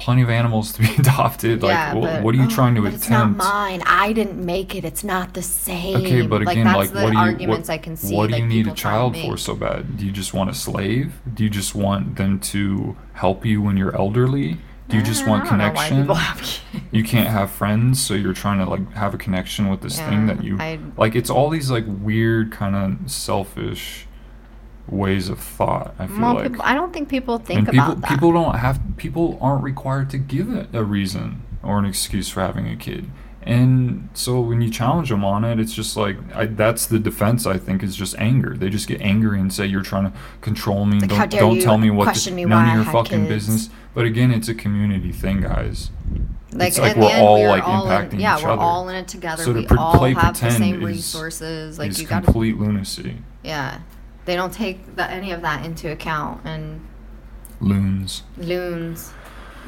[0.00, 1.62] plenty of animals to be adopted.
[1.62, 3.04] Like, yeah, wh- but, what are you oh, trying to attempt?
[3.04, 3.82] It's not mine.
[3.86, 4.84] I didn't make it.
[4.84, 5.96] It's not the same.
[5.98, 8.16] Okay, but again, that's like, what do you what, I can see.
[8.16, 9.96] what do like, you need a people try to child for so bad?
[9.98, 11.20] Do you just want a slave?
[11.32, 14.58] Do you just want them to help you when you're elderly?
[14.90, 16.00] Do you just want mm, why connection?
[16.00, 16.60] people have kids.
[16.92, 20.26] You can't have friends, so you're trying to like have a connection with this thing
[20.26, 21.14] that you I- like.
[21.14, 24.06] It's all these like weird kind of selfish
[24.88, 25.94] ways of thought.
[26.00, 26.50] I feel Well, like.
[26.50, 28.10] people, I don't think people think and people about that.
[28.10, 32.40] people don't have people aren't required to give it a reason or an excuse for
[32.40, 33.08] having a kid
[33.42, 37.46] and so when you challenge them on it it's just like I, that's the defense
[37.46, 40.84] i think is just anger they just get angry and say you're trying to control
[40.84, 43.46] me Like, don't, don't tell me what to, me none of your fucking kids.
[43.46, 45.90] business but again it's a community thing guys
[46.52, 48.88] like, it's like we're end, all we like all impacting in, yeah, each we're all
[48.88, 49.44] in it together.
[49.44, 51.78] So to we pre- all play have the same is- resources.
[51.78, 53.78] Like is you got to, complete lunacy yeah.
[54.24, 56.40] They don't take the, any of that into account.
[56.44, 56.80] And
[57.60, 59.12] loons loons,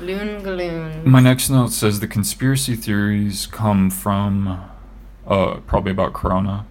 [0.00, 1.08] loon.
[1.08, 4.60] My next note says the conspiracy theories come from,
[5.26, 6.66] uh, probably about Corona.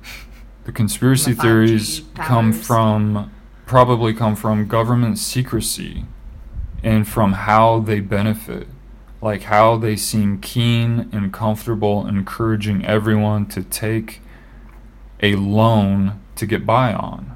[0.65, 3.31] The conspiracy The 5G theories come from,
[3.65, 6.05] probably come from government secrecy
[6.83, 8.67] and from how they benefit.
[9.21, 14.21] Like how they seem keen and comfortable encouraging everyone to take
[15.21, 17.30] a loan to get by on.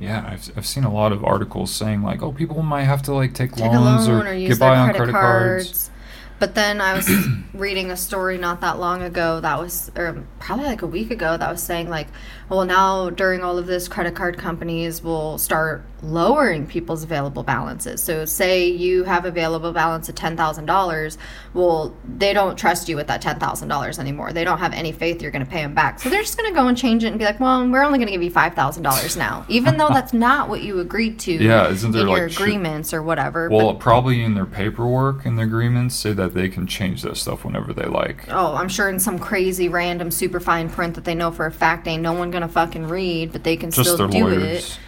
[0.00, 3.14] Yeah, I've, I've seen a lot of articles saying like, oh, people might have to
[3.14, 5.64] like take, take loans loan or, or use get their by on credit, credit cards.
[5.64, 5.90] cards.
[6.38, 7.10] But then I was
[7.54, 11.36] reading a story not that long ago that was, or probably like a week ago,
[11.36, 12.06] that was saying like,
[12.48, 18.02] well, now during all of this, credit card companies will start lowering people's available balances.
[18.02, 21.18] So say you have available balance of ten thousand dollars,
[21.54, 24.32] well, they don't trust you with that ten thousand dollars anymore.
[24.32, 26.00] They don't have any faith you're going to pay them back.
[26.00, 27.98] So they're just going to go and change it and be like, well, we're only
[27.98, 31.18] going to give you five thousand dollars now, even though that's not what you agreed
[31.20, 31.32] to.
[31.32, 33.48] Yeah, isn't there, in like, shit- agreements or whatever?
[33.50, 37.16] Well, but, probably in their paperwork and their agreements say that they can change that
[37.16, 38.30] stuff whenever they like.
[38.30, 41.52] Oh, I'm sure in some crazy random super fine print that they know for a
[41.52, 44.42] fact ain't no one gonna fucking read, but they can Just still do lawyers.
[44.70, 44.78] it.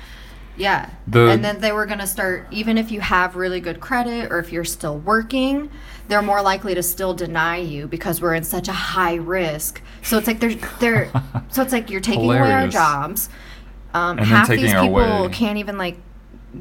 [0.56, 0.90] Yeah.
[1.06, 4.38] The- and then they were gonna start even if you have really good credit or
[4.38, 5.70] if you're still working,
[6.08, 9.80] they're more likely to still deny you because we're in such a high risk.
[10.02, 11.10] So it's like they're they're
[11.50, 13.28] so it's like you're taking away our jobs.
[13.94, 15.98] Um, half these people can't even like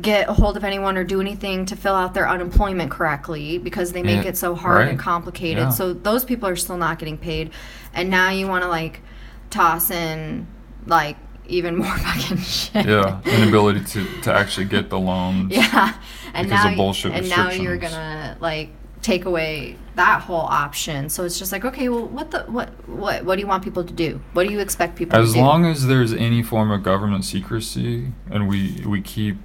[0.01, 3.91] get a hold of anyone or do anything to fill out their unemployment correctly because
[3.91, 5.57] they make Yeah, it so hard and complicated.
[5.63, 5.69] Yeah.
[5.69, 7.49] So those people are still not getting paid,
[7.93, 9.01] and now you want to like
[9.49, 10.45] toss in
[10.89, 11.17] like
[11.47, 12.85] even more fucking shit.
[12.85, 15.53] Yeah, inability to, to actually get the loans.
[15.55, 15.95] Yeah,
[16.33, 18.69] and Because now of bullshit and now you're gonna like
[19.01, 21.09] take away that whole option.
[21.09, 23.83] So it's just like, okay, well, what the what what what do you want people
[23.83, 24.21] to do?
[24.33, 25.39] What do you expect people As to do?
[25.39, 29.37] As long as there's any form of government secrecy and we we keep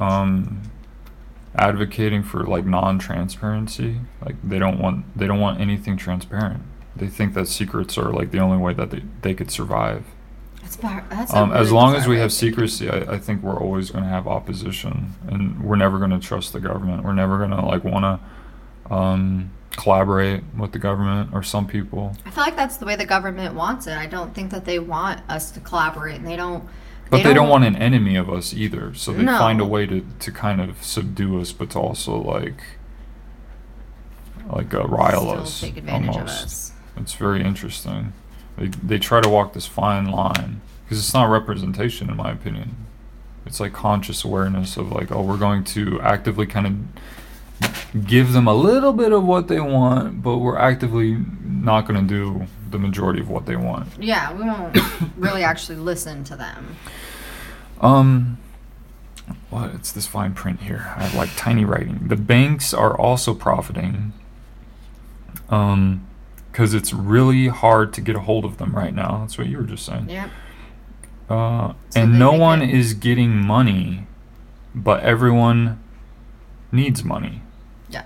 [0.00, 0.62] um,
[1.54, 6.62] advocating for like non-transparency, like they don't want they don't want anything transparent.
[6.94, 10.04] They think that secrets are like the only way that they, they could survive.
[10.76, 13.90] That's, bar- that's Um, as long as we have secrecy, I, I think we're always
[13.90, 17.04] going to have opposition, and we're never going to trust the government.
[17.04, 18.20] We're never going to like want
[18.88, 22.16] to um, collaborate with the government or some people.
[22.26, 23.96] I feel like that's the way the government wants it.
[23.96, 26.64] I don't think that they want us to collaborate, and they don't.
[27.10, 29.36] But they, don't, want an enemy of us either, so they No.
[29.36, 32.62] find a way to, to kind of subdue us, but to also like
[34.50, 36.40] like uh, rile still us take advantage almost.
[36.40, 36.72] of us.
[36.96, 38.14] It's very interesting.
[38.56, 42.76] They they try to walk this fine line because it's not representation, in my opinion.
[43.46, 48.46] It's like conscious awareness of like, oh, we're going to actively kind of give them
[48.46, 52.78] a little bit of what they want, but we're actively not going to do the
[52.78, 53.88] majority of what they want.
[53.98, 54.76] Yeah, we won't
[55.16, 56.76] really actually listen to them.
[57.80, 58.38] Um,
[59.50, 59.74] what?
[59.74, 60.92] It's this fine print here.
[60.96, 62.08] I have like tiny writing.
[62.08, 64.12] The banks are also profiting.
[65.48, 66.06] Um,
[66.52, 69.18] because it's really hard to get a hold of them right now.
[69.20, 70.08] That's what you were just saying.
[70.10, 70.30] Yep.
[71.30, 74.06] Uh, So and no one it- is getting money,
[74.74, 75.80] but everyone
[76.70, 77.40] needs money.
[77.88, 78.04] Yeah.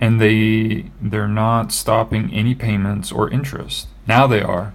[0.00, 3.86] And they they're not stopping any payments or interest.
[4.06, 4.74] Now they are.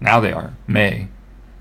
[0.00, 0.54] Now they are.
[0.66, 1.08] May.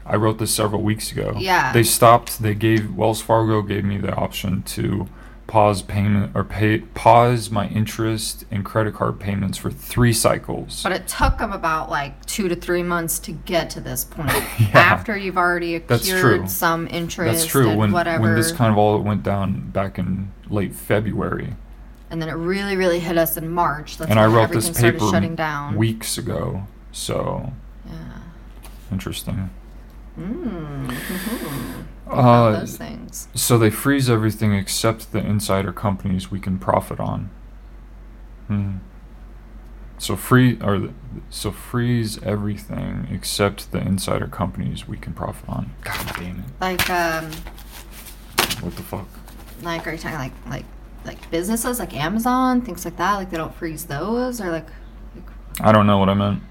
[0.05, 1.33] I wrote this several weeks ago.
[1.37, 1.73] Yeah.
[1.73, 2.41] They stopped.
[2.41, 5.07] They gave Wells Fargo gave me the option to
[5.49, 10.83] pause payment or pay pause my interest and credit card payments for three cycles.
[10.83, 14.31] But it took them about like two to three months to get to this point.
[14.59, 14.77] Yeah.
[14.77, 17.75] After you've already accrued some interest That's true.
[17.75, 18.21] When whatever.
[18.21, 21.55] when this kind of all went down back in late February,
[22.11, 23.97] and then it really, really hit us in March.
[23.97, 25.75] That's and I wrote everything this started paper shutting down.
[25.75, 26.67] weeks ago.
[26.91, 27.53] So
[27.85, 28.19] yeah.
[28.91, 29.49] interesting.
[30.19, 31.85] Mm.
[32.09, 33.27] Uh, those things.
[33.35, 37.29] So they freeze everything except the insider companies we can profit on.
[38.47, 38.77] Hmm.
[39.99, 40.91] So free or th-
[41.29, 45.71] so freeze everything except the insider companies we can profit on.
[45.83, 46.45] God damn it!
[46.59, 47.25] Like, um,
[48.61, 49.07] What the fuck?
[49.61, 50.65] like, are you talking like, like,
[51.05, 53.15] like businesses like Amazon, things like that?
[53.15, 54.67] Like, they don't freeze those, or like.
[55.61, 56.41] I don't know what I meant.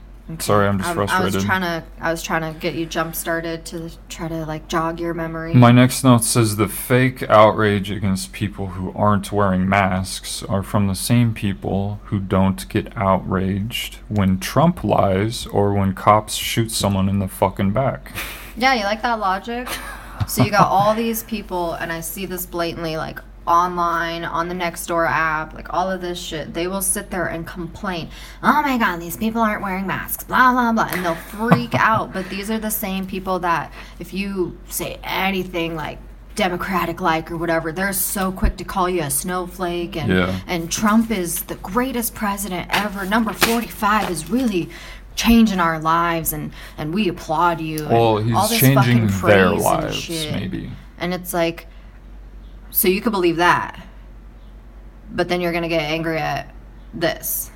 [0.41, 1.35] Sorry, I'm just Um, I frustrated.
[1.37, 4.69] was trying to, I was trying to get you jump started to try to like
[4.69, 5.55] jog your memory.
[5.55, 10.87] My next note says the fake outrage against people who aren't wearing masks are from
[10.87, 17.09] the same people who don't get outraged when Trump lies or when cops shoot someone
[17.09, 18.13] in the fucking back.
[18.57, 19.69] Yeah, you like that logic?
[20.27, 24.55] So you got all these people, and I see this blatantly, like online, on the
[24.55, 26.55] Nextdoor app, like all of this shit.
[26.55, 28.11] They will sit there and complain,
[28.43, 30.89] oh my god, these people aren't wearing masks, blah, blah, blah.
[30.93, 32.12] And they'll freak out.
[32.12, 35.99] But these are the same people that, if you say anything like,
[36.37, 40.39] democratic like or whatever they're so quick to call you a snowflake and Yeah.
[40.47, 44.69] and Trump is the greatest president ever number 45 is really
[45.16, 49.29] changing our lives and and we applaud you and Well, all he's this changing fucking
[49.29, 50.33] their and lives, shit.
[50.33, 50.70] maybe.
[51.01, 51.66] And it's like,
[52.70, 53.81] so you could believe that,
[55.11, 56.55] but then you're gonna get angry at
[56.95, 57.51] this.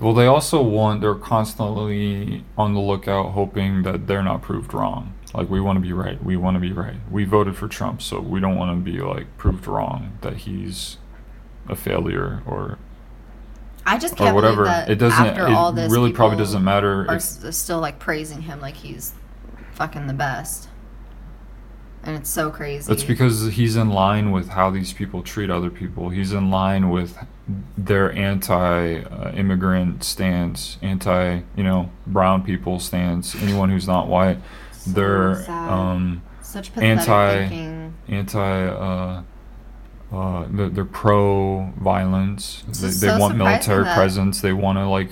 [0.00, 5.14] Well, they also want, they're constantly on the lookout hoping that they're not proved wrong.
[5.34, 6.22] Like, we want to be right.
[6.22, 6.96] We want to be right.
[7.10, 10.98] We voted for Trump, so we don't want to be, like, proved wrong that he's
[11.68, 12.78] a failure or
[13.84, 14.64] I just or can't whatever.
[14.64, 15.26] believe that It doesn't.
[15.26, 17.06] after it all this, really probably doesn't matter.
[17.08, 19.14] Are If, still like praising him like he's
[19.74, 20.67] fucking the best,
[22.08, 22.90] and it's so crazy.
[22.90, 26.08] it's because he's in line with how these people treat other people.
[26.08, 27.18] He's in line with
[27.76, 33.34] their anti-immigrant stance, anti, you know, brown people stance.
[33.42, 34.38] Anyone who's not white,
[34.72, 37.94] So they're um, such pathetic anti- thinking.
[38.08, 38.66] anti.
[38.68, 39.22] Uh,
[40.10, 42.64] uh, they're, they're pro-violence.
[42.68, 44.40] It's They, so want military presence.
[44.40, 45.10] They want to like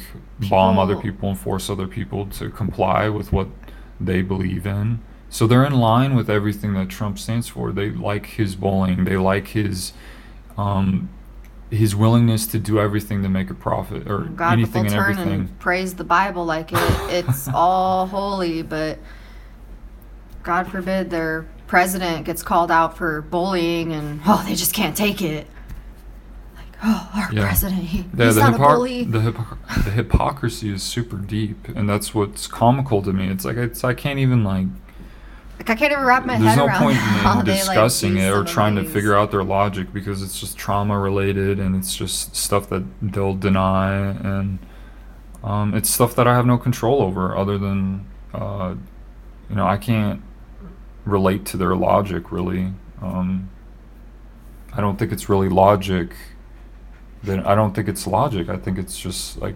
[0.49, 3.49] bomb other people- people and force other people to comply with what
[4.01, 5.01] they believe in.
[5.29, 7.73] So they're in line with everything that Trump stands for.
[7.73, 9.05] They like his bullying.
[9.05, 9.93] They like his
[10.57, 11.09] um,
[11.71, 15.11] his willingness to do everything to make a profit or God, anything they'll and turn
[15.19, 15.41] everything.
[15.41, 16.79] and praise the Bible like it,
[17.13, 18.99] it's all holy, but
[20.43, 25.21] God forbid their president gets called out for bullying and oh they just can't take
[25.21, 25.49] it.
[26.55, 27.43] Like oh our Yeah.
[27.49, 29.03] president he, Yeah, he's the, not a bully.
[29.05, 29.35] the,
[29.85, 33.27] the hypocrisy is super deep, and that's what's comical to me.
[33.29, 34.69] It's like it's I can't even like.
[35.59, 36.43] Like I can't even wrap my head.
[36.43, 39.15] There's head no around point how in they, like, discussing it or trying to figure
[39.15, 43.95] out their logic because it's just trauma related and it's just stuff that they'll deny
[43.97, 44.59] and
[45.43, 48.75] um, it's stuff that I have no control over other than uh,
[49.49, 50.23] you know I can't
[51.05, 52.73] relate to their logic really.
[53.01, 53.51] Um,
[54.73, 56.15] I don't think it's really logic.
[57.23, 58.51] Then I don't think it's logic.
[58.51, 59.55] I think it's just like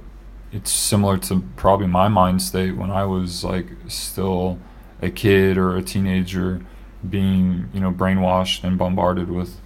[0.51, 4.59] it's similar to probably my mind state when I was like still
[5.02, 6.60] a kid or a teenager
[7.09, 9.59] being, you know, brainwashed and bombarded with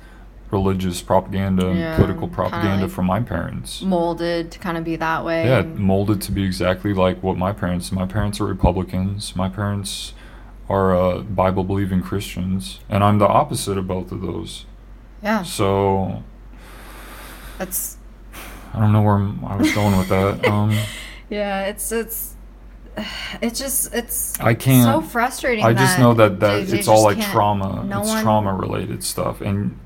[0.50, 3.82] religious propaganda and Yeah, political propaganda like from my parents.
[3.82, 5.46] molded to kind of be that way.
[5.46, 7.90] Yeah, molded to be exactly like what my parents.
[7.90, 9.34] My parents are Republicans.
[9.34, 10.12] My parents
[10.68, 14.64] are uh, Bible believing Christians, and I'm the opposite of both of those.
[15.22, 15.42] yeah.
[15.42, 16.22] So
[17.58, 17.96] That's
[18.72, 19.18] I don't know where
[19.50, 20.46] I was going with that.
[20.50, 20.76] Um,
[21.30, 21.66] yeah.
[21.66, 22.33] It's it's
[23.42, 24.84] it's just it's I can't.
[24.84, 25.64] so frustrating.
[25.64, 27.84] I just know that that they it's all like trauma.
[27.84, 29.78] no it's one- trauma related stuff, and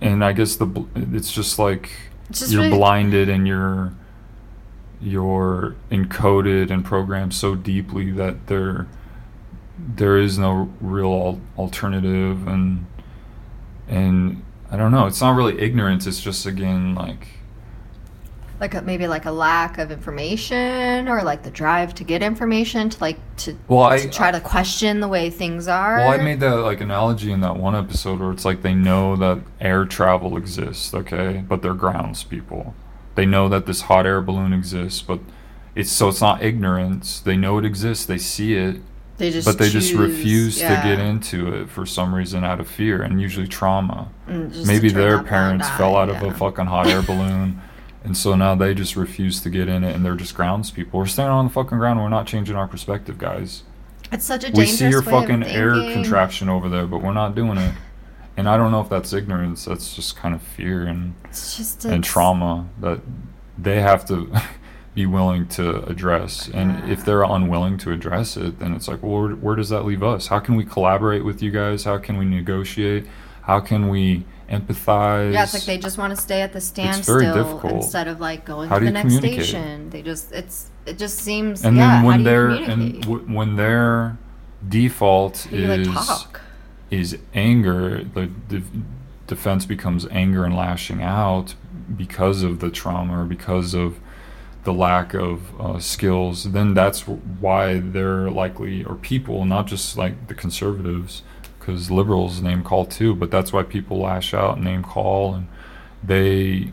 [0.00, 1.90] and I guess the it's just like
[2.30, 3.92] It's just you're really- blinded and you're
[5.00, 8.86] you're encoded and programmed so deeply that there
[9.78, 12.86] there is no real alternative and
[13.88, 15.06] and I don't know.
[15.06, 16.06] It's not really ignorance.
[16.06, 17.28] It's just again like
[18.64, 22.88] like a, maybe like a lack of information or like the drive to get information
[22.88, 25.98] to like to, Well, I- try to question the way things are.
[25.98, 29.16] Well, I made that like analogy in that one episode where it's like they know
[29.16, 32.74] that air travel exists, okay, but they're grounds people.
[33.16, 35.20] They know that this hot air balloon exists, but
[35.74, 37.20] it's so it's not ignorance.
[37.20, 38.06] They know it exists.
[38.06, 38.80] They see it,
[39.18, 42.60] they just but they just refuse yeah, to get into it for some reason out
[42.60, 44.08] of fear and usually trauma.
[44.26, 47.60] Mm, and Maybe their parents fell out of a fucking hot air balloon.
[48.04, 51.00] And so now they just refuse to get in it, and they're just grounds people.
[51.00, 51.98] We're standing on the fucking ground.
[51.98, 53.62] And we're not changing our perspective, guys.
[54.12, 57.34] It's such a dangerous We see your fucking air contraption over there, but we're not
[57.34, 57.74] doing it.
[58.36, 59.64] And I don't know if that's ignorance.
[59.64, 63.00] That's just kind of fear and just and trauma that
[63.56, 64.30] they have to
[64.94, 66.48] be willing to address.
[66.48, 69.84] And if they're unwilling to address it, then it's like, well, where, where does that
[69.84, 70.26] leave us?
[70.26, 71.84] How can we collaborate with you guys?
[71.84, 73.06] How can we negotiate?
[73.42, 74.26] How can we
[74.58, 75.32] empathize?
[75.32, 78.68] Yeah, it's like they just want to stay at the standstill instead of like going
[78.68, 79.90] How to the next station.
[79.90, 81.96] They just it's it just seems and yeah.
[81.96, 84.18] then when their and w- when their
[84.68, 86.40] default you is like
[86.90, 88.62] is anger, the, the
[89.26, 91.54] defense becomes anger and lashing out
[91.96, 93.98] because of the trauma or because of
[94.64, 100.28] the lack of uh, skills, then that's why they're likely, or people, not just like
[100.28, 101.22] the conservatives,
[101.64, 105.48] because liberals name call too, but that's why people lash out and name call and
[106.02, 106.72] they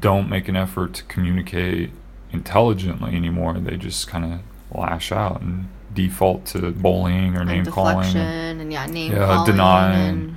[0.00, 1.90] don't make an effort to communicate
[2.32, 3.54] intelligently anymore.
[3.60, 4.40] They just kind of
[4.76, 7.98] lash out and default to bullying or and name calling.
[7.98, 10.36] deflection and yeah, name Yeah, calling denying.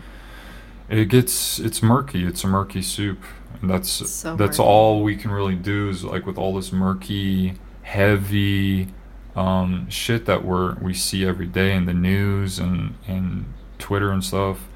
[0.89, 2.25] and It gets it's murky.
[2.25, 3.19] It's a murky soup.
[3.61, 4.67] And that's So that's murky.
[4.69, 7.53] all we can really do is like with all this murky,
[7.83, 8.89] heavy
[9.37, 13.45] um, shit that we're we see every day in the news and and
[13.77, 14.67] Twitter and stuff.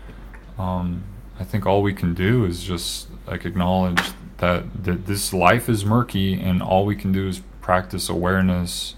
[0.58, 1.04] Um,
[1.40, 4.00] I think all we can do is just like acknowledge
[4.38, 8.96] that that this life is murky, and all we can do is practice awareness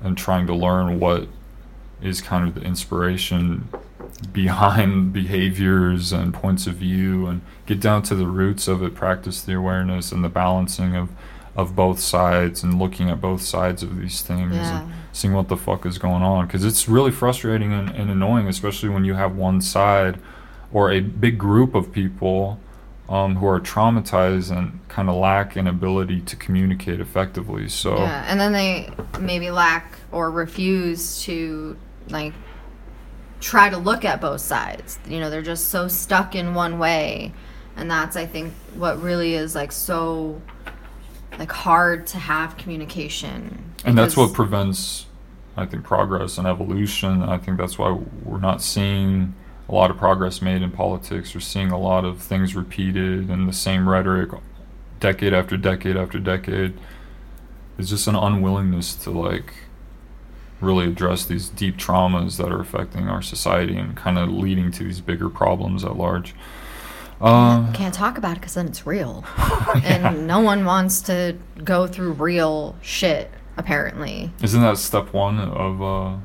[0.00, 1.28] and trying to learn what
[2.02, 3.68] is kind of the inspiration
[4.32, 9.40] behind behaviors and points of view and get down to the roots of it practice
[9.42, 11.08] the awareness and the balancing of
[11.56, 14.82] of both sides and looking at both sides of these things Yeah.
[14.82, 18.48] and seeing what the fuck is going on because it's really frustrating and, and annoying
[18.48, 20.18] especially when you have one side
[20.72, 22.58] or a big group of people
[23.08, 28.24] um, who are traumatized and kind of lack an ability to communicate effectively so Yeah,
[28.26, 28.90] and then they
[29.20, 31.76] maybe lack or refuse to
[32.08, 32.32] like
[33.40, 34.98] try to look at both sides.
[35.06, 37.32] You know, they're just so stuck in one way,
[37.76, 40.40] and that's I think what really is like so
[41.38, 43.74] like hard to have communication.
[43.84, 45.06] and that's what prevents
[45.56, 47.90] i think progress and evolution i think that's why
[48.24, 49.34] we're not seeing
[49.68, 53.48] a lot of progress made in politics we're seeing a lot of things repeated and
[53.48, 54.30] the same rhetoric
[55.00, 56.78] decade after decade after decade
[57.78, 59.52] it's just an unwillingness to like
[60.60, 64.84] really address these deep traumas that are affecting our society and kind of leading to
[64.84, 66.34] these bigger problems at large
[67.20, 69.24] um, can't talk about it because then it's real,
[69.84, 73.30] and no one wants to go through real shit.
[73.56, 76.16] Apparently, Isn't that step one of uh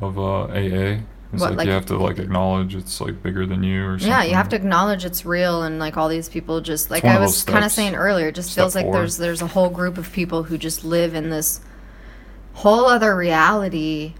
[0.00, 1.00] of uh AA?
[1.32, 3.98] It's What, like, like- you have to like acknowledge it's like bigger than you or
[3.98, 4.08] something.
[4.08, 7.20] Yeah, you have to acknowledge it's real, and like all these people just like I
[7.20, 8.94] was kind of saying earlier, it just Step feels like four.
[8.94, 11.60] there's there's a whole group of people who just live in this
[12.54, 14.14] whole other reality,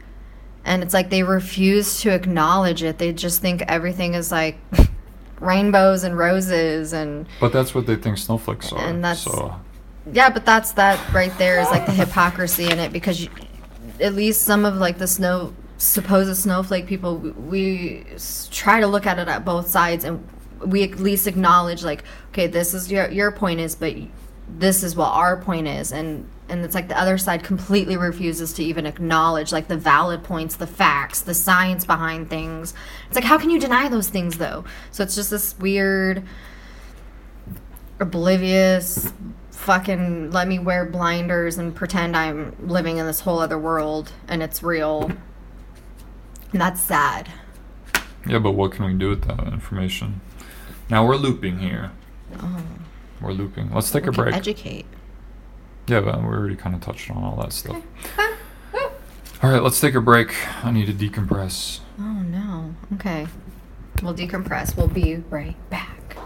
[0.65, 2.99] and it's like they refuse to acknowledge it.
[2.99, 4.59] They just think everything is like
[5.41, 8.79] rainbows and roses, and But that's what they think snowflakes are.
[8.79, 9.55] And that's- so
[10.13, 13.29] yeah, but that's that right there is like the hypocrisy in it because you,
[14.01, 18.05] at least some of like the snow supposed snowflake people we, we
[18.51, 20.27] try to look at it at both sides and
[20.65, 23.95] we at least acknowledge like okay this is your your point is but
[24.59, 28.53] this is what our point is and and it's like the other side completely refuses
[28.53, 32.75] to even acknowledge like the valid points the facts the science behind things
[33.07, 36.23] it's like how can you deny those things though so it's just this weird
[38.01, 39.13] oblivious
[39.61, 44.43] fucking let me wear blinders and pretend I'm living in this whole other world and
[44.43, 45.13] it's real.
[46.53, 47.31] And that's sad.
[48.27, 50.23] yeah, but what can we do with that information?
[50.89, 51.93] Now we're looping here.
[52.41, 52.65] oh.
[53.21, 53.71] We're looping.
[53.73, 54.05] Let's take.
[54.05, 54.35] We a break.
[54.35, 54.87] Educate.
[55.91, 57.83] Yeah, but we already kind of touched on all that stuff.
[58.17, 58.37] Ah,
[59.43, 60.35] all right, let's take a break.
[60.65, 61.81] I need to decompress.
[61.99, 62.75] Oh no.
[62.95, 63.27] Okay.
[64.03, 64.77] We'll decompress.
[64.77, 66.17] We'll be right back.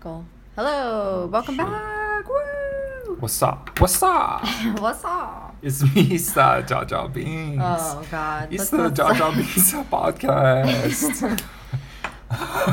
[0.00, 0.24] Cycle.
[0.56, 1.28] Hello.
[1.30, 2.26] Welcome back.
[2.26, 3.16] Woo.
[3.18, 3.78] What's up?
[3.78, 4.42] What's up?
[4.80, 5.54] What's up?
[5.60, 7.60] it's me, Sir Jar Jar Beans.
[7.62, 8.48] Oh god.
[8.50, 11.42] It's Let's- the let's- Jar Jar Binks podcast.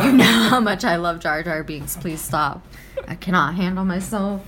[0.06, 1.98] You know how much I love Jar Jar Binks.
[1.98, 2.66] Please stop.
[3.10, 4.48] I cannot handle myself.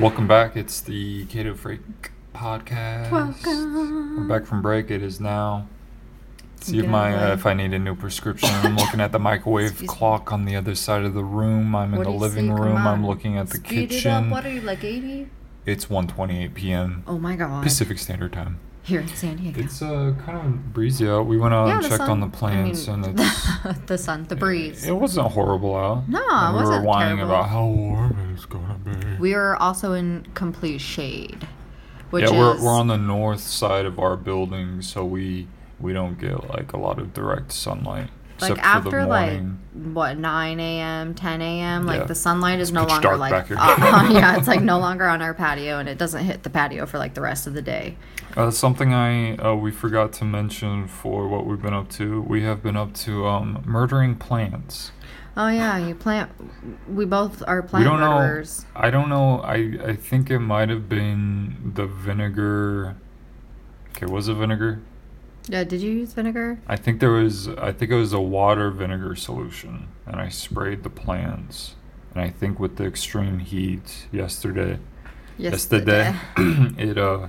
[0.00, 0.56] Welcome back.
[0.56, 3.12] It's the Cato Freak podcast.
[3.12, 4.16] Welcome.
[4.28, 4.90] We're back from break.
[4.90, 5.68] It is now
[6.64, 8.48] See if my uh, if I need a new prescription.
[8.50, 11.74] I'm looking at the microwave clock on the other side of the room.
[11.74, 12.52] I'm in What the living?
[12.52, 12.76] Room.
[12.78, 14.10] I'm looking at the Speed kitchen.
[14.10, 14.30] It up.
[14.30, 15.28] What are you like 80?
[15.66, 17.04] It's 1:28 p.m.
[17.06, 17.62] Oh my god.
[17.62, 18.58] Pacific Standard Time.
[18.82, 19.60] Here in San Diego.
[19.62, 21.26] It's uh kind of breezy out.
[21.26, 23.20] We went out Yeah, and checked on the plants, I mean, and
[23.64, 24.84] it's the sun, the breeze.
[24.86, 26.06] It wasn't horrible out.
[26.08, 27.34] No, And it we were wasn't whining terrible.
[27.34, 29.16] about how warm it's gonna be.
[29.18, 31.46] We are also in complete shade,
[32.10, 35.46] which yeah, is we're we're on the north side of our building, so we
[35.84, 38.08] we don't get like a lot of direct sunlight.
[38.40, 39.40] like after like
[39.72, 42.06] what 9 a.m 10 a.m like Yeah.
[42.06, 43.54] the sunlight is It's no longer like uh,
[44.18, 46.98] yeah it's like no longer on our patio and it doesn't hit the patio for
[46.98, 47.96] like the rest of the day
[48.36, 52.22] Uh, something I uh, we forgot to mention for what we've been up to.
[52.22, 54.90] We have been up to um, murdering plants.
[55.36, 56.28] oh yeah you plant
[56.98, 58.80] we both are we plant don't murderers know.
[58.86, 59.28] I don't know.
[59.56, 59.58] I
[59.92, 62.96] I think it might have been the vinegar.
[63.90, 64.72] Okay, was it vinegar?
[65.48, 67.48] Yeah did you use vinegar I think there was.
[67.48, 71.74] I think it was a water vinegar solution, and I sprayed the plants.
[72.14, 74.78] And I think with the extreme heat yesterday,
[75.36, 76.14] yesterday,
[76.78, 77.28] it uh,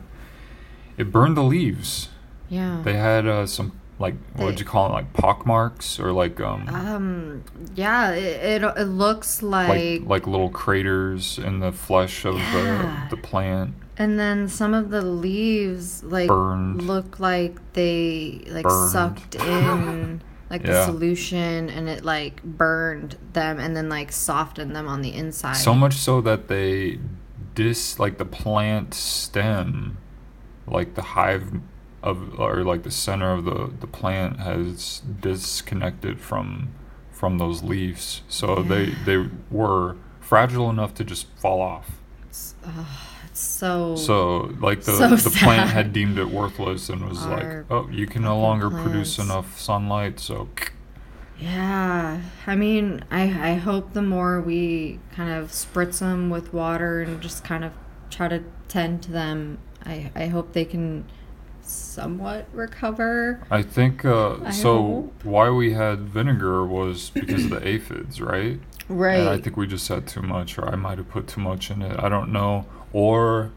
[0.98, 2.10] it burned the leaves.
[2.50, 6.40] yeah They had uh, some like what'd you call it, like pock marks or like
[6.42, 7.44] um um
[7.76, 13.08] yeah it, it, it looks like, like like little craters in the flesh of Yeah.
[13.10, 13.74] the the plant.
[13.98, 16.82] And then some of the leaves like Burned.
[16.84, 18.92] look like they like Burned.
[18.92, 24.88] sucked in like the solution and it like burned them and then like softened them
[24.88, 27.00] on the inside So much so that they
[27.56, 29.98] dis like the plant stem,
[30.68, 31.62] like the hive
[32.04, 36.74] of or like the center of the the plant has disconnected from
[37.12, 38.22] from those leaves.
[38.28, 42.02] So they they were fragile enough to just fall off.
[43.36, 47.08] It's, ugh, it's so So like the So the plant had deemed it worthless and
[47.08, 50.50] was Our like, oh, you can no longer produce enough sunlight, so
[51.38, 57.02] yeah i mean i i hope the more we kind of spritz them with water
[57.02, 57.74] and just kind of
[58.10, 61.04] try to tend to them i i hope they can
[61.62, 64.78] somewhat recover I think uh, I so.
[64.78, 65.24] hope.
[65.24, 68.60] Why we had vinegar was because of the aphids, right?
[68.88, 71.42] right And I think we just had too much, or I might have put too
[71.42, 72.00] much in it.
[72.00, 72.66] I don't know.
[72.96, 73.52] Or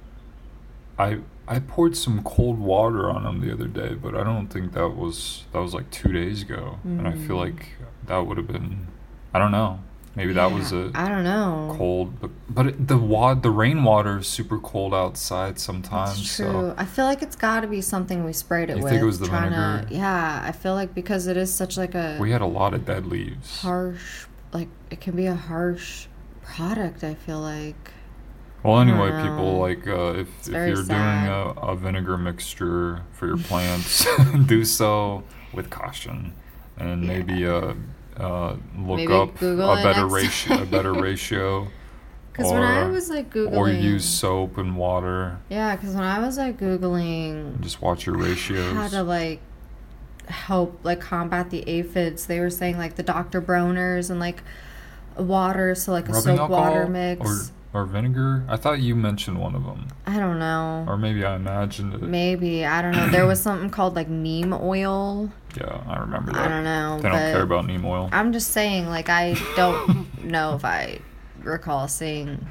[0.98, 4.72] I I poured some cold water on them the other day, but I don't think
[4.72, 7.44] that was that was like two days ago, and I feel Mm.
[7.46, 7.68] like
[8.06, 8.88] that would have been.
[9.32, 9.78] I don't know.
[10.16, 14.18] Maybe that was a i don't know cold, but but it, the wa- the rainwater
[14.18, 16.16] is super cold outside sometimes.
[16.16, 16.46] That's true.
[16.46, 18.90] So I feel like it's got to be something we sprayed it You with.
[18.90, 19.86] think it was the trying vinegar?
[19.88, 22.74] To, yeah, I feel like because it is such like a we had a lot
[22.74, 23.60] of dead leaves.
[23.60, 26.08] harsh, like it can be a harsh
[26.42, 27.04] product.
[27.04, 27.92] I feel like.
[28.62, 29.22] Well, anyway, Wow.
[29.22, 30.88] people like uh, if, if you're sad.
[30.88, 31.32] doing
[31.64, 34.06] a, a vinegar mixture for your plants,
[34.46, 35.22] do so
[35.52, 36.32] with caution,
[36.76, 37.08] and Yeah.
[37.08, 37.74] maybe uh,
[38.16, 41.68] uh, look Maybe up Google a better ratio, a better ratio,
[42.32, 45.38] Because when I Or- was like googling, or use soap and water.
[45.48, 48.74] yeah, because when I was like googling Just watch your ratios.
[48.74, 49.40] how to like
[50.26, 53.40] help like combat the aphids, they were saying like the Dr.
[53.40, 54.42] Bronner's and like
[55.16, 57.20] water, so like a Rubbing soap water mix.
[57.20, 58.44] or or vinegar.
[58.48, 60.84] I thought you mentioned one of them, I don't know.
[60.88, 62.02] or maybe I imagined it.
[62.02, 63.08] Maybe I don't know.
[63.08, 65.30] There was something called like neem oil.
[65.56, 66.46] Yeah, I remember that.
[66.46, 66.96] I don't know.
[67.00, 68.08] They don't care about neem oil.
[68.12, 71.00] I'm just saying, like I don't know if I
[71.42, 72.48] recall seeing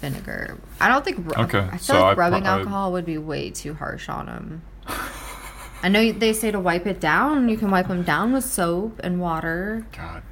[0.00, 0.58] vinegar.
[0.80, 1.36] I don't think.
[1.38, 4.26] Okay, I feel so like I rubbing I- alcohol would be way too harsh on
[4.26, 4.62] them.
[5.82, 7.48] I know they say to wipe it down.
[7.50, 10.22] You can wipe them down with soap and water, God,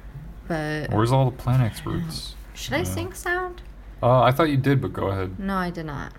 [0.47, 2.35] but where's all the plant experts?
[2.55, 2.83] should I Yeah.
[2.83, 3.61] sing sound?
[4.03, 5.39] Uh, I thought you did, but go ahead.
[5.39, 6.11] No, I did not.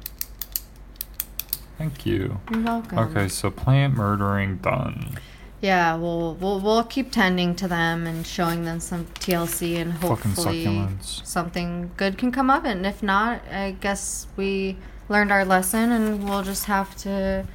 [1.76, 2.40] Thank you.
[2.50, 2.98] You're welcome.
[2.98, 5.18] Okay, so plant murdering done.
[5.60, 10.88] Yeah, we'll we'll we'll keep tending to them and showing them some TLC and hopefully
[11.00, 12.70] something good can come of it.
[12.70, 14.78] And if not, I guess we
[15.10, 17.46] learned our lesson and we'll just have to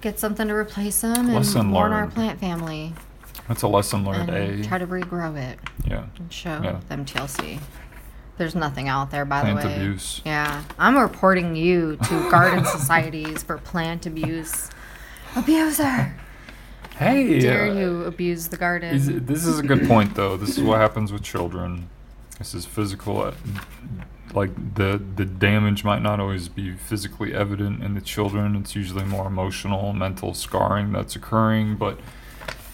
[0.00, 2.94] get something to replace them Lesson and warn our plant family
[3.48, 4.68] That's a lesson learned, and eh?
[4.68, 6.06] try to regrow it yeah.
[6.18, 6.80] and show Yeah.
[6.88, 7.58] them TLC.
[8.40, 9.76] There's nothing out there, by Plant the way.
[9.76, 10.22] abuse.
[10.24, 14.70] Yeah, I'm reporting you to garden societies for plant abuse.
[15.36, 16.14] Abuser!
[16.96, 18.94] Hey, Dare uh, you abuse the garden?
[18.94, 20.38] Is it- this is a good point, though.
[20.38, 21.90] This is what happens with children.
[22.38, 23.20] This is physical.
[23.20, 23.32] uh,
[24.32, 28.56] Like the the damage might not always be physically evident in the children.
[28.56, 31.76] It's usually more emotional, mental scarring that's occurring.
[31.76, 32.00] But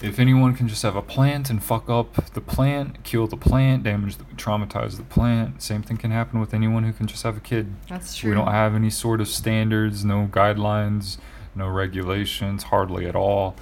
[0.01, 3.83] if anyone can just have a plant and fuck up the plant, kill the plant,
[3.83, 7.37] damage, the, traumatize the plant, same thing can happen with anyone who can just have
[7.37, 7.73] a kid.
[7.89, 8.29] That's true.
[8.29, 11.17] We don't have any sort of standards, no guidelines,
[11.55, 13.55] no regulations, hardly at all.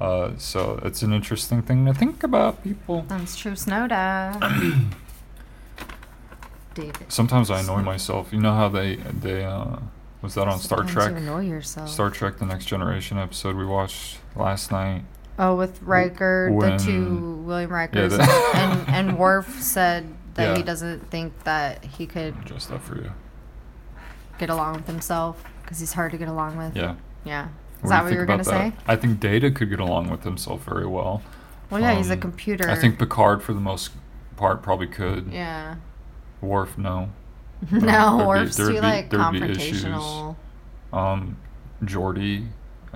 [0.00, 3.04] Uh, so it's an interesting thing to think about, people.
[3.08, 4.92] That's true, Snowda.
[6.74, 7.10] David.
[7.10, 8.32] Sometimes I annoy myself.
[8.32, 9.76] You know how they they uh,
[10.20, 11.10] was that on Star Sometimes Trek?
[11.12, 11.88] You annoy yourself.
[11.88, 15.04] Star Trek: The Next Generation episode we watched last night.
[15.38, 20.62] Oh, with Riker, when- the two William Rikers, the- and and Worf said that he
[20.62, 23.12] doesn't think that he could Just that for you.
[24.38, 26.76] get along with himself because he's hard to get along with.
[26.76, 26.94] Yeah.
[27.24, 27.48] Yeah.
[27.48, 28.72] What Is do that what you were gonna about say?
[28.86, 31.22] I think Data could get along with himself very well.
[31.70, 32.70] Well, yeah, he's a Um, computer.
[32.70, 33.90] I think Picard, for the most
[34.36, 35.28] part, probably could.
[35.32, 35.76] Yeah.
[36.40, 37.10] Worf, no.
[37.70, 39.84] no, there'd be- Worf's too be- like there'd be issues.
[39.84, 40.36] confrontational.
[40.92, 41.36] Um,
[41.82, 42.46] Geordi,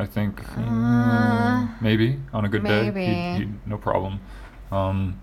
[0.00, 4.20] I think Uh, maybe on a good day, he'd, he'd, no problem.
[4.72, 5.20] Um,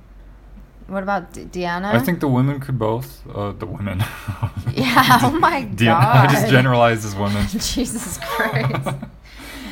[0.88, 1.92] What about D- Deanna?
[1.94, 3.10] I think the women could both.
[3.28, 3.98] Uh, the women.
[4.74, 5.20] Yeah.
[5.24, 6.52] Oh my Deanna, I just God.
[6.52, 7.44] generalized as women.
[7.76, 8.96] Jesus Christ.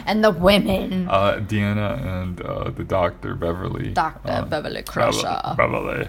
[0.06, 1.08] and the women.
[1.08, 3.90] Uh, Deanna and uh, the doctor Beverly.
[3.94, 4.32] Dr.
[4.32, 5.38] uh, Beverly Bev- Crusher.
[5.56, 6.08] Beverly.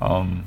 [0.00, 0.46] um,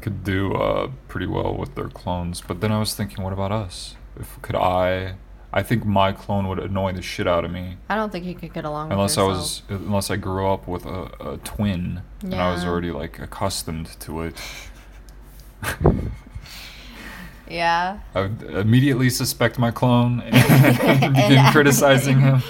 [0.00, 2.40] could do uh, pretty well with their clones.
[2.40, 3.96] But then I was thinking, what about us?
[4.18, 5.14] If could I?
[5.52, 8.34] I think my clone would annoy the shit out of me I don't think he
[8.34, 12.02] could get along unless with I was unless I grew up with a, a twin
[12.22, 14.36] and I was already like accustomed to it.
[17.50, 18.00] Yeah.
[18.14, 22.42] I would immediately suspect my clone and begin And- criticizing him.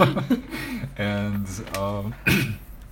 [0.97, 1.47] and
[1.77, 2.15] um,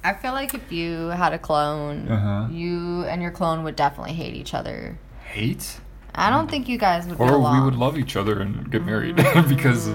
[0.04, 2.46] I feel like if you had a clone, Uh-huh.
[2.52, 4.98] you and your clone would definitely hate each other.
[5.24, 5.80] hate.
[6.16, 9.16] I don't think you guys would or we would love each other and get married
[9.48, 9.88] because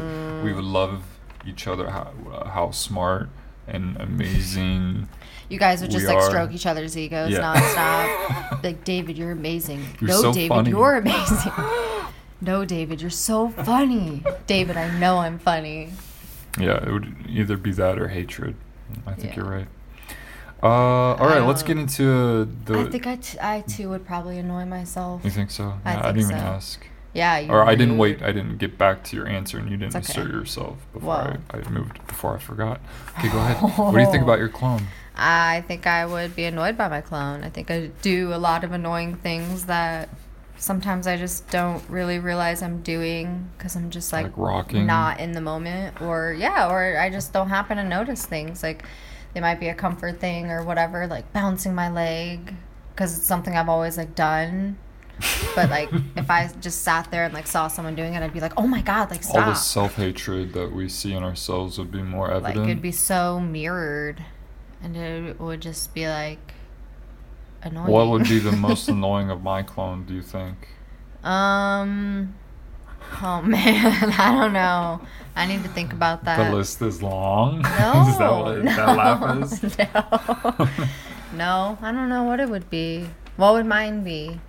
[0.43, 1.03] we would love
[1.45, 3.29] each other how, uh, how smart
[3.67, 5.07] and amazing
[5.49, 7.55] You guys would just like are- stroke each other's egos Yeah.
[7.55, 8.63] nonstop.
[8.63, 9.85] like, David, you're amazing.
[9.99, 10.69] You're no, so David, funny.
[10.69, 11.51] you're amazing.
[12.41, 14.23] no, David, you're so funny.
[14.47, 15.91] David, I know I'm funny.
[16.59, 18.53] yeah it would either be that or hatred
[19.07, 19.35] i think Yeah.
[19.37, 19.67] you're right
[20.63, 24.37] uh, all right let's get into the I think I, t- I too would probably
[24.37, 25.23] annoy myself.
[25.23, 27.39] you think so I Yeah, I think didn't even ask Yeah.
[27.39, 29.95] You or i didn't wait i didn't get back to your answer and you didn't
[29.95, 30.05] okay.
[30.11, 32.79] assert yourself before I, I moved before i forgot
[33.17, 34.83] okay go ahead what do you think about your clone
[35.13, 37.43] I think I would be annoyed by my clone.
[37.43, 40.07] I think I do a lot of annoying things that
[40.57, 44.85] sometimes I just don't really realize I'm doing because I'm just like, Like rocking?
[44.87, 48.83] not in the moment, or yeah, or I just don't happen to notice things like
[49.33, 52.55] they might be a comfort thing or whatever, like bouncing my leg
[52.93, 54.77] because it's something I've always like done.
[55.55, 58.39] But like if I just sat there and like saw someone doing it, I'd be
[58.39, 62.01] like, oh my god, like all the self-hatred that we see in ourselves would be
[62.01, 62.57] more evident.
[62.57, 64.23] Like it'd be so mirrored,
[64.81, 66.53] and it would just be like
[67.61, 67.87] annoying.
[67.87, 70.67] what would be the most annoying of my clone do you think
[71.23, 72.33] um.
[73.21, 75.01] Oh man, I don't know.
[75.35, 76.49] I need to think about that.
[76.49, 80.67] the list is long No, is that what no, that laugh is no.
[81.33, 83.07] no, I don't know what it would be.
[83.37, 84.39] What would mine be?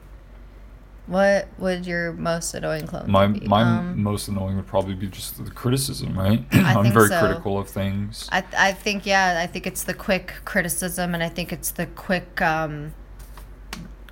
[1.07, 3.47] What would your most annoying clone My be?
[3.47, 6.45] my Um, most annoying would probably be just the criticism, right?
[6.53, 7.21] I'm very so.
[7.21, 8.29] critical of things.
[8.33, 11.87] I I think yeah, I think it's the quick criticism, and I think it's the
[11.87, 12.95] quick um,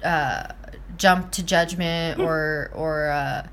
[0.05, 0.49] uh,
[0.97, 3.47] jump to judgment or or uh,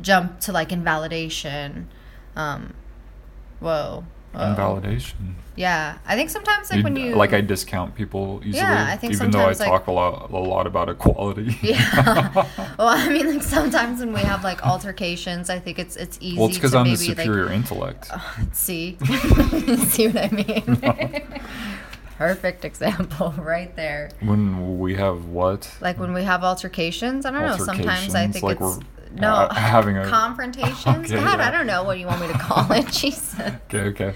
[0.00, 1.88] jump to like invalidation.
[2.36, 2.74] Um,
[3.60, 4.04] whoa.
[4.32, 4.50] whoa.
[4.50, 5.36] Invalidation.
[5.56, 8.96] Yeah, I think sometimes like when You'd- you like I discount people easily, Yeah, I
[8.96, 11.56] think even though I like- talk a lot a lot about equality.
[11.62, 12.32] Yeah.
[12.76, 16.38] well, I mean, like sometimes when we have like altercations, I think it's it's easy
[16.38, 18.10] well, it's because I'm the superior like intellect.
[18.52, 18.98] see
[19.86, 21.40] see what I mean.
[22.18, 24.10] Perfect example right there.
[24.20, 25.70] when we have what?
[25.80, 27.56] Like when we have altercations, I don't know.
[27.64, 28.80] Sometimes I think like it's we're,
[29.14, 30.86] no uh, having a- confrontations.
[30.86, 31.48] Okay, God, yeah.
[31.48, 32.86] I don't know what you want me to call it.
[32.92, 33.38] Jesus.
[33.40, 34.14] Okay, okay.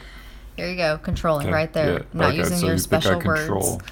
[0.57, 1.93] Here you go, controlling okay, right there.
[1.93, 3.73] yeah, Not okay, using so your you special control.
[3.77, 3.85] words.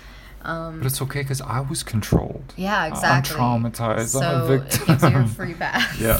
[0.42, 2.54] Um, But it's okay because I was controlled.
[2.56, 3.36] yeah, exactly.
[3.36, 4.08] I'm traumatized.
[4.08, 4.86] So I'm a it victim.
[4.86, 6.00] gives you a free pass.
[6.00, 6.18] yeah.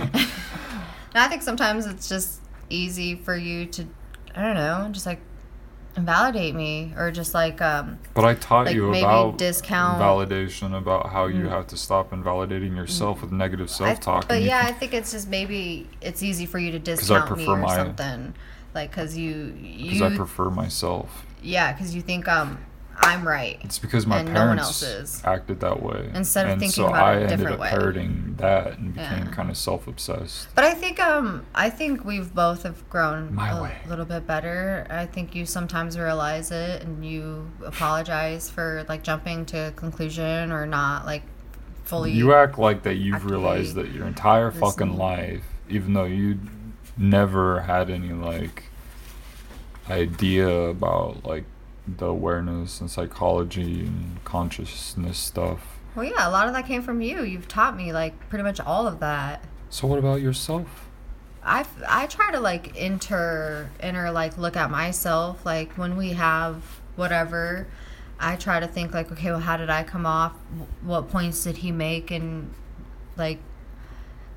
[0.00, 3.86] And I think sometimes it's just easy for you to,
[4.36, 5.20] I don't know, just like
[5.98, 10.76] invalidate me or just like, um, But I taught Like, you maybe about discount- validation,
[10.76, 11.50] about how you Mm.
[11.50, 14.28] have to stop invalidating yourself with negative self-talk.
[14.28, 17.36] but yeah, can- I think it's just maybe it's easy for you to I discount
[17.36, 18.34] me or my- something,
[18.74, 21.24] like because you because I prefer myself.
[21.42, 22.58] yeah because you think um
[23.00, 23.58] I'm right.
[23.62, 25.22] It's because my no parents else is.
[25.24, 26.10] acted that way.
[26.14, 27.68] Instead of and thinking so about I it a ended up way.
[27.70, 29.32] parroting that and became Yeah.
[29.32, 30.48] kind of self-obsessed.
[30.54, 33.76] But I think um I think we've both have grown My a way.
[33.88, 34.86] little bit better.
[34.90, 40.50] I think you sometimes realize it and you apologize for like jumping to a conclusion
[40.52, 41.22] or not like
[41.84, 42.10] fully.
[42.12, 46.38] You act like that you've realized that your entire fucking life, even though you
[46.96, 48.64] never had any like
[49.88, 51.44] idea about like
[51.96, 55.78] the awareness and psychology and consciousness stuff.
[55.94, 57.22] Well, yeah, a lot of that came from you.
[57.22, 59.42] You've taught me like pretty much all of that.
[59.70, 60.88] So what about yourself?
[61.42, 66.62] I I try to like enter enter like look at myself like when we have
[66.96, 67.66] whatever.
[68.20, 70.32] I try to think like, okay, well, how did I come off?
[70.82, 72.10] What points did he make?
[72.10, 72.52] And
[73.16, 73.38] like,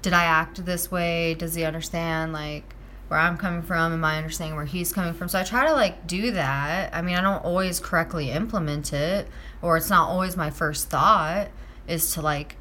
[0.03, 1.33] did I act this way?
[1.33, 2.75] Does he understand like
[3.11, 3.91] where I'm coming from?
[3.91, 5.27] Am my understanding where he's coming from?
[5.27, 6.95] So I try to like do that.
[6.95, 9.27] I mean, I don't always correctly implement it,
[9.61, 11.49] or it's not always my first thought
[11.89, 12.55] is to like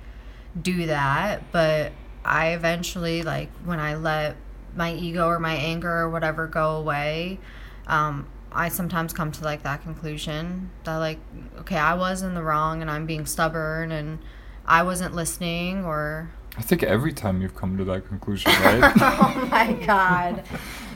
[0.60, 1.52] do that.
[1.52, 1.92] But
[2.24, 4.34] I eventually like when I let
[4.74, 7.38] my ego or my anger or whatever go away.
[7.86, 11.20] Um, I sometimes come to like that conclusion that like
[11.60, 14.18] okay I was in the wrong and I'm being stubborn and
[14.66, 18.92] I wasn't listening or I think every time you've come to that conclusion, right?
[19.00, 20.44] oh my god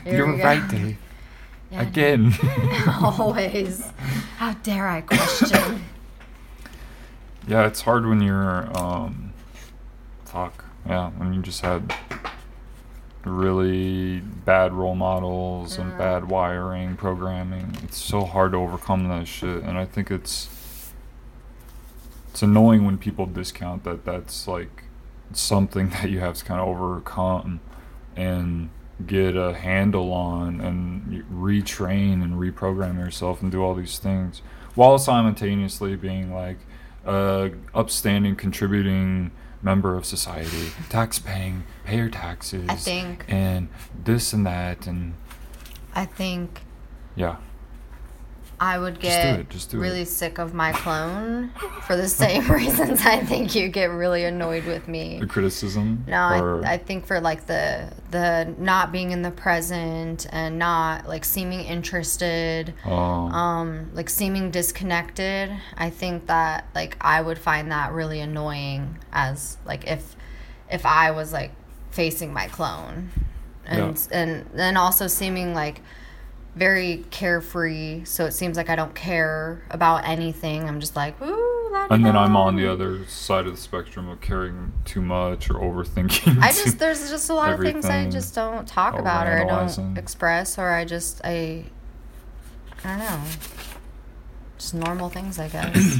[0.03, 0.43] Here You're go.
[0.43, 0.97] right, Dave.
[1.71, 1.81] Yeah.
[1.81, 2.33] Again.
[3.01, 3.81] always
[4.37, 5.83] how dare I question
[7.47, 9.33] yeah, it's hard when you're um
[10.25, 10.65] fuck.
[10.87, 11.93] Yeah, when you just had
[13.23, 17.75] really bad role models and bad wiring, programming.
[17.83, 20.49] It's so hard to overcome that shit and I think it's
[22.29, 24.83] it's annoying when people discount that that's like
[25.33, 27.59] something that you have to kind of overcome
[28.15, 28.69] and
[29.05, 34.41] get a handle on and retrain and reprogram yourself and do all these things
[34.73, 36.57] while simultaneously being like
[37.05, 39.31] a upstanding contributing
[39.61, 43.67] member of society tax paying pay your taxes I think- and
[44.05, 45.15] this and that and
[45.93, 46.61] I think
[47.15, 47.35] yeah
[48.59, 50.07] I would Just do get it, just do really it.
[50.07, 51.49] sick of my clone
[51.85, 56.29] for the same reasons I think you get really annoyed with me the criticism No,
[56.41, 61.05] or- I, I think for like the the not being in the present and not
[61.07, 65.51] like seeming interested, oh, um, like seeming disconnected.
[65.77, 70.15] I think that like I would find that really annoying as like if
[70.71, 71.51] if I was like
[71.91, 73.09] facing my clone,
[73.65, 75.81] and and then also seeming like
[76.55, 78.05] very carefree.
[78.05, 80.67] So it seems like I don't care about anything.
[80.67, 81.33] I'm just like, me
[81.89, 85.55] and then I'm on the other side of the spectrum of caring too much or
[85.55, 86.41] overthinking.
[86.41, 89.45] I just there's just a lot of things I just don't talk about or I
[89.45, 91.65] don't express or I just I
[92.83, 93.21] I don't know.
[94.57, 95.99] Just normal things I guess.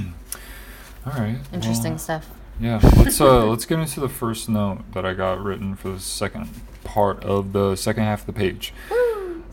[1.05, 1.37] All right.
[1.53, 2.29] Interesting well, stuff.
[2.59, 2.79] Yeah.
[2.97, 6.49] Let's uh let's get into the first note that I got written for the second
[6.83, 8.73] part of the second half of the page.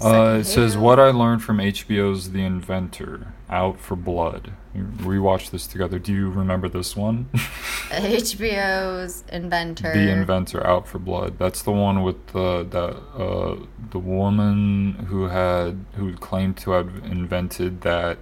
[0.05, 4.53] Uh, it says what I learned from HBO's The Inventor, Out for Blood.
[5.05, 5.99] We watched this together.
[5.99, 7.29] Do you remember this one?
[7.35, 9.93] HBO's Inventor.
[9.93, 11.39] the Inventor, Out for Blood.
[11.39, 16.89] That's the one with the the uh, the woman who had who claimed to have
[17.05, 18.19] invented that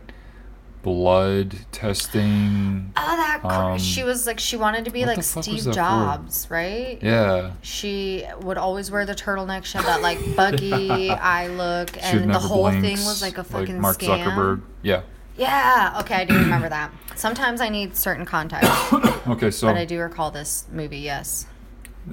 [0.83, 2.93] blood testing.
[2.97, 5.47] Oh, that cr- Um, she was like she wanted to be like the fuck was
[5.47, 5.75] Steve that for?
[5.75, 6.99] Jobs, right?
[7.03, 7.53] Yeah.
[7.63, 9.65] She would always wear the turtleneck.
[9.65, 13.81] She had that like buggy eye look, and the whole thing was like a fucking
[13.81, 14.25] Mark scam.
[14.25, 14.63] Zuckerberg.
[14.83, 15.03] Yeah.
[15.37, 15.97] Yeah.
[16.01, 16.91] Okay, I do remember that.
[17.17, 18.71] Sometimes I need certain context,
[19.29, 20.99] Okay, so but I do recall this movie.
[20.99, 21.47] Yes,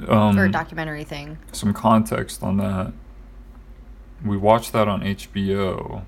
[0.07, 1.37] um, or documentary thing.
[1.53, 2.91] some context on that.
[4.25, 6.03] We watched that on HBO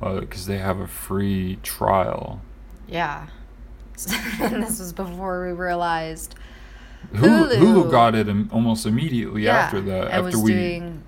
[0.00, 2.40] Uh, because they have a free trial.
[2.88, 3.26] Yeah.
[4.40, 6.34] and this was before we realized.
[7.12, 7.90] Hulu, Hulu.
[7.90, 10.08] Got it im- almost immediately Yeah, after that.
[10.10, 11.02] After we, doing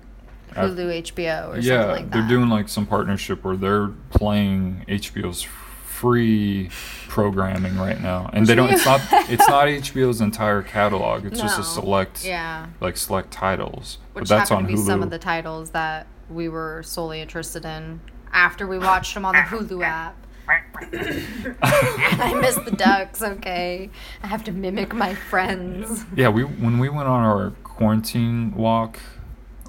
[0.53, 5.41] Hulu HBO or yeah, something like they're doing like some partnership where they're playing HBO's
[5.43, 6.69] free
[7.07, 8.69] programming right now, and they don't.
[8.71, 9.01] It's not.
[9.29, 11.25] It's not HBO's entire catalog.
[11.25, 12.67] It's just a select, Yeah.
[12.79, 13.97] like select titles.
[14.13, 14.91] Which but that's on happened to be Hulu.
[14.91, 17.99] some of the titles that we were solely interested in
[18.31, 20.15] after we watched them on the Hulu app.
[20.49, 23.89] I miss the ducks, okay?
[24.23, 26.05] I have to mimic my friends.
[26.15, 28.99] Yeah, we when we went on our quarantine walk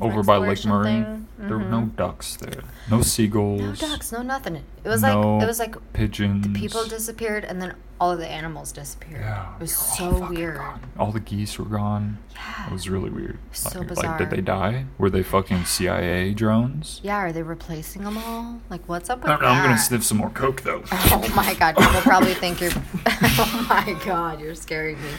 [0.00, 1.28] over by Lake Murray, thing?
[1.38, 1.96] there were no mm-hmm.
[1.96, 4.56] ducks there, no seagulls, No ducks, no nothing.
[4.56, 6.46] It was No like it was like pigeons.
[6.46, 9.20] The people disappeared and then all of the animals disappeared.
[9.20, 10.56] Yeah, It was they were all so weird.
[10.56, 10.80] gone.
[10.98, 12.18] All the geese were gone.
[12.34, 12.66] Yeah.
[12.68, 13.38] It was really weird.
[13.52, 14.10] So like, bizarre.
[14.10, 14.86] Like, did they die?
[14.98, 17.00] Were they fucking CIA drones?
[17.02, 18.60] Yeah, are they replacing them all?
[18.70, 19.46] Like, what's up with I'm, that?
[19.46, 20.84] I'm gonna sniff some more coke though.
[21.10, 22.70] Oh my god, people probably think you're.
[23.06, 25.10] oh my god, you're scaring me.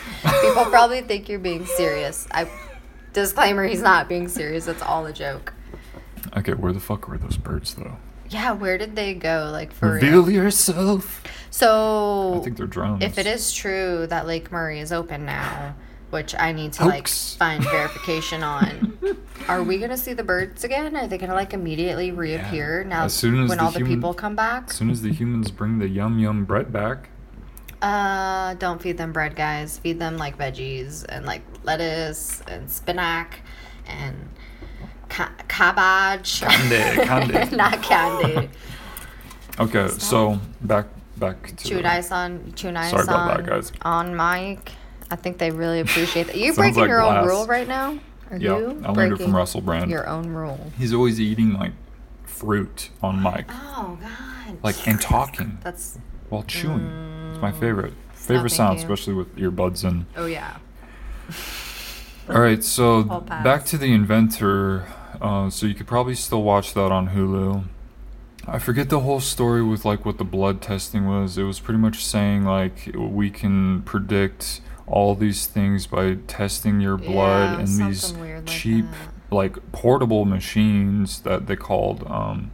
[0.42, 2.28] People probably think you're being serious.
[2.32, 2.48] I
[3.14, 4.68] disclaimer: he's not being serious.
[4.68, 5.54] It's all a joke.
[6.38, 7.98] okay, where the fuck were those birds though?
[8.30, 9.50] Yeah, where did they go?
[9.52, 10.30] Like for Reveal real?
[10.44, 11.24] yourself.
[11.50, 13.04] So I think they're drones.
[13.04, 15.74] if it is true that Lake Murray is open now,
[16.12, 16.94] which I need to Hoax.
[16.94, 17.08] like
[17.40, 18.98] find verification on.
[19.48, 20.96] Are we gonna see the birds again?
[20.96, 24.14] Are they gonna like immediately reappear now As soon as when the all the people
[24.14, 24.70] come back?
[24.70, 27.10] As soon as the humans bring the yum yum bread back,
[27.82, 29.78] Uh, don't feed them bread, guys.
[29.78, 33.38] Feed them like veggies and like lettuce and spinach
[33.88, 34.30] and
[35.08, 36.42] ca- cabbage.
[36.42, 37.56] Candy, candy.
[37.56, 38.50] Not candy.
[39.60, 39.88] okay.
[39.90, 40.88] So back
[41.18, 43.72] back to Chewed ice on, chewed ice Sorry about on, that, guys.
[43.84, 44.72] on mic.
[45.12, 46.36] I think they really appreciate that.
[46.38, 47.24] You Sounds breaking like your glass.
[47.24, 47.98] own rule right now?
[48.30, 49.90] Are Yeah, you I learned it from Russell Brand.
[49.90, 50.72] Your own rule.
[50.78, 51.72] He's always eating like
[52.26, 53.46] fruit on mic.
[53.50, 54.58] Oh God.
[54.64, 55.98] like and talking That's.
[56.30, 56.86] while chewing.
[57.30, 58.86] It's my favorite favorite sound, you.
[58.86, 60.06] especially with earbuds in.
[60.16, 60.58] Oh yeah.
[62.30, 64.86] All right, so back to the inventor.
[65.20, 67.66] Uh, so you could probably still watch that on Hulu.
[68.48, 71.38] I forget the whole story with like what the blood testing was.
[71.38, 76.98] It was pretty much saying like we can predict all these things by testing your
[76.98, 78.86] blood Yeah, in these weird like cheap
[79.32, 82.52] like portable machines that they called um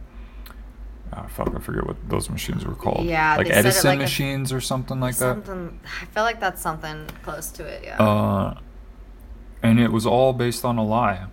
[1.28, 3.06] fuck I forget what those machines were called.
[3.06, 5.44] Yeah, like they said it Edison like a- machines or something like that.
[5.44, 5.80] Something.
[6.02, 7.82] I feel like that's something close to it.
[7.84, 8.02] Yeah.
[8.02, 8.58] Uh,
[9.62, 11.26] and it was all based on a lie.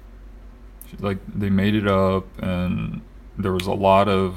[0.99, 3.01] Like they made it up, and
[3.37, 4.35] there was a lot of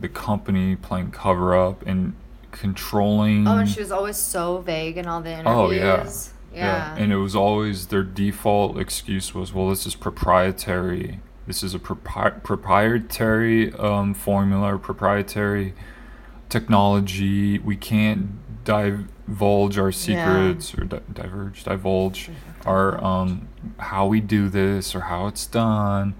[0.00, 2.14] the company playing cover up and
[2.50, 3.48] controlling.
[3.48, 5.48] oh, and she was always so vague in all the interviews.
[5.48, 6.06] Oh, yeah.
[6.54, 6.94] Yeah.
[6.98, 11.20] and it was always their default excuse was, "Well, this is proprietary.
[11.46, 15.74] This is a propri- proprietary um, formula, or proprietary
[16.48, 17.58] technology.
[17.58, 22.30] We can't divulge our secrets or di- diverge, divulge
[22.64, 23.48] our um,
[23.78, 26.14] how we do this or how it's done."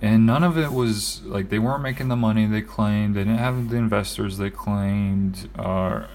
[0.00, 3.14] And none of it was like they weren't making the money they claimed.
[3.14, 5.48] They didn't have the investors they claimed.
[5.56, 6.06] Uh,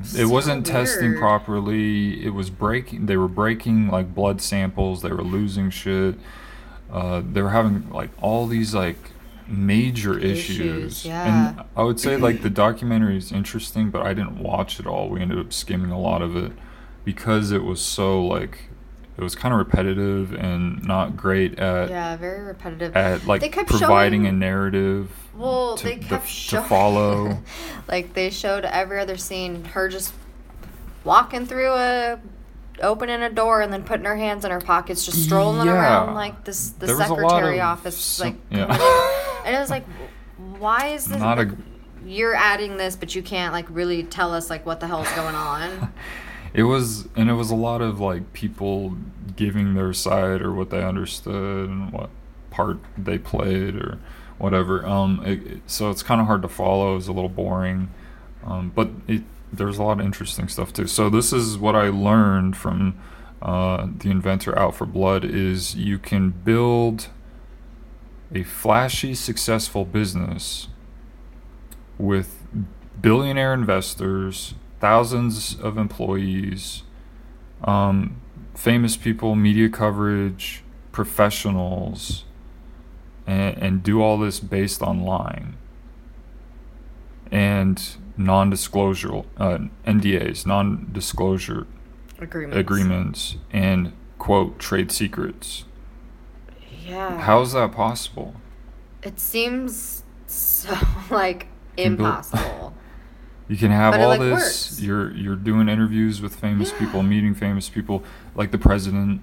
[0.00, 2.24] it So wasn't testing properly.
[2.24, 3.04] It was breaking.
[3.04, 5.02] They were breaking like blood samples.
[5.02, 6.14] They were losing shit.
[6.94, 8.96] Uh, they were having like all these like
[9.48, 11.04] major Issues, issues.
[11.06, 11.48] yeah.
[11.58, 15.08] And I would say like the documentary is interesting, but I didn't watch it all.
[15.10, 16.52] We ended up skimming a lot of it
[17.04, 18.70] because it was so like
[19.16, 22.96] it was kind of repetitive and not great at yeah, very repetitive.
[22.96, 27.42] at like They kept providing showing- a narrative well, to, they the- kept to follow.
[27.88, 30.12] like they showed every other scene her just
[31.02, 32.18] walking through a
[32.82, 35.74] opening a door and then putting her hands in her pockets just strolling Yeah.
[35.74, 39.42] around like this the There was a lot secretary of office some- like yeah.
[39.46, 39.84] and it was like
[40.58, 41.56] why is this Not a-
[42.04, 45.34] you're adding this but you can't like really tell us like what the hell's going
[45.34, 45.92] on
[46.52, 48.96] It was, and it was a lot of like people
[49.34, 52.10] giving their side or what they understood and what
[52.50, 53.98] part they played or
[54.38, 54.86] whatever.
[54.86, 56.92] Um, it, so it's kind of hard to follow.
[56.92, 57.90] It was a little boring,
[58.46, 59.22] um, but it
[59.56, 60.86] there's a lot of interesting stuff too.
[60.86, 62.98] So this is what I learned from
[63.42, 67.08] uh, the inventor Out for Blood is you can build
[68.34, 70.68] a flashy, successful business
[71.98, 72.42] with
[73.00, 76.82] billionaire investors, thousands of employees,
[77.62, 78.20] um,
[78.54, 82.24] famous people, media coverage, professionals,
[83.26, 85.56] and, and do all this based on lying
[87.34, 91.66] and non-disclosure uh, NDAs, non-disclosure
[92.20, 95.64] agreements agreements, and quote trade secrets.
[96.86, 98.34] yeah How is that possible?
[99.02, 100.74] it seems so
[101.10, 102.72] like impossible
[103.48, 104.32] You can have But all like, this.
[104.32, 104.80] works.
[104.80, 108.02] You're you're doing interviews with famous people, meeting famous people,
[108.34, 109.20] like the president.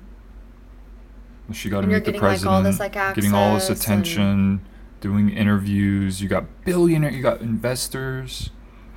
[1.51, 3.55] She got to And you're meet the getting, like, all president, this, like, getting all
[3.55, 4.61] this access and- attention,
[5.01, 6.21] doing interviews.
[6.21, 8.51] You got billionaire, you got investors.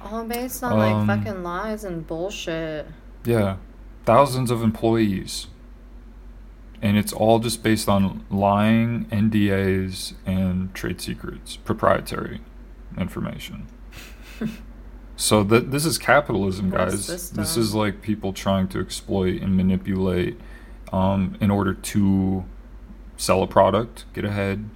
[0.04, 0.78] all based on Um,
[1.08, 2.86] like fucking lies and bullshit
[3.24, 3.56] Yeah,
[4.04, 5.48] thousands of employees,
[6.82, 12.42] and it's all just based on lying, NDAs, and trade secrets, proprietary
[12.98, 13.66] information.
[15.16, 17.06] so th- this is capitalism, guys.
[17.06, 17.42] This system.
[17.42, 20.38] is like people trying to exploit and manipulate
[20.92, 22.44] um, in order to
[23.16, 24.68] sell a product, get ahead,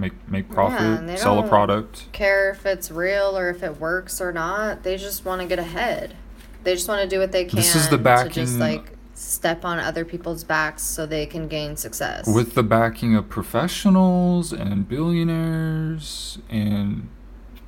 [0.00, 2.10] make make profit, they sell a product.
[2.12, 4.82] care if it's real or if it works or not.
[4.82, 6.16] They just want to get ahead.
[6.64, 8.32] They just want to do what they can This is the backing.
[8.32, 12.26] to just like step on other people's backs so they can gain success.
[12.26, 17.08] with the backing of professionals and billionaires and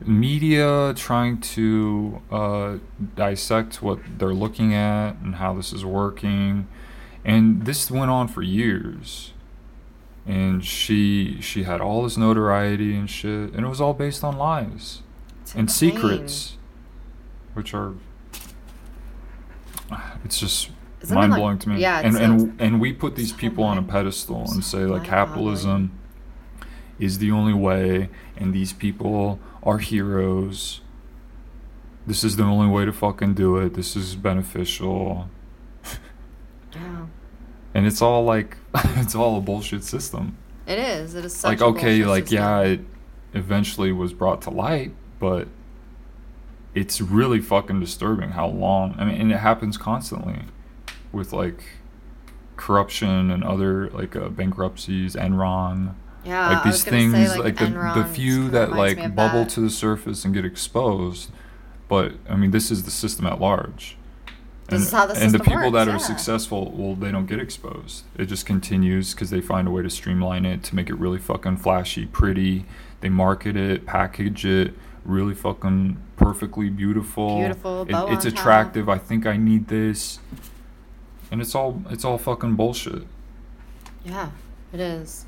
[0.06, 2.76] media trying to uh,
[3.14, 6.66] dissect what they're looking at and how this is working
[7.24, 9.32] and this went on for years
[10.26, 14.36] and she she had all this notoriety and shit and it was all based on
[14.38, 15.02] lies
[15.42, 15.92] It's and insane.
[15.92, 16.56] secrets
[17.54, 17.94] which are
[20.24, 20.70] it's just
[21.02, 21.80] Isn't mind like- blowing to me.
[21.80, 25.98] yeah, and and and we put these people on a pedestal and say like capitalism
[26.98, 30.82] is the only way, and these people are heroes.
[32.06, 33.74] This is the only way to fucking do it.
[33.74, 35.28] This is beneficial,
[36.74, 37.06] Yeah.
[37.74, 38.56] And it's all like
[38.96, 40.36] it's all a bullshit system.
[40.66, 41.14] It is.
[41.14, 42.38] It is such like a okay, like system.
[42.38, 42.80] yeah, it
[43.34, 45.48] eventually was brought to light, but
[46.74, 48.94] it's really fucking disturbing how long.
[48.98, 50.40] I mean, and it happens constantly
[51.10, 51.62] with like
[52.56, 55.94] corruption and other like uh, bankruptcies, Enron.
[56.24, 57.66] Yeah, like I these things, say, like, the,
[57.96, 59.50] the few that like bubble that.
[59.50, 61.30] to the surface and get exposed.
[61.88, 63.96] But I mean, this is the system at large.
[64.72, 67.26] This and, is how the and the people that works, are successful, well, they don't
[67.26, 68.04] get exposed.
[68.16, 71.18] It just continues because they find a way to streamline it to make it really
[71.18, 72.64] fucking flashy, pretty.
[73.00, 74.74] They market it, package it,
[75.04, 77.38] really fucking perfectly beautiful.
[77.38, 78.40] Beautiful, It- bow it's on top.
[78.40, 78.88] attractive.
[78.88, 80.18] I think I need this,
[81.30, 83.06] and it's all it's all fucking bullshit.
[84.04, 84.30] Yeah,
[84.72, 85.26] it is.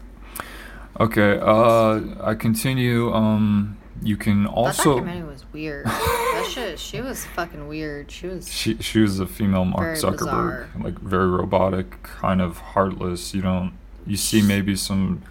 [1.01, 3.12] Okay, uh, I continue.
[3.12, 4.95] Um, you can also.
[4.95, 5.87] that documentary was weird.
[5.87, 8.11] that shit, she was fucking weird.
[8.11, 8.53] She was.
[8.53, 10.69] She she was a female Mark Zuckerberg, bizarre.
[10.81, 13.35] like very robotic, kind of heartless.
[13.35, 13.73] You don't
[14.07, 15.23] you see maybe some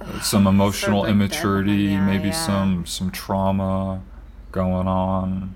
[0.22, 2.46] some emotional like immaturity, yeah, maybe yeah.
[2.46, 4.02] some some trauma
[4.50, 5.54] going on,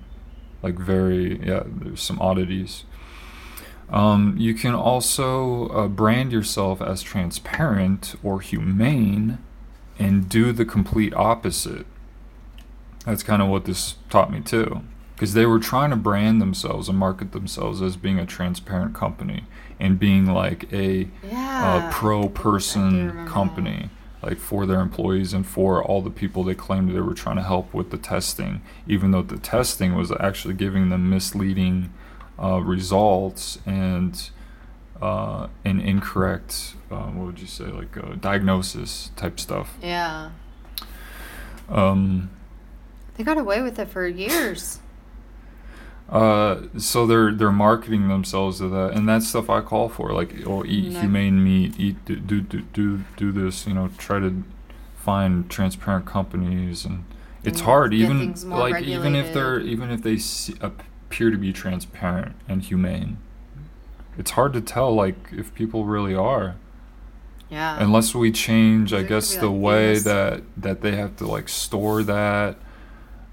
[0.62, 1.62] like very yeah.
[1.66, 2.84] There's some oddities.
[3.88, 9.38] Um, you can also uh, brand yourself as transparent or humane,
[9.98, 11.86] and do the complete opposite.
[13.06, 14.82] That's kind of what this taught me too.
[15.14, 19.44] Because they were trying to brand themselves and market themselves as being a transparent company
[19.80, 21.64] and being like a Yeah.
[21.88, 23.88] uh, pro person company,
[24.22, 27.42] like for their employees and for all the people they claimed they were trying to
[27.42, 31.90] help with the testing, even though the testing was actually giving them misleading
[32.42, 34.30] uh, results and
[35.00, 39.76] uh, an incorrect, uh, what would you say, like diagnosis type stuff.
[39.82, 40.30] Yeah.
[41.68, 42.30] Um,
[43.16, 44.80] They got away with it for years.
[46.08, 50.12] Uh, so they're they're marketing themselves to that, and that's stuff I call for.
[50.12, 51.00] Like, oh, eat No.
[51.00, 53.66] humane meat, eat do do do do, do this.
[53.66, 54.44] You know, try to
[54.96, 57.04] find transparent companies, and
[57.42, 57.94] it's Mm, hard.
[57.94, 63.16] even like even if they're even if they see, appear to be transparent and humane,
[64.16, 66.54] it's hard to tell like if people really are.
[67.50, 67.76] Yeah.
[67.82, 72.04] Unless we change, I guess the like, way that that they have to like store
[72.04, 72.56] that,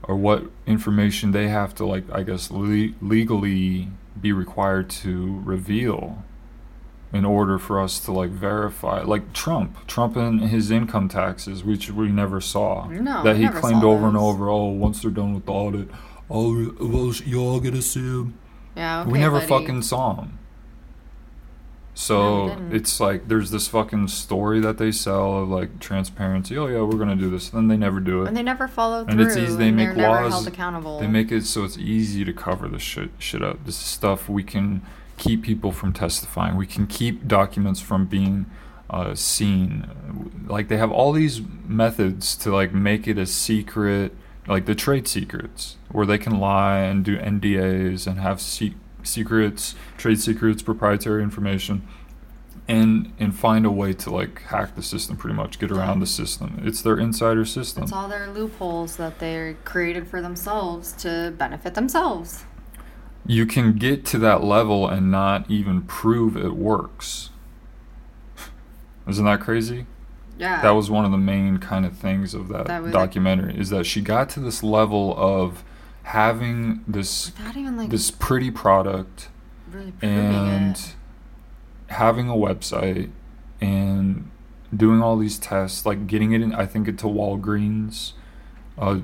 [0.03, 3.89] or what information they have to like, I guess le- legally
[4.19, 6.23] be required to reveal,
[7.11, 9.01] in order for us to like verify.
[9.03, 12.87] Like Trump, Trump and his income taxes, which we never saw.
[12.87, 14.49] No, that he claimed over and over.
[14.49, 15.89] Oh, once they're done with the audit,
[16.29, 18.33] oh, well, y'all get a sue.
[18.75, 19.01] yeah.
[19.01, 19.47] Okay, we never buddy.
[19.47, 20.39] fucking saw him.
[21.93, 22.73] No, So didn't.
[22.75, 26.57] it's like there's this fucking story that they sell of like transparency.
[26.57, 27.51] Oh yeah, we're gonna do this.
[27.53, 28.27] And Then they never do it.
[28.29, 29.11] And they never follow through.
[29.13, 30.99] And it's easy- they make laws- held accountable.
[30.99, 33.63] They make it so it's easy to cover this shit shit up.
[33.65, 34.81] This is stuff we can
[35.17, 36.55] keep people from testifying.
[36.57, 38.47] We can keep documents from being
[38.89, 39.87] uh, seen.
[40.47, 44.15] Like they have all these methods to like make it a secret,
[44.47, 48.73] like the trade secrets, where they can lie and do NDAs and have se-
[49.03, 51.87] secrets, trade secrets, proprietary information.
[52.65, 56.05] And, and find a way to like hack the system pretty much get around the
[56.05, 61.33] system it's their insider system It's all their loopholes that they created for themselves to
[61.37, 62.45] benefit themselves.
[63.27, 67.31] you can get to that level and not even prove it works.
[69.09, 69.85] Isn't that crazy?
[70.37, 70.61] Yeah.
[70.61, 73.57] That was one of the main kind of things of that, That was, like- documentary
[73.59, 75.65] is that she got to this level of
[76.03, 79.29] having this even like this pretty product
[79.71, 80.95] really and it.
[81.87, 83.09] having a website
[83.61, 84.29] and
[84.75, 88.13] doing all these tests like getting it in I think into Walgreens
[88.77, 88.99] uh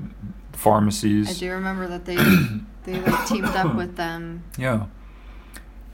[0.52, 2.16] pharmacies I do remember that they
[2.84, 4.44] they like teamed up with them.
[4.58, 4.86] Yeah.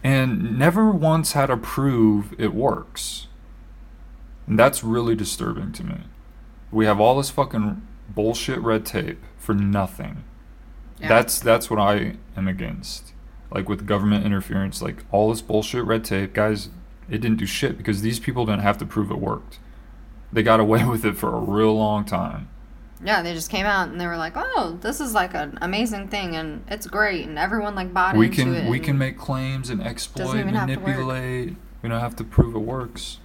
[0.03, 3.27] And never once had to prove it works.
[4.47, 5.97] And that's really disturbing to me.
[6.71, 10.23] We have all this fucking bullshit red tape for nothing.
[11.01, 11.09] Yeah.
[11.09, 13.13] That's that's what I am against.
[13.51, 16.69] Like with government interference, like all this bullshit red tape, guys,
[17.09, 19.59] it didn't do shit because these people didn't have to prove it worked.
[20.33, 22.49] They got away with it for a real long time.
[23.05, 26.09] Yeah, they just came out and they were like, "Oh, this is like an amazing
[26.09, 28.71] thing and it's great," and everyone like bought we into can it.
[28.71, 30.87] we can make claims and exploit, even have to work.
[30.87, 31.57] manipulate.
[31.83, 33.19] We don't have to prove it works.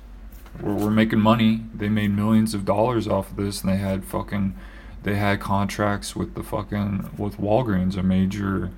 [0.61, 1.63] We're, we're making money.
[1.73, 4.55] They made millions of dollars off of this, and they had fucking,
[5.03, 8.69] they had contracts with the fucking with Walgreens, a major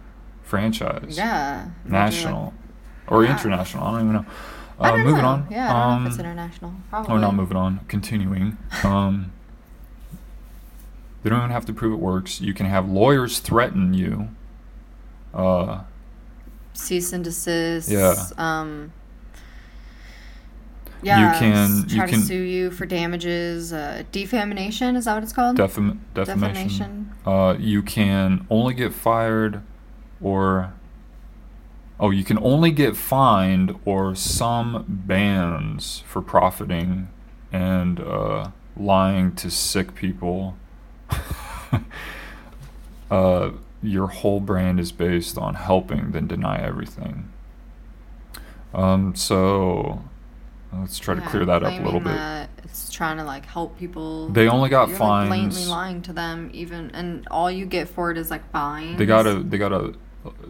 [0.43, 1.65] franchise, Yeah.
[1.83, 2.53] Like, national.
[3.07, 3.31] or Yeah.
[3.31, 3.83] international.
[3.85, 4.25] I don't even know.
[4.79, 5.27] Uh, don't moving know.
[5.27, 5.47] on.
[5.49, 6.73] Yeah, I don't know if it's Um, international.
[6.89, 7.13] Probably.
[7.13, 7.79] Oh, not moving on.
[7.87, 8.57] Continuing.
[8.83, 9.31] Um,
[11.21, 12.41] they don't even have to prove it works.
[12.41, 14.29] You can have lawyers threaten you.
[15.33, 15.81] Uh,
[16.73, 17.89] Cease and desist.
[17.89, 18.15] Yeah.
[18.37, 18.91] Um.
[21.03, 21.53] Yeah, can-
[21.85, 23.71] s- you try can- to sue you for damages.
[23.73, 25.57] Uh, defamation is that what it's called?
[25.57, 26.43] defam- defamation.
[26.43, 27.11] Defamation.
[27.25, 29.61] Uh, you can only get fired,
[30.21, 30.73] or
[31.99, 37.07] oh, you can only get fined or some bans for profiting
[37.51, 40.57] and uh, lying to sick people.
[43.11, 43.51] uh,
[43.81, 47.29] your whole brand is based on helping, then deny everything.
[48.73, 50.01] Um, so
[50.79, 52.49] let's try to clear that up a little bit.
[52.63, 54.29] It's trying to like help people.
[54.29, 58.11] They only got You're like blatantly lying to them, even, and all you get for
[58.11, 58.97] it is like fines.
[58.97, 59.93] They got a they got a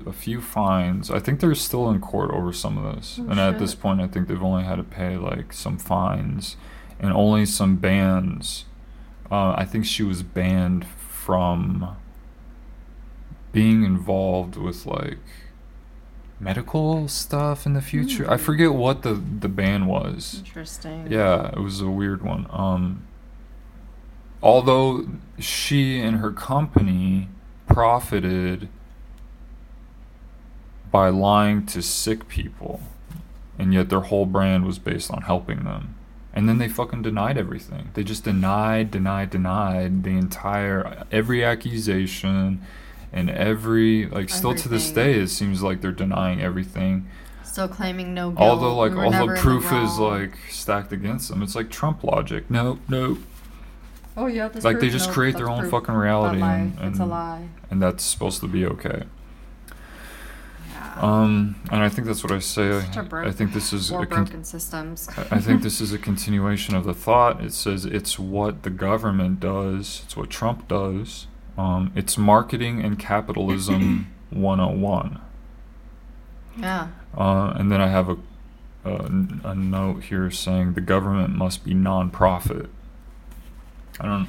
[0.05, 1.09] a few fines.
[1.09, 3.19] I think they're still in court over some of this.
[3.19, 6.57] Oh, and at this point I think they've only had to pay like some fines
[6.99, 8.65] and only some bans.
[9.31, 11.95] Uh, I think she was banned from
[13.51, 15.19] being involved with like
[16.39, 18.29] medical stuff in the future.
[18.29, 18.43] I Hmm.
[18.43, 20.41] forget what the the ban was.
[20.45, 21.07] Interesting.
[21.09, 22.47] Yeah, it was a weird one.
[22.49, 23.03] Um,
[24.41, 25.05] although
[25.39, 27.29] she and her company
[27.67, 28.67] profited
[30.91, 32.81] by lying to sick people,
[33.57, 35.95] and yet their whole brand was based on helping them.
[36.35, 37.89] And then they fucking denied everything.
[37.93, 42.61] They just denied, denied, denied the entire every accusation
[43.13, 47.07] and every like still to this day it seems like they're denying everything.
[47.43, 48.41] Still claiming no guilt.
[48.41, 51.43] Although like We all the in proof is like stacked against them.
[51.43, 52.49] It's like Trump logic.
[52.49, 53.17] No, no.
[54.17, 55.71] Oh yeah, that's like they just No, create their own proof.
[55.71, 56.55] fucking reality lie.
[56.57, 57.47] and, and it's a lie.
[57.71, 59.03] and that's supposed to be okay.
[60.71, 60.93] Yeah.
[61.01, 62.81] Um, and I think that's what I say.
[62.93, 65.09] Such broke- I think this is a con- broken systems.
[65.17, 67.43] I I think this is a continuation of the thought.
[67.43, 70.01] It says it's what the government does.
[70.05, 71.27] It's what Trump does.
[71.57, 75.19] Um, it's marketing and capitalism 101.
[76.57, 76.87] yeah.
[77.15, 78.17] Uh, and then I have a,
[78.85, 78.95] a
[79.43, 82.69] a note here saying the government must be non-profit.
[83.99, 84.27] I don't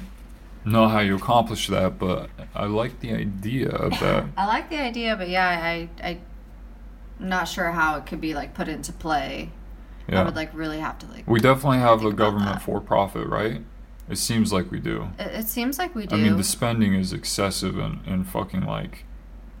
[0.63, 4.25] know how you accomplish that, but I like the idea of that.
[4.37, 6.09] I like the idea, but yeah, I I
[7.19, 9.49] am not sure how it could be like put into play.
[10.07, 10.21] Yeah.
[10.21, 11.27] I would like really have to like.
[11.27, 13.61] We definitely have a government for profit, right?
[14.09, 15.09] It seems like we do.
[15.19, 16.15] It, it seems like we do.
[16.15, 19.03] I mean, the spending is excessive and, and fucking like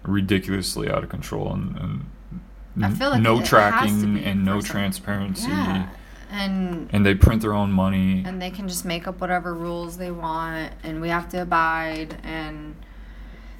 [0.03, 5.47] ridiculously out of control and, and like no tracking and no some- transparency.
[5.49, 5.89] yeah,
[6.29, 8.23] and And they print their own money.
[8.25, 12.17] and they can just make up whatever rules they want, and we have to abide,
[12.23, 12.75] and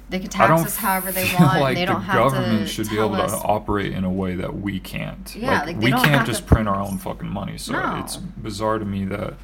[0.08, 1.60] they can tax us however they want.
[1.60, 3.32] like they the don't have government to should be able us.
[3.32, 5.34] to operate in a way that we can't.
[5.34, 7.58] Yeah, like, they we can't just print our own fucking money.
[7.58, 8.00] So No.
[8.04, 9.34] it's bizarre to me that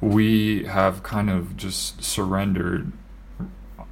[0.00, 2.92] we have kind of just surrendered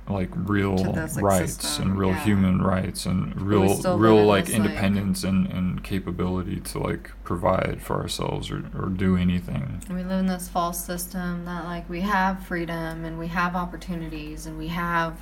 [0.08, 2.24] like real this, like, rights system, and real yeah.
[2.24, 7.82] human rights and real real like this, like- independence and, and capability to like provide
[7.82, 9.82] for ourselves or, or do anything.
[9.90, 14.46] We live in this false system that like we have freedom and we have opportunities
[14.46, 15.20] and we have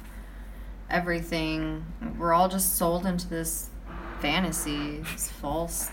[0.91, 1.87] everything.
[2.19, 3.71] We're all just sold into this
[4.21, 5.91] fantasy, this false,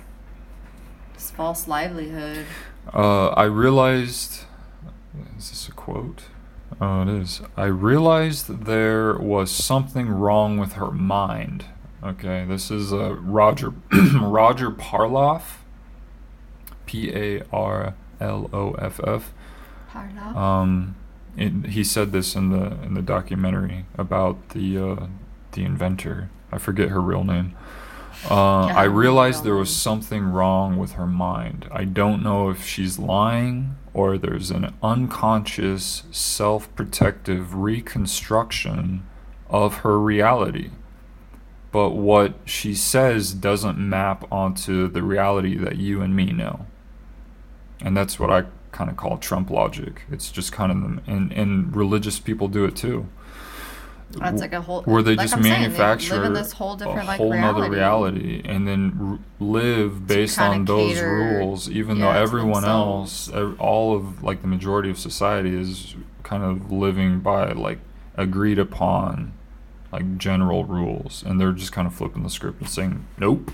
[1.14, 2.46] this false livelihood.
[2.94, 4.46] Uh, I realized.
[5.38, 6.24] Is this a quote?
[6.80, 7.42] Oh, it is.
[7.58, 11.66] I realized there was something wrong with her mind.
[12.04, 13.74] Okay, this is uh, Roger
[14.22, 15.58] Roger Parloff,
[16.86, 19.34] P A R L O F F.
[19.90, 20.36] Parla.
[20.36, 20.96] Um,
[21.38, 25.08] it, he said this in the in the documentary about the uh,
[25.52, 26.30] the inventor.
[26.52, 27.56] I forget her real name.
[28.30, 31.68] Uh, Yeah, I realized there was something wrong with her mind.
[31.72, 39.06] I don't know if she's lying or there's an unconscious, self-protective reconstruction
[39.50, 40.70] of her reality.
[41.72, 46.66] But what she says doesn't map onto the reality that you and me know
[47.82, 50.04] and that's what I kind of call Trump logic.
[50.12, 53.08] It's just kind of, and and religious people do it too.
[54.20, 54.84] That's like a whole.
[54.84, 57.18] where they like just I'm saying, they manufacture live in this whole different a like
[57.18, 57.60] whole reality.
[57.60, 62.66] nother reality, and then r- live based on those cater, rules, even yeah, though everyone
[62.66, 63.30] else,
[63.60, 67.80] all of like the majority of society is kind of living by like
[68.16, 69.34] agreed upon,
[69.92, 73.52] like general rules, and they're just kind of flipping the script and saying, "Nope,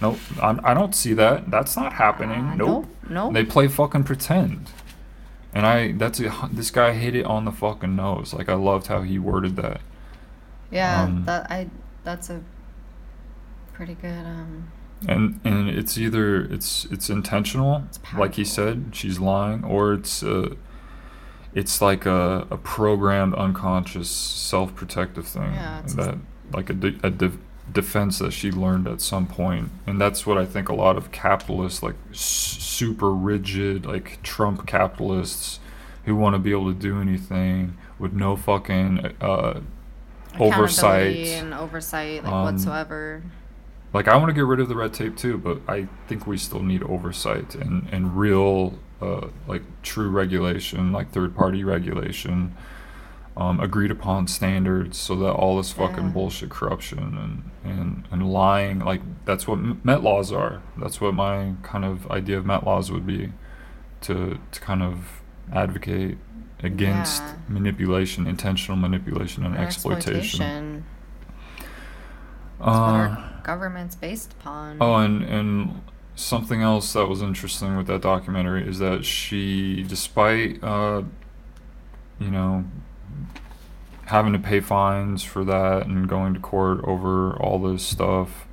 [0.00, 1.50] nope, I'm, I don't see that.
[1.50, 2.40] That's not happening.
[2.40, 3.32] Uh, nope." nope, nope.
[3.34, 4.70] They play fucking pretend.
[5.56, 8.34] And I, that's a, this guy hit it on the fucking nose.
[8.34, 9.80] Like I loved how he worded that.
[10.70, 11.70] Yeah, Um, that I.
[12.04, 12.42] That's a
[13.72, 14.26] pretty good.
[14.26, 14.70] Um,
[15.08, 20.22] and and it's either it's it's intentional It's like he said she's lying or it's
[20.22, 20.54] uh
[21.54, 26.18] it's like a, a programmed unconscious self-protective thing Yeah, it's that
[26.52, 27.38] like a, a de-
[27.72, 31.10] defense that she learned at some point and that's what i think a lot of
[31.10, 35.58] capitalists like s- super rigid like trump capitalists
[36.04, 39.60] who want to be able to do anything with no fucking uh
[40.38, 43.22] oversight and oversight, like um, whatsoever.
[43.92, 46.36] like I want to get rid of the red tape too, but I think we
[46.36, 52.54] still need oversight and and real uh, like true regulation, like third party regulation,
[53.36, 56.10] um, agreed upon standards, so that all this fucking Yeah.
[56.10, 60.62] bullshit corruption and and and lying like that's what Met laws are.
[60.78, 63.32] That's what my kind of idea of Met laws would be,
[64.02, 65.20] to to kind of
[65.52, 66.16] advocate
[66.62, 67.34] against Yeah.
[67.48, 70.84] manipulation, intentional manipulation, and And exploitation.
[72.58, 74.78] What Uh, our government's based upon.
[74.80, 75.82] Oh, and and
[76.14, 81.02] something else that was interesting with that documentary is that she, despite uh,
[82.18, 82.64] you know,
[84.06, 88.46] having to pay fines for that and going to court over all this stuff,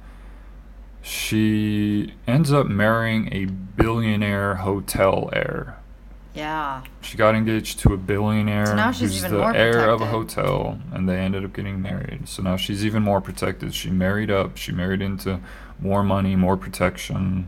[1.02, 5.78] she ends up marrying a billionaire hotel heir.
[6.34, 6.84] yeah.
[7.02, 10.02] She got engaged to a billionaire So now she's who's even the more heir of
[10.02, 12.28] a hotel, and they ended up getting married.
[12.28, 13.76] So now she's even more protected.
[13.76, 14.58] She married up.
[14.58, 15.42] She married into
[15.80, 17.48] more money, more protection.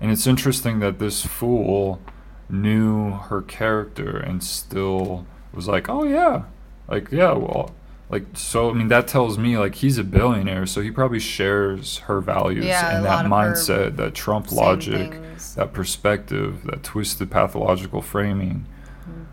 [0.00, 2.00] And it's interesting that this fool
[2.48, 5.26] knew her character and still
[5.56, 6.44] was like, "Oh yeah,
[6.88, 7.74] like yeah, well."
[8.08, 11.98] Like so, I mean that tells me like he's a billionaire, so he probably shares
[12.06, 15.56] her values Yeah, and that lot of her mindset, that Trump logic, things.
[15.56, 18.64] that perspective, that twisted pathological framing,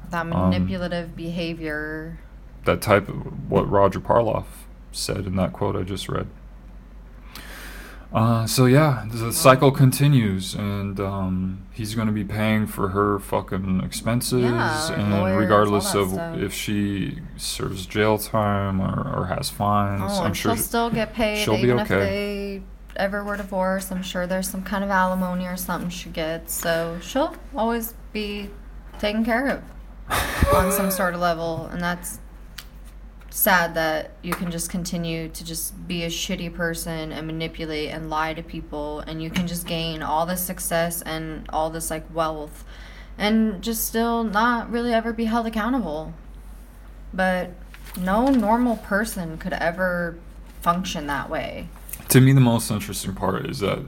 [0.09, 2.17] that um, manipulative behavior.
[2.65, 4.45] that type of what Roger Parloff
[4.91, 6.25] said in that quote I just read.
[8.13, 13.17] Uh, so yeah, the cycle continues, and um, he's going to be paying for her
[13.17, 16.37] fucking expenses, Yeah, and lawyers, regardless of stuff.
[16.37, 21.13] if she serves jail time or, or has fines, Oh, I'm sure she'll still get
[21.13, 21.81] paid she'll be okay.
[21.81, 22.61] if they
[22.97, 23.91] ever were divorced.
[23.91, 28.51] I'm sure there's some kind of alimony or something she gets, so she'll always be
[28.99, 29.63] taken care of
[30.53, 32.19] on some sort of level, and that's
[33.33, 38.07] sad that you can just continue to just be a shitty person and manipulate and
[38.07, 42.05] lie to people and you can just gain all this success and all this like
[42.13, 42.63] wealth
[43.17, 46.13] and just still not really ever be held accountable.
[47.11, 47.51] But
[47.99, 50.15] no normal person could ever
[50.61, 51.69] function that way.
[52.09, 53.79] To me the most interesting part is that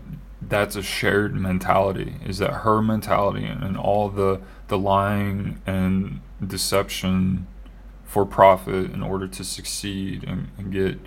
[0.41, 7.45] that's a shared mentality is that her mentality and, all the the lying and deception
[8.15, 10.97] for profit in order to succeed and, and get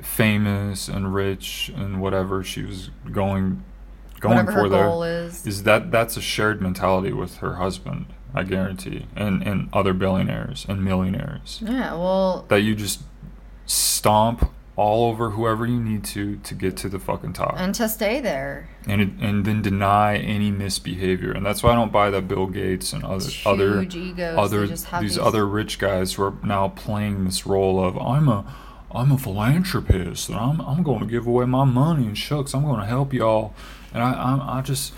[0.00, 3.64] famous and rich and whatever she was going
[4.20, 5.44] going whatever for her goal is.
[5.44, 10.64] Is that that's a shared mentality with her husband i guarantee and and other billionaires
[10.68, 11.60] and millionaires.
[11.66, 13.02] Yeah well that you just
[13.66, 17.54] stomp all over whoever you need to to get to the fucking top.
[17.58, 18.68] And to stay there.
[18.86, 21.30] And it, and then deny any misbehavior.
[21.32, 24.66] And that's why I don't buy that Bill Gates and other Huge other egos, other
[24.66, 28.44] these these- other rich guys who are now playing this role of I'm a
[28.94, 32.62] I'm a philanthropist and I'm I'm going to give away my money and shucks I'm
[32.64, 33.54] going to help y'all.
[33.92, 34.94] And I I, I just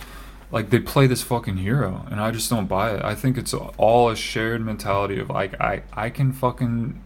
[0.52, 3.04] like they play this fucking hero and I just don't buy it.
[3.04, 7.02] I think it's all a shared mentality of like I I can fucking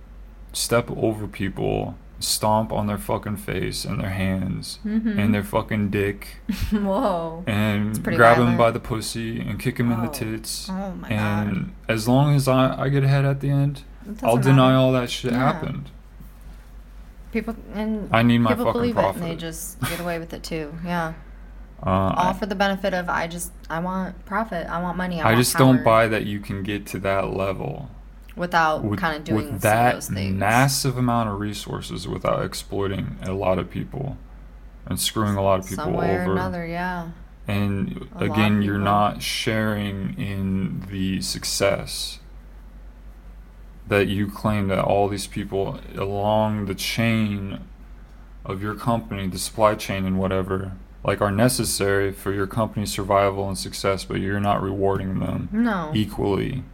[0.53, 5.19] step over people stomp on their fucking face and their hands Mm-hmm.
[5.19, 6.39] and their fucking dick
[6.73, 8.59] whoa and grab him violent.
[8.59, 10.13] by the pussy and kick him in the Oh.
[10.13, 10.69] tits.
[10.71, 11.71] Oh my god and God.
[11.89, 13.83] as long as I, I get ahead at the end,
[14.23, 14.77] I'll doesn't deny matter.
[14.79, 15.39] all that shit Yeah.
[15.53, 15.91] happened.
[17.33, 20.33] people and I need my people fucking believe it and they just get away with
[20.33, 21.13] it too yeah
[21.85, 25.21] Uh, all I, for the benefit of I just I want profit I want money
[25.21, 27.91] I, I want just don't buy that you can get to that level
[28.39, 30.37] without with, kind of doing with that those things.
[30.37, 34.17] massive amount of resources without exploiting a lot of people
[34.87, 36.31] and screwing a lot of people some way over.
[36.31, 37.11] or another yeah.
[37.47, 42.19] And A again, you're not sharing in the success
[43.89, 47.61] that you claim that all these people along the chain
[48.45, 50.73] of your company, the supply chain and whatever,
[51.05, 55.91] like are necessary for your company's survival and success, but you're not rewarding them no.
[55.95, 56.65] equally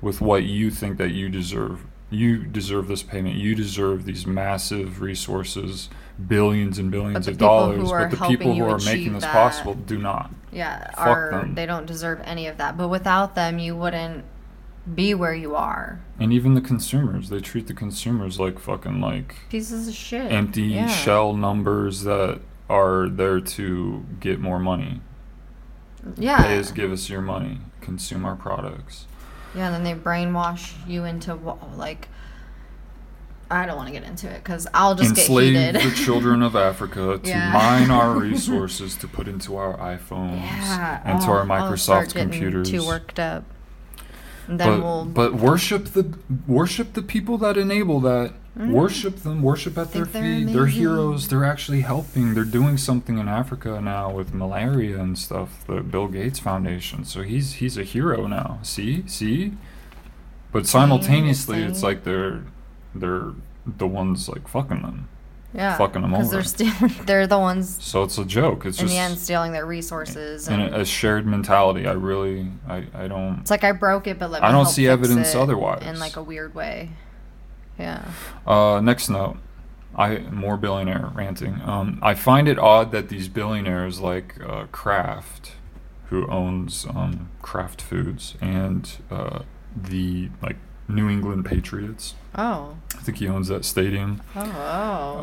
[0.00, 1.84] with what you think that you deserve.
[2.08, 3.36] You deserve this payment.
[3.36, 5.88] You deserve these massive resources,
[6.28, 7.90] billions and billions of dollars.
[7.90, 10.30] But the people who are making this that- possible do not.
[10.52, 11.54] yeah fuck are them.
[11.54, 14.24] they don't deserve any of that but without them you wouldn't
[14.94, 19.34] be where you are And even the consumers, they treat the consumers like fucking like
[19.50, 20.86] pieces of shit empty yeah.
[20.86, 22.40] shell numbers that
[22.70, 25.00] are there to get more money.
[26.16, 26.42] Yeah.
[26.42, 29.06] Pay us, give us your money, consume our products.
[29.54, 31.34] Yeah, and then they brainwash you into
[31.76, 32.08] like.
[33.48, 36.56] I don't want to get into it because I'll just Enslave get the children of
[36.70, 37.52] Africa to Yeah.
[37.52, 42.68] mine our resources to put into our iPhones yeah, and to our Microsoft computers.
[42.68, 43.44] Too worked up.
[44.48, 45.04] Then but, we'll.
[45.04, 46.18] but worship the
[46.48, 48.32] worship the people that enable that.
[48.56, 49.42] Worship them.
[49.42, 50.08] Worship at their Mm.
[50.08, 50.52] Think they're feet.
[50.54, 51.28] They're heroes.
[51.28, 52.32] They're actually helping.
[52.34, 55.64] They're doing something in Africa now with malaria and stuff.
[55.66, 57.04] The Bill Gates Foundation.
[57.04, 58.58] So he's he's a hero now.
[58.62, 59.52] See, see.
[60.52, 62.44] But simultaneously, it's like they're
[62.94, 63.32] they're
[63.66, 65.08] the ones like fucking them.
[65.52, 66.36] yeah, fucking 'em Because over.
[66.36, 66.94] they're stealing.
[67.06, 68.64] They're the ones So it's a joke.
[68.64, 70.48] It's in just the end stealing their resources.
[70.48, 71.86] and And a, a shared mentality.
[71.86, 73.40] I really I I don't.
[73.40, 75.82] it's like I broke it, but let me I don't see evidence otherwise.
[75.82, 76.90] In like a weird way.
[77.78, 78.04] Yeah.
[78.46, 79.36] Uh, next note.
[79.94, 81.60] I more billionaire ranting.
[81.64, 85.52] Um, I find it odd that these billionaires like uh, Kraft,
[86.10, 89.40] who owns um, Kraft Foods, and uh,
[89.74, 90.56] the like
[90.88, 92.14] New England Patriots.
[92.34, 92.76] Oh.
[92.94, 94.22] I think he owns that stadium.
[94.34, 94.42] Oh.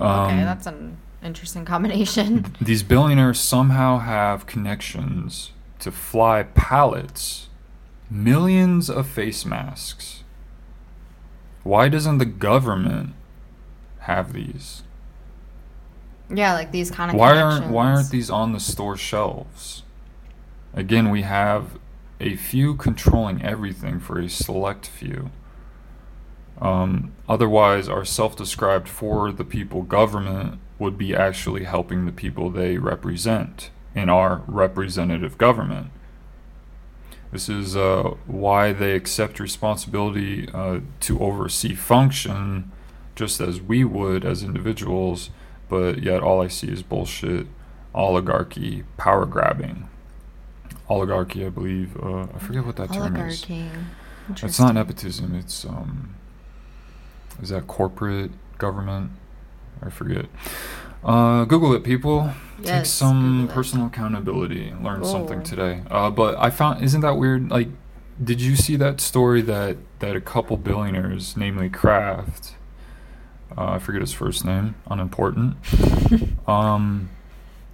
[0.01, 0.25] oh.
[0.25, 2.55] Okay, Um, that's an interesting combination.
[2.61, 7.49] These billionaires somehow have connections to fly pallets,
[8.09, 10.22] millions of face masks.
[11.63, 13.13] Why doesn't the government
[13.99, 14.83] have these?
[16.29, 17.17] yeah, like these kind of.
[17.17, 19.83] why aren't why aren't these on the store shelves?
[20.73, 21.77] Again, we have
[22.19, 25.29] a few controlling everything for a select few.
[26.59, 32.77] Um, otherwise, our self-described for the people government would be actually helping the people they
[32.77, 35.91] represent in our representative government.
[37.33, 42.71] This is uh, why they accept responsibility uh, to oversee function
[43.15, 45.31] just as we would as individuals,
[45.67, 47.47] but yet all I see is bullshit,
[47.95, 49.89] oligarchy, power grabbing.
[50.87, 51.97] Oligarchy, I believe.
[51.97, 53.43] Uh, I forget what that term is.
[53.43, 53.65] oligarchy?
[54.43, 55.33] It's not nepotism.
[55.33, 56.13] It's um.
[57.41, 58.29] Is that corporate
[58.59, 59.09] government?
[59.81, 60.27] I forget.
[61.03, 62.31] Uh, Google it, people.
[62.63, 64.73] Take some personal accountability.
[64.81, 65.81] Learn something today.
[65.91, 67.49] Uh, but I found isn't that weird?
[67.51, 67.67] Like,
[68.23, 72.55] did you see that story that that a couple billionaires, namely Kraft,
[73.57, 75.57] uh, I forget his first name, unimportant.
[76.47, 77.09] um,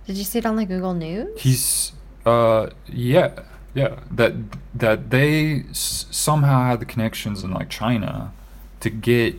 [0.08, 1.40] Did you see it on the Google News?
[1.40, 1.92] he's
[2.26, 3.32] uh yeah
[3.74, 4.34] yeah that
[4.74, 8.34] that they s- somehow had the connections in like China
[8.82, 9.36] to get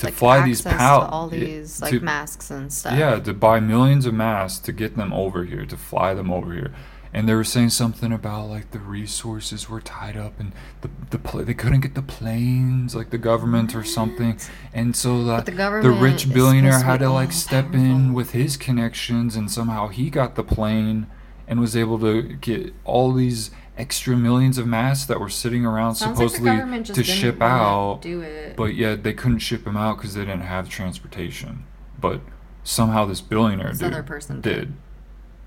[0.00, 2.96] to like fly these access pal to all these like to- masks and stuff.
[2.98, 6.52] yeah to buy millions of masks to get them over here to fly them over
[6.52, 6.72] here.
[7.12, 10.52] And they were saying something about like the resources were tied up and
[10.82, 14.38] the the pl- they couldn't get the planes like the government or something.
[14.72, 15.50] And so that the
[15.82, 20.36] the rich billionaire had to like step in with his connections and somehow he got
[20.36, 21.08] the plane
[21.48, 23.50] and was able to get all these
[23.80, 28.00] extra millions of masks that were sitting around Sounds like supposedly just to ship out
[28.02, 28.54] Do it.
[28.56, 31.64] but yet they couldn't ship them out because they didn't have transportation
[31.98, 32.20] but
[32.62, 34.72] somehow this billionaire This dude person did did.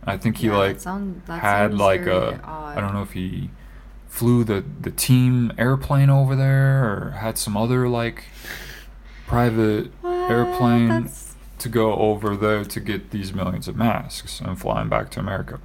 [0.06, 2.78] i think he Yeah, like that sound- that had like a odd.
[2.78, 3.52] i don't know if he
[4.08, 8.26] flew the the team airplane over there or had some other like
[9.28, 10.32] private What?
[10.32, 15.10] airplane That's- to go over there to get these millions of masks and flying back
[15.12, 15.60] to america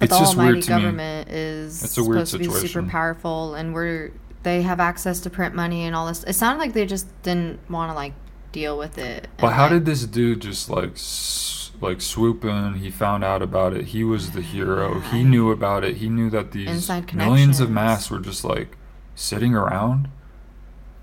[0.00, 2.60] But it's the just almighty weird to me government is It's a weird supposed to
[2.60, 4.12] be super powerful, and we're
[4.42, 6.24] they have access to print money and all this.
[6.24, 8.14] It sounded like they just didn't want to like
[8.52, 9.28] deal with it.
[9.36, 12.76] But how like, did this dude just like s- like swoop in?
[12.76, 13.88] He found out about it.
[13.88, 15.00] He was the hero.
[15.12, 15.98] He knew about it.
[15.98, 18.78] He knew that these millions of masks were just like
[19.14, 20.08] sitting around.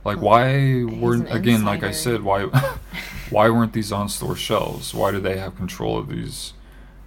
[0.04, 1.64] Like why weren't again?
[1.66, 2.44] Like I said, why
[3.30, 4.94] why weren't these on store shelves?
[4.94, 6.54] Why do they have control of these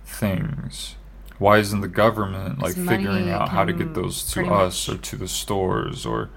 [0.04, 0.94] things?
[1.40, 5.00] Why isn't the government like figuring out how to get those to us much- or
[5.00, 6.28] to the stores or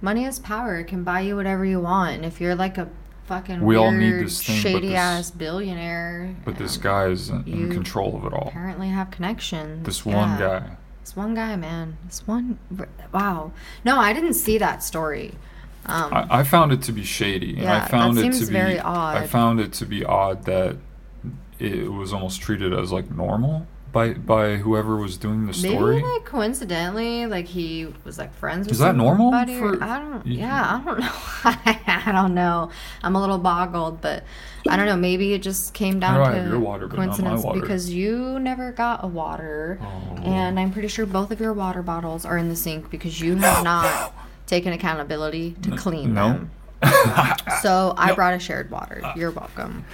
[0.00, 0.78] money is power.
[0.78, 2.88] It can buy you whatever you want, and if you're like a
[3.26, 7.04] fucking We all weird, need this thing, shady this- ass billionaire, but this um, guy
[7.08, 8.48] is in, in control of it all.
[8.48, 9.84] apparently have connections.
[9.84, 10.38] This one Yeah.
[10.38, 10.62] guy.
[11.04, 11.96] This one guy, man.
[12.06, 12.58] This one.
[13.12, 13.52] Wow.
[13.84, 15.34] No, I didn't see that story.
[15.86, 18.40] Um, I, I found it to be shady, and Yeah, I found that it seems
[18.40, 19.16] to be very odd.
[19.16, 20.76] I found it to be odd that
[21.58, 25.96] it was almost treated as like normal by by whoever was doing the story.
[25.96, 30.26] Maybe like coincidentally, like he was like friends with Is that normal for- I don't.
[30.26, 31.10] Yeah, I don't know.
[31.44, 32.70] I don't know.
[33.02, 34.24] I'm a little boggled, but
[34.68, 34.96] I don't know.
[34.96, 38.72] Maybe it just came down I to water, but not my coincidence because you never
[38.72, 40.16] got a water, Oh.
[40.22, 43.36] and I'm pretty sure both of your water bottles are in the sink because you
[43.36, 44.14] have not
[44.46, 46.28] taken accountability to clean no.
[46.28, 46.50] them.
[47.62, 48.14] So I No.
[48.14, 49.00] brought a shared water.
[49.04, 49.12] Uh.
[49.16, 49.84] You're welcome.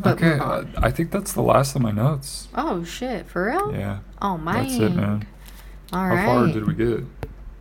[0.00, 0.64] But okay, uh.
[0.78, 2.48] I think that's the last of my notes.
[2.54, 3.72] Oh shit, for real?
[3.74, 4.62] Yeah, Oh my.
[4.62, 5.26] that's it, man.
[5.92, 6.24] All How right.
[6.26, 7.04] far did we get?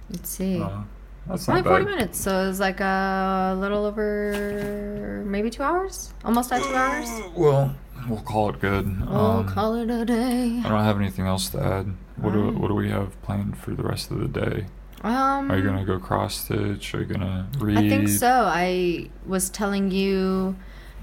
[0.09, 0.61] Let's see.
[0.61, 0.81] Uh,
[1.27, 1.91] that's Only not 40 bad.
[1.95, 6.13] minutes, so it's like a little over maybe two hours?
[6.23, 7.09] Almost at two hours?
[7.35, 7.75] Well,
[8.07, 8.85] we'll call it good.
[9.09, 10.61] We'll Um, call it a day.
[10.63, 11.87] I don't have anything else to add.
[12.17, 12.51] What do.
[12.51, 14.65] What do we have planned for the rest of the day?
[15.03, 16.93] Um, Are you gonna go cross stitch?
[16.95, 17.77] Are you gonna read?
[17.77, 18.49] I think so.
[18.51, 20.55] I was telling you,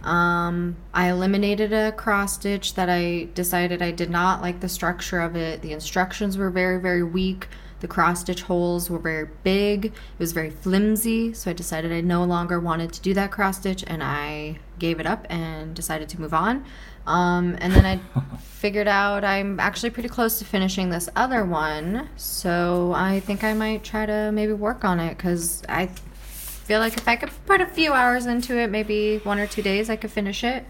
[0.04, 5.20] um, I eliminated a cross stitch that I decided I did not like the structure
[5.20, 5.62] of it.
[5.62, 7.48] The instructions were very, very weak.
[7.80, 9.86] The cross stitch holes were very big.
[9.86, 11.32] It was very flimsy.
[11.32, 15.00] So I decided I no longer wanted to do that cross stitch and I gave
[15.00, 16.64] it up and decided to move on.
[17.06, 18.00] Um, and then I
[18.38, 22.08] figured out I'm actually pretty close to finishing this other one.
[22.16, 25.90] So I think I might try to maybe work on it because I
[26.64, 29.62] feel like if I could put a few hours into it, maybe one or two
[29.62, 30.64] days, I could finish it.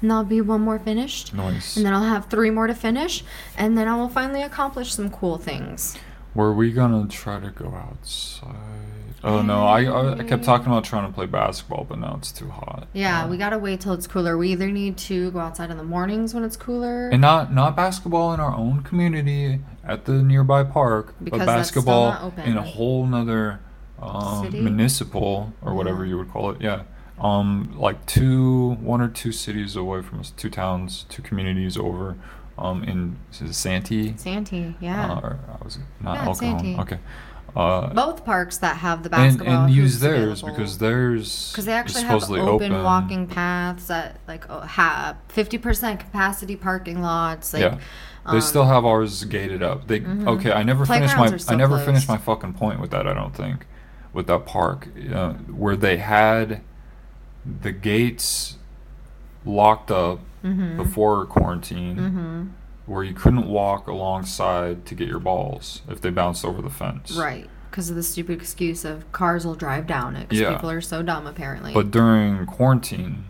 [0.00, 1.34] And that'll be one more finished.
[1.34, 1.76] Nice.
[1.76, 3.24] And then I'll have three more to finish.
[3.56, 5.96] And then I will finally accomplish some cool things.
[6.34, 8.54] Were we gonna try to go outside?
[9.24, 12.30] Oh no, I I, I kept talking about trying to play basketball, but now it's
[12.30, 12.86] too hot.
[12.92, 14.38] Yeah, Um, we gotta wait till it's cooler.
[14.38, 17.08] We either need to go outside in the mornings when it's cooler.
[17.08, 22.32] and not not basketball in our own community at the nearby park, Because but basketball
[22.44, 23.58] in a whole nother
[24.00, 26.60] um, municipal or whatever you would call it.
[26.60, 26.82] Yeah,
[27.20, 32.16] um, like two, one or two cities away from us, two towns, two communities over,
[32.56, 34.14] um, in Santee.
[34.16, 35.12] Santee, yeah.
[35.12, 36.34] Uh, or I was not Yeah, alcohol.
[36.34, 36.76] Santee.
[36.78, 36.98] Okay.
[37.56, 40.48] Uh, Both parks that have the basketball and use theirs available.
[40.48, 45.58] because theirs Because they actually have supposedly open, walking paths that like oh, have fifty
[45.58, 47.54] percent capacity parking lots.
[47.54, 47.78] Like, yeah,
[48.26, 49.88] they um, still have ours gated up.
[49.88, 50.52] They okay.
[50.52, 53.08] I never finished my I never finished my fucking point with that.
[53.08, 53.66] I don't think
[54.12, 56.60] with that park uh, where they had
[57.44, 58.56] the gates
[59.44, 60.76] locked up Mm-hmm.
[60.76, 62.54] before quarantine,
[62.86, 67.10] where you couldn't walk alongside to get your balls if they bounced over the fence.
[67.18, 70.28] right because of the stupid excuse of cars will drive down it.
[70.28, 70.52] Because Yeah.
[70.54, 71.74] people are so dumb apparently.
[71.74, 73.24] But during quarantine,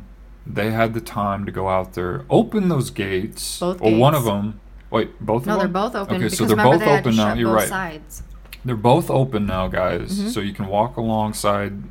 [0.47, 3.59] they had the time to go out there, open those gates.
[3.59, 4.61] Both Well, one of them.
[4.91, 5.55] Wait, both of them?
[5.55, 6.17] no, they're both open.
[6.17, 7.33] Okay, because so they're both open now.
[7.33, 7.69] You're right.
[7.69, 8.23] Sides.
[8.65, 10.19] They're both open now, guys.
[10.19, 10.29] Mm-hmm.
[10.29, 11.83] So you can walk alongside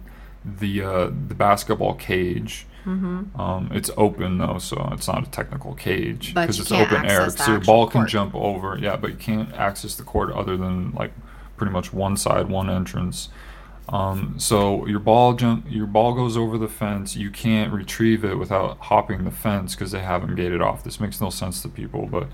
[0.46, 2.66] the uh, the basketball cage.
[2.86, 3.40] Mm-hmm.
[3.40, 7.30] Um, it's open though, so it's not a technical cage because it's open air.
[7.30, 8.10] So your ball can court.
[8.10, 8.78] jump over.
[8.78, 11.12] Yeah, but you can't access the court other than like
[11.58, 13.30] pretty much one side, one entrance.
[13.90, 17.16] Um, so your ball jump, your ball goes over the fence.
[17.16, 20.84] You can't retrieve it without hopping the fence because they have them gated off.
[20.84, 22.28] This makes no sense to people, but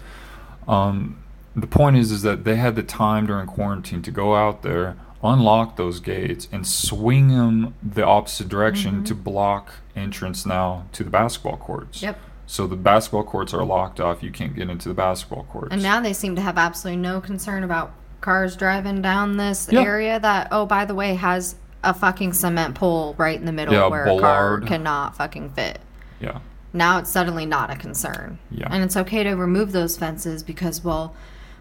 [0.68, 1.23] um,
[1.56, 4.96] the point is, is that they had the time during quarantine to go out there,
[5.24, 9.04] unlock those gates, and swing them the opposite direction Mm-hmm.
[9.06, 12.02] to block entrance now to the basketball courts.
[12.02, 12.20] Yep.
[12.46, 14.22] So the basketball courts are locked off.
[14.22, 15.70] You can't get into the basketball courts.
[15.72, 19.82] And now they seem to have absolutely no concern about cars driving down this Yeah.
[19.82, 23.74] area that, oh, by the way, has a fucking cement pole right in the middle
[23.74, 25.80] Yeah, where a car cannot fucking fit.
[26.20, 26.40] yeah.
[26.76, 28.40] Now it's suddenly not a concern.
[28.50, 28.68] Yeah.
[28.72, 31.14] And it's okay to remove those fences because, well,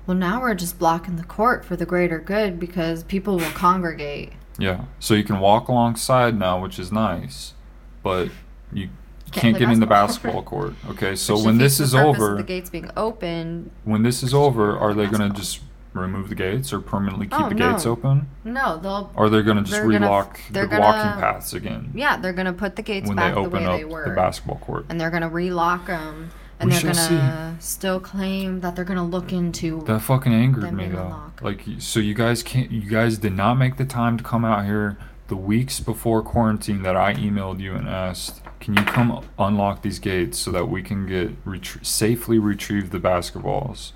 [0.06, 4.32] well, now we're just blocking the court for the greater good because people will congregate.
[4.58, 4.84] Yeah.
[4.98, 7.54] So you can walk alongside now, which is nice,
[8.02, 8.28] but
[8.72, 8.88] you
[9.30, 10.42] can't, play get in the basketball.
[10.42, 10.74] court.
[10.90, 11.16] Okay.
[11.16, 13.70] So Which when this is over, the gates being open.
[13.84, 15.60] when this is over, are they going to just
[15.94, 17.90] remove the gates or permanently oh, keep Oh, the gates no.
[17.92, 18.26] open?
[18.44, 19.10] No, they'll.
[19.14, 22.32] Or they're going to just They're gonna- relock the walking gonna- paths again Yeah, they're
[22.32, 24.04] gonna put the gates when they back the open way up they were.
[24.08, 24.86] the basketball court.
[24.88, 26.30] and they're gonna relock them
[26.62, 30.76] and We they're gonna still claim that they're gonna look into That fucking angered Them
[30.76, 31.02] me though.
[31.02, 31.42] unlocked.
[31.42, 34.64] Like, so you guys can't, you guys did not make the time to come out
[34.64, 34.96] here
[35.28, 39.98] the weeks before quarantine that I emailed you and asked, can you come unlock these
[39.98, 43.92] gates so that we can get retrie- safely retrieve the basketballs?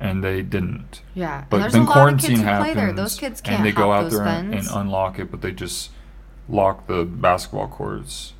[0.00, 1.00] And they didn't.
[1.14, 3.58] yeah But and then a lot of quarantine kids happens, play there those kids can't
[3.58, 5.90] and they go out there and, and unlock it, but they just
[6.48, 8.34] lock the basketball courts.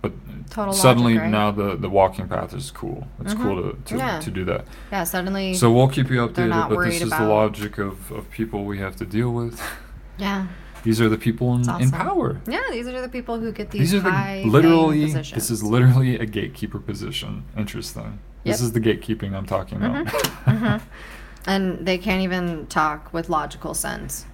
[0.00, 0.12] But
[0.50, 1.30] Total suddenly logic, right?
[1.30, 3.06] now the, the walking path is cool.
[3.20, 3.42] It's Mhm.
[3.42, 4.20] cool to, to, Yeah.
[4.20, 4.64] to do that.
[4.92, 8.64] yeah suddenly So we'll keep you updated, but this is the logic of, of people
[8.64, 9.60] we have to deal with.
[10.18, 10.46] yeah
[10.84, 12.40] These are the people in, It's in power.
[12.46, 15.12] yeah these are the people who get these, These are high the literally.
[15.12, 17.44] This is literally a gatekeeper position.
[17.56, 18.20] Interesting.
[18.44, 20.06] This is the gatekeeping I'm talking about.
[20.46, 20.80] Mhm.
[21.46, 24.24] and they can't even talk with logical sense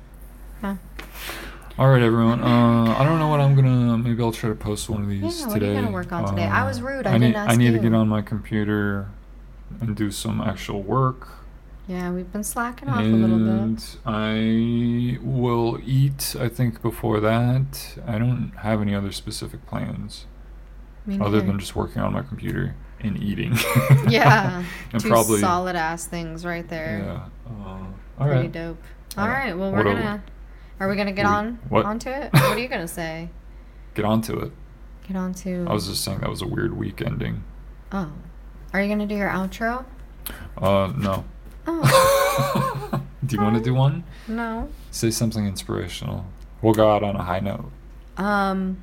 [0.62, 0.76] yeah.
[1.76, 2.40] All right, everyone.
[2.40, 3.98] Uh, I don't know what I'm gonna.
[3.98, 6.28] Maybe I'll try to post one of these Yeah, what are you gonna work on
[6.30, 6.46] today?
[6.46, 7.26] I was rude, I need.
[7.28, 9.08] didn't I ask need to get on my computer
[9.80, 11.28] and do some actual work.
[11.88, 16.36] yeah we've been slacking off a little bit and I will eat.
[16.38, 20.26] I think before that, I don't have any other specific plans.
[21.20, 23.54] Other than just working on my computer and eating.
[24.08, 24.62] Yeah.
[24.92, 27.02] and Two probably solid ass things right there.
[27.04, 27.52] Yeah.
[27.52, 27.68] Uh,
[28.18, 28.52] all Pretty right.
[28.52, 28.82] dope.
[29.18, 29.58] All Uh, right.
[29.58, 30.22] Well, we're are- gonna.
[30.80, 31.84] Are we gonna get we- on what?
[31.86, 32.30] onto it?
[32.32, 33.28] What are you gonna say?
[33.94, 34.52] Get onto it.
[35.06, 35.66] Get on to.
[35.68, 37.44] I was just saying that was a weird week ending.
[37.92, 38.10] Oh.
[38.72, 39.84] Are you gonna do your outro?
[40.58, 41.24] Uh, no.
[41.66, 43.02] Oh.
[43.26, 44.04] do you want to do one?
[44.28, 44.68] no.
[44.90, 46.24] Say something inspirational.
[46.62, 47.70] We'll go out on a high note.
[48.16, 48.82] Um.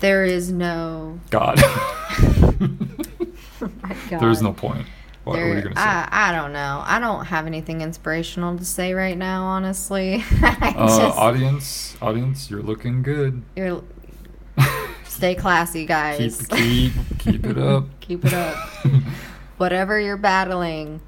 [0.00, 1.20] There is no.
[1.30, 1.60] God.
[1.62, 2.54] Oh
[3.82, 4.20] my God.
[4.20, 4.86] There's no point.
[5.24, 5.82] What, what are you gonna say?
[5.82, 6.82] I, I don't know.
[6.84, 10.24] I don't have anything inspirational to say right now, honestly.
[10.42, 13.42] Uh, just, audience, audience, you're looking good.
[13.56, 13.82] you're,
[15.04, 16.46] stay classy, guys.
[16.46, 17.84] Keep, keep, keep it up.
[18.00, 18.56] Keep it up.
[19.58, 21.00] Whatever you're battling,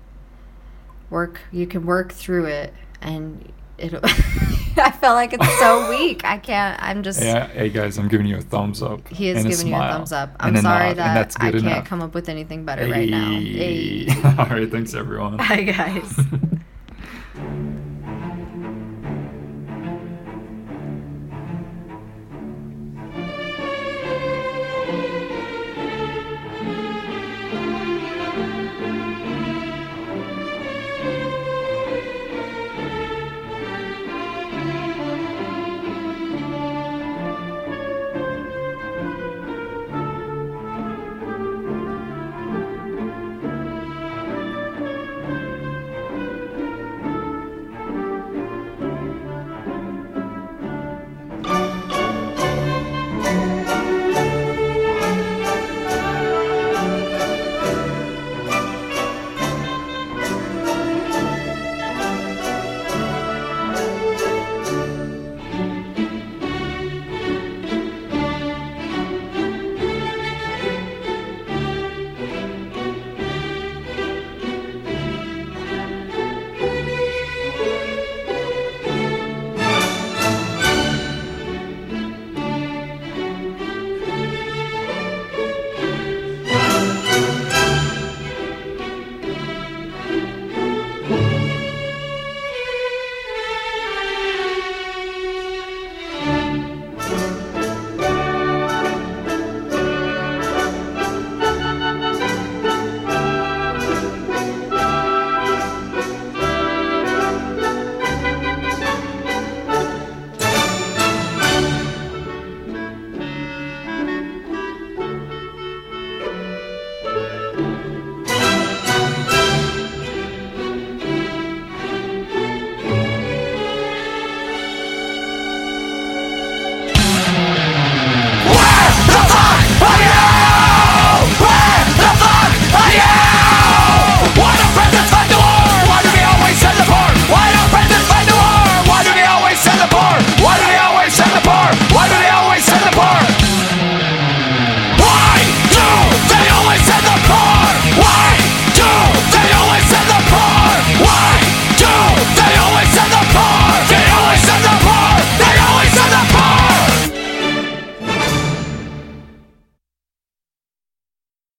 [1.11, 1.41] work.
[1.51, 4.01] You can work through it, and it'll.
[4.79, 6.25] I feel like it's so weak.
[6.25, 6.83] I can't.
[6.83, 7.23] I'm just.
[7.23, 7.47] Yeah.
[7.49, 9.07] Hey guys, I'm giving you a thumbs up.
[9.09, 10.35] He is giving you a thumbs up.
[10.41, 13.31] I'm sorry nod, that I can't come up with anything better right now.
[13.31, 14.05] Hey.
[14.05, 14.23] Hey.
[14.39, 15.37] All right, thanks everyone.
[15.37, 16.21] Bye, guys.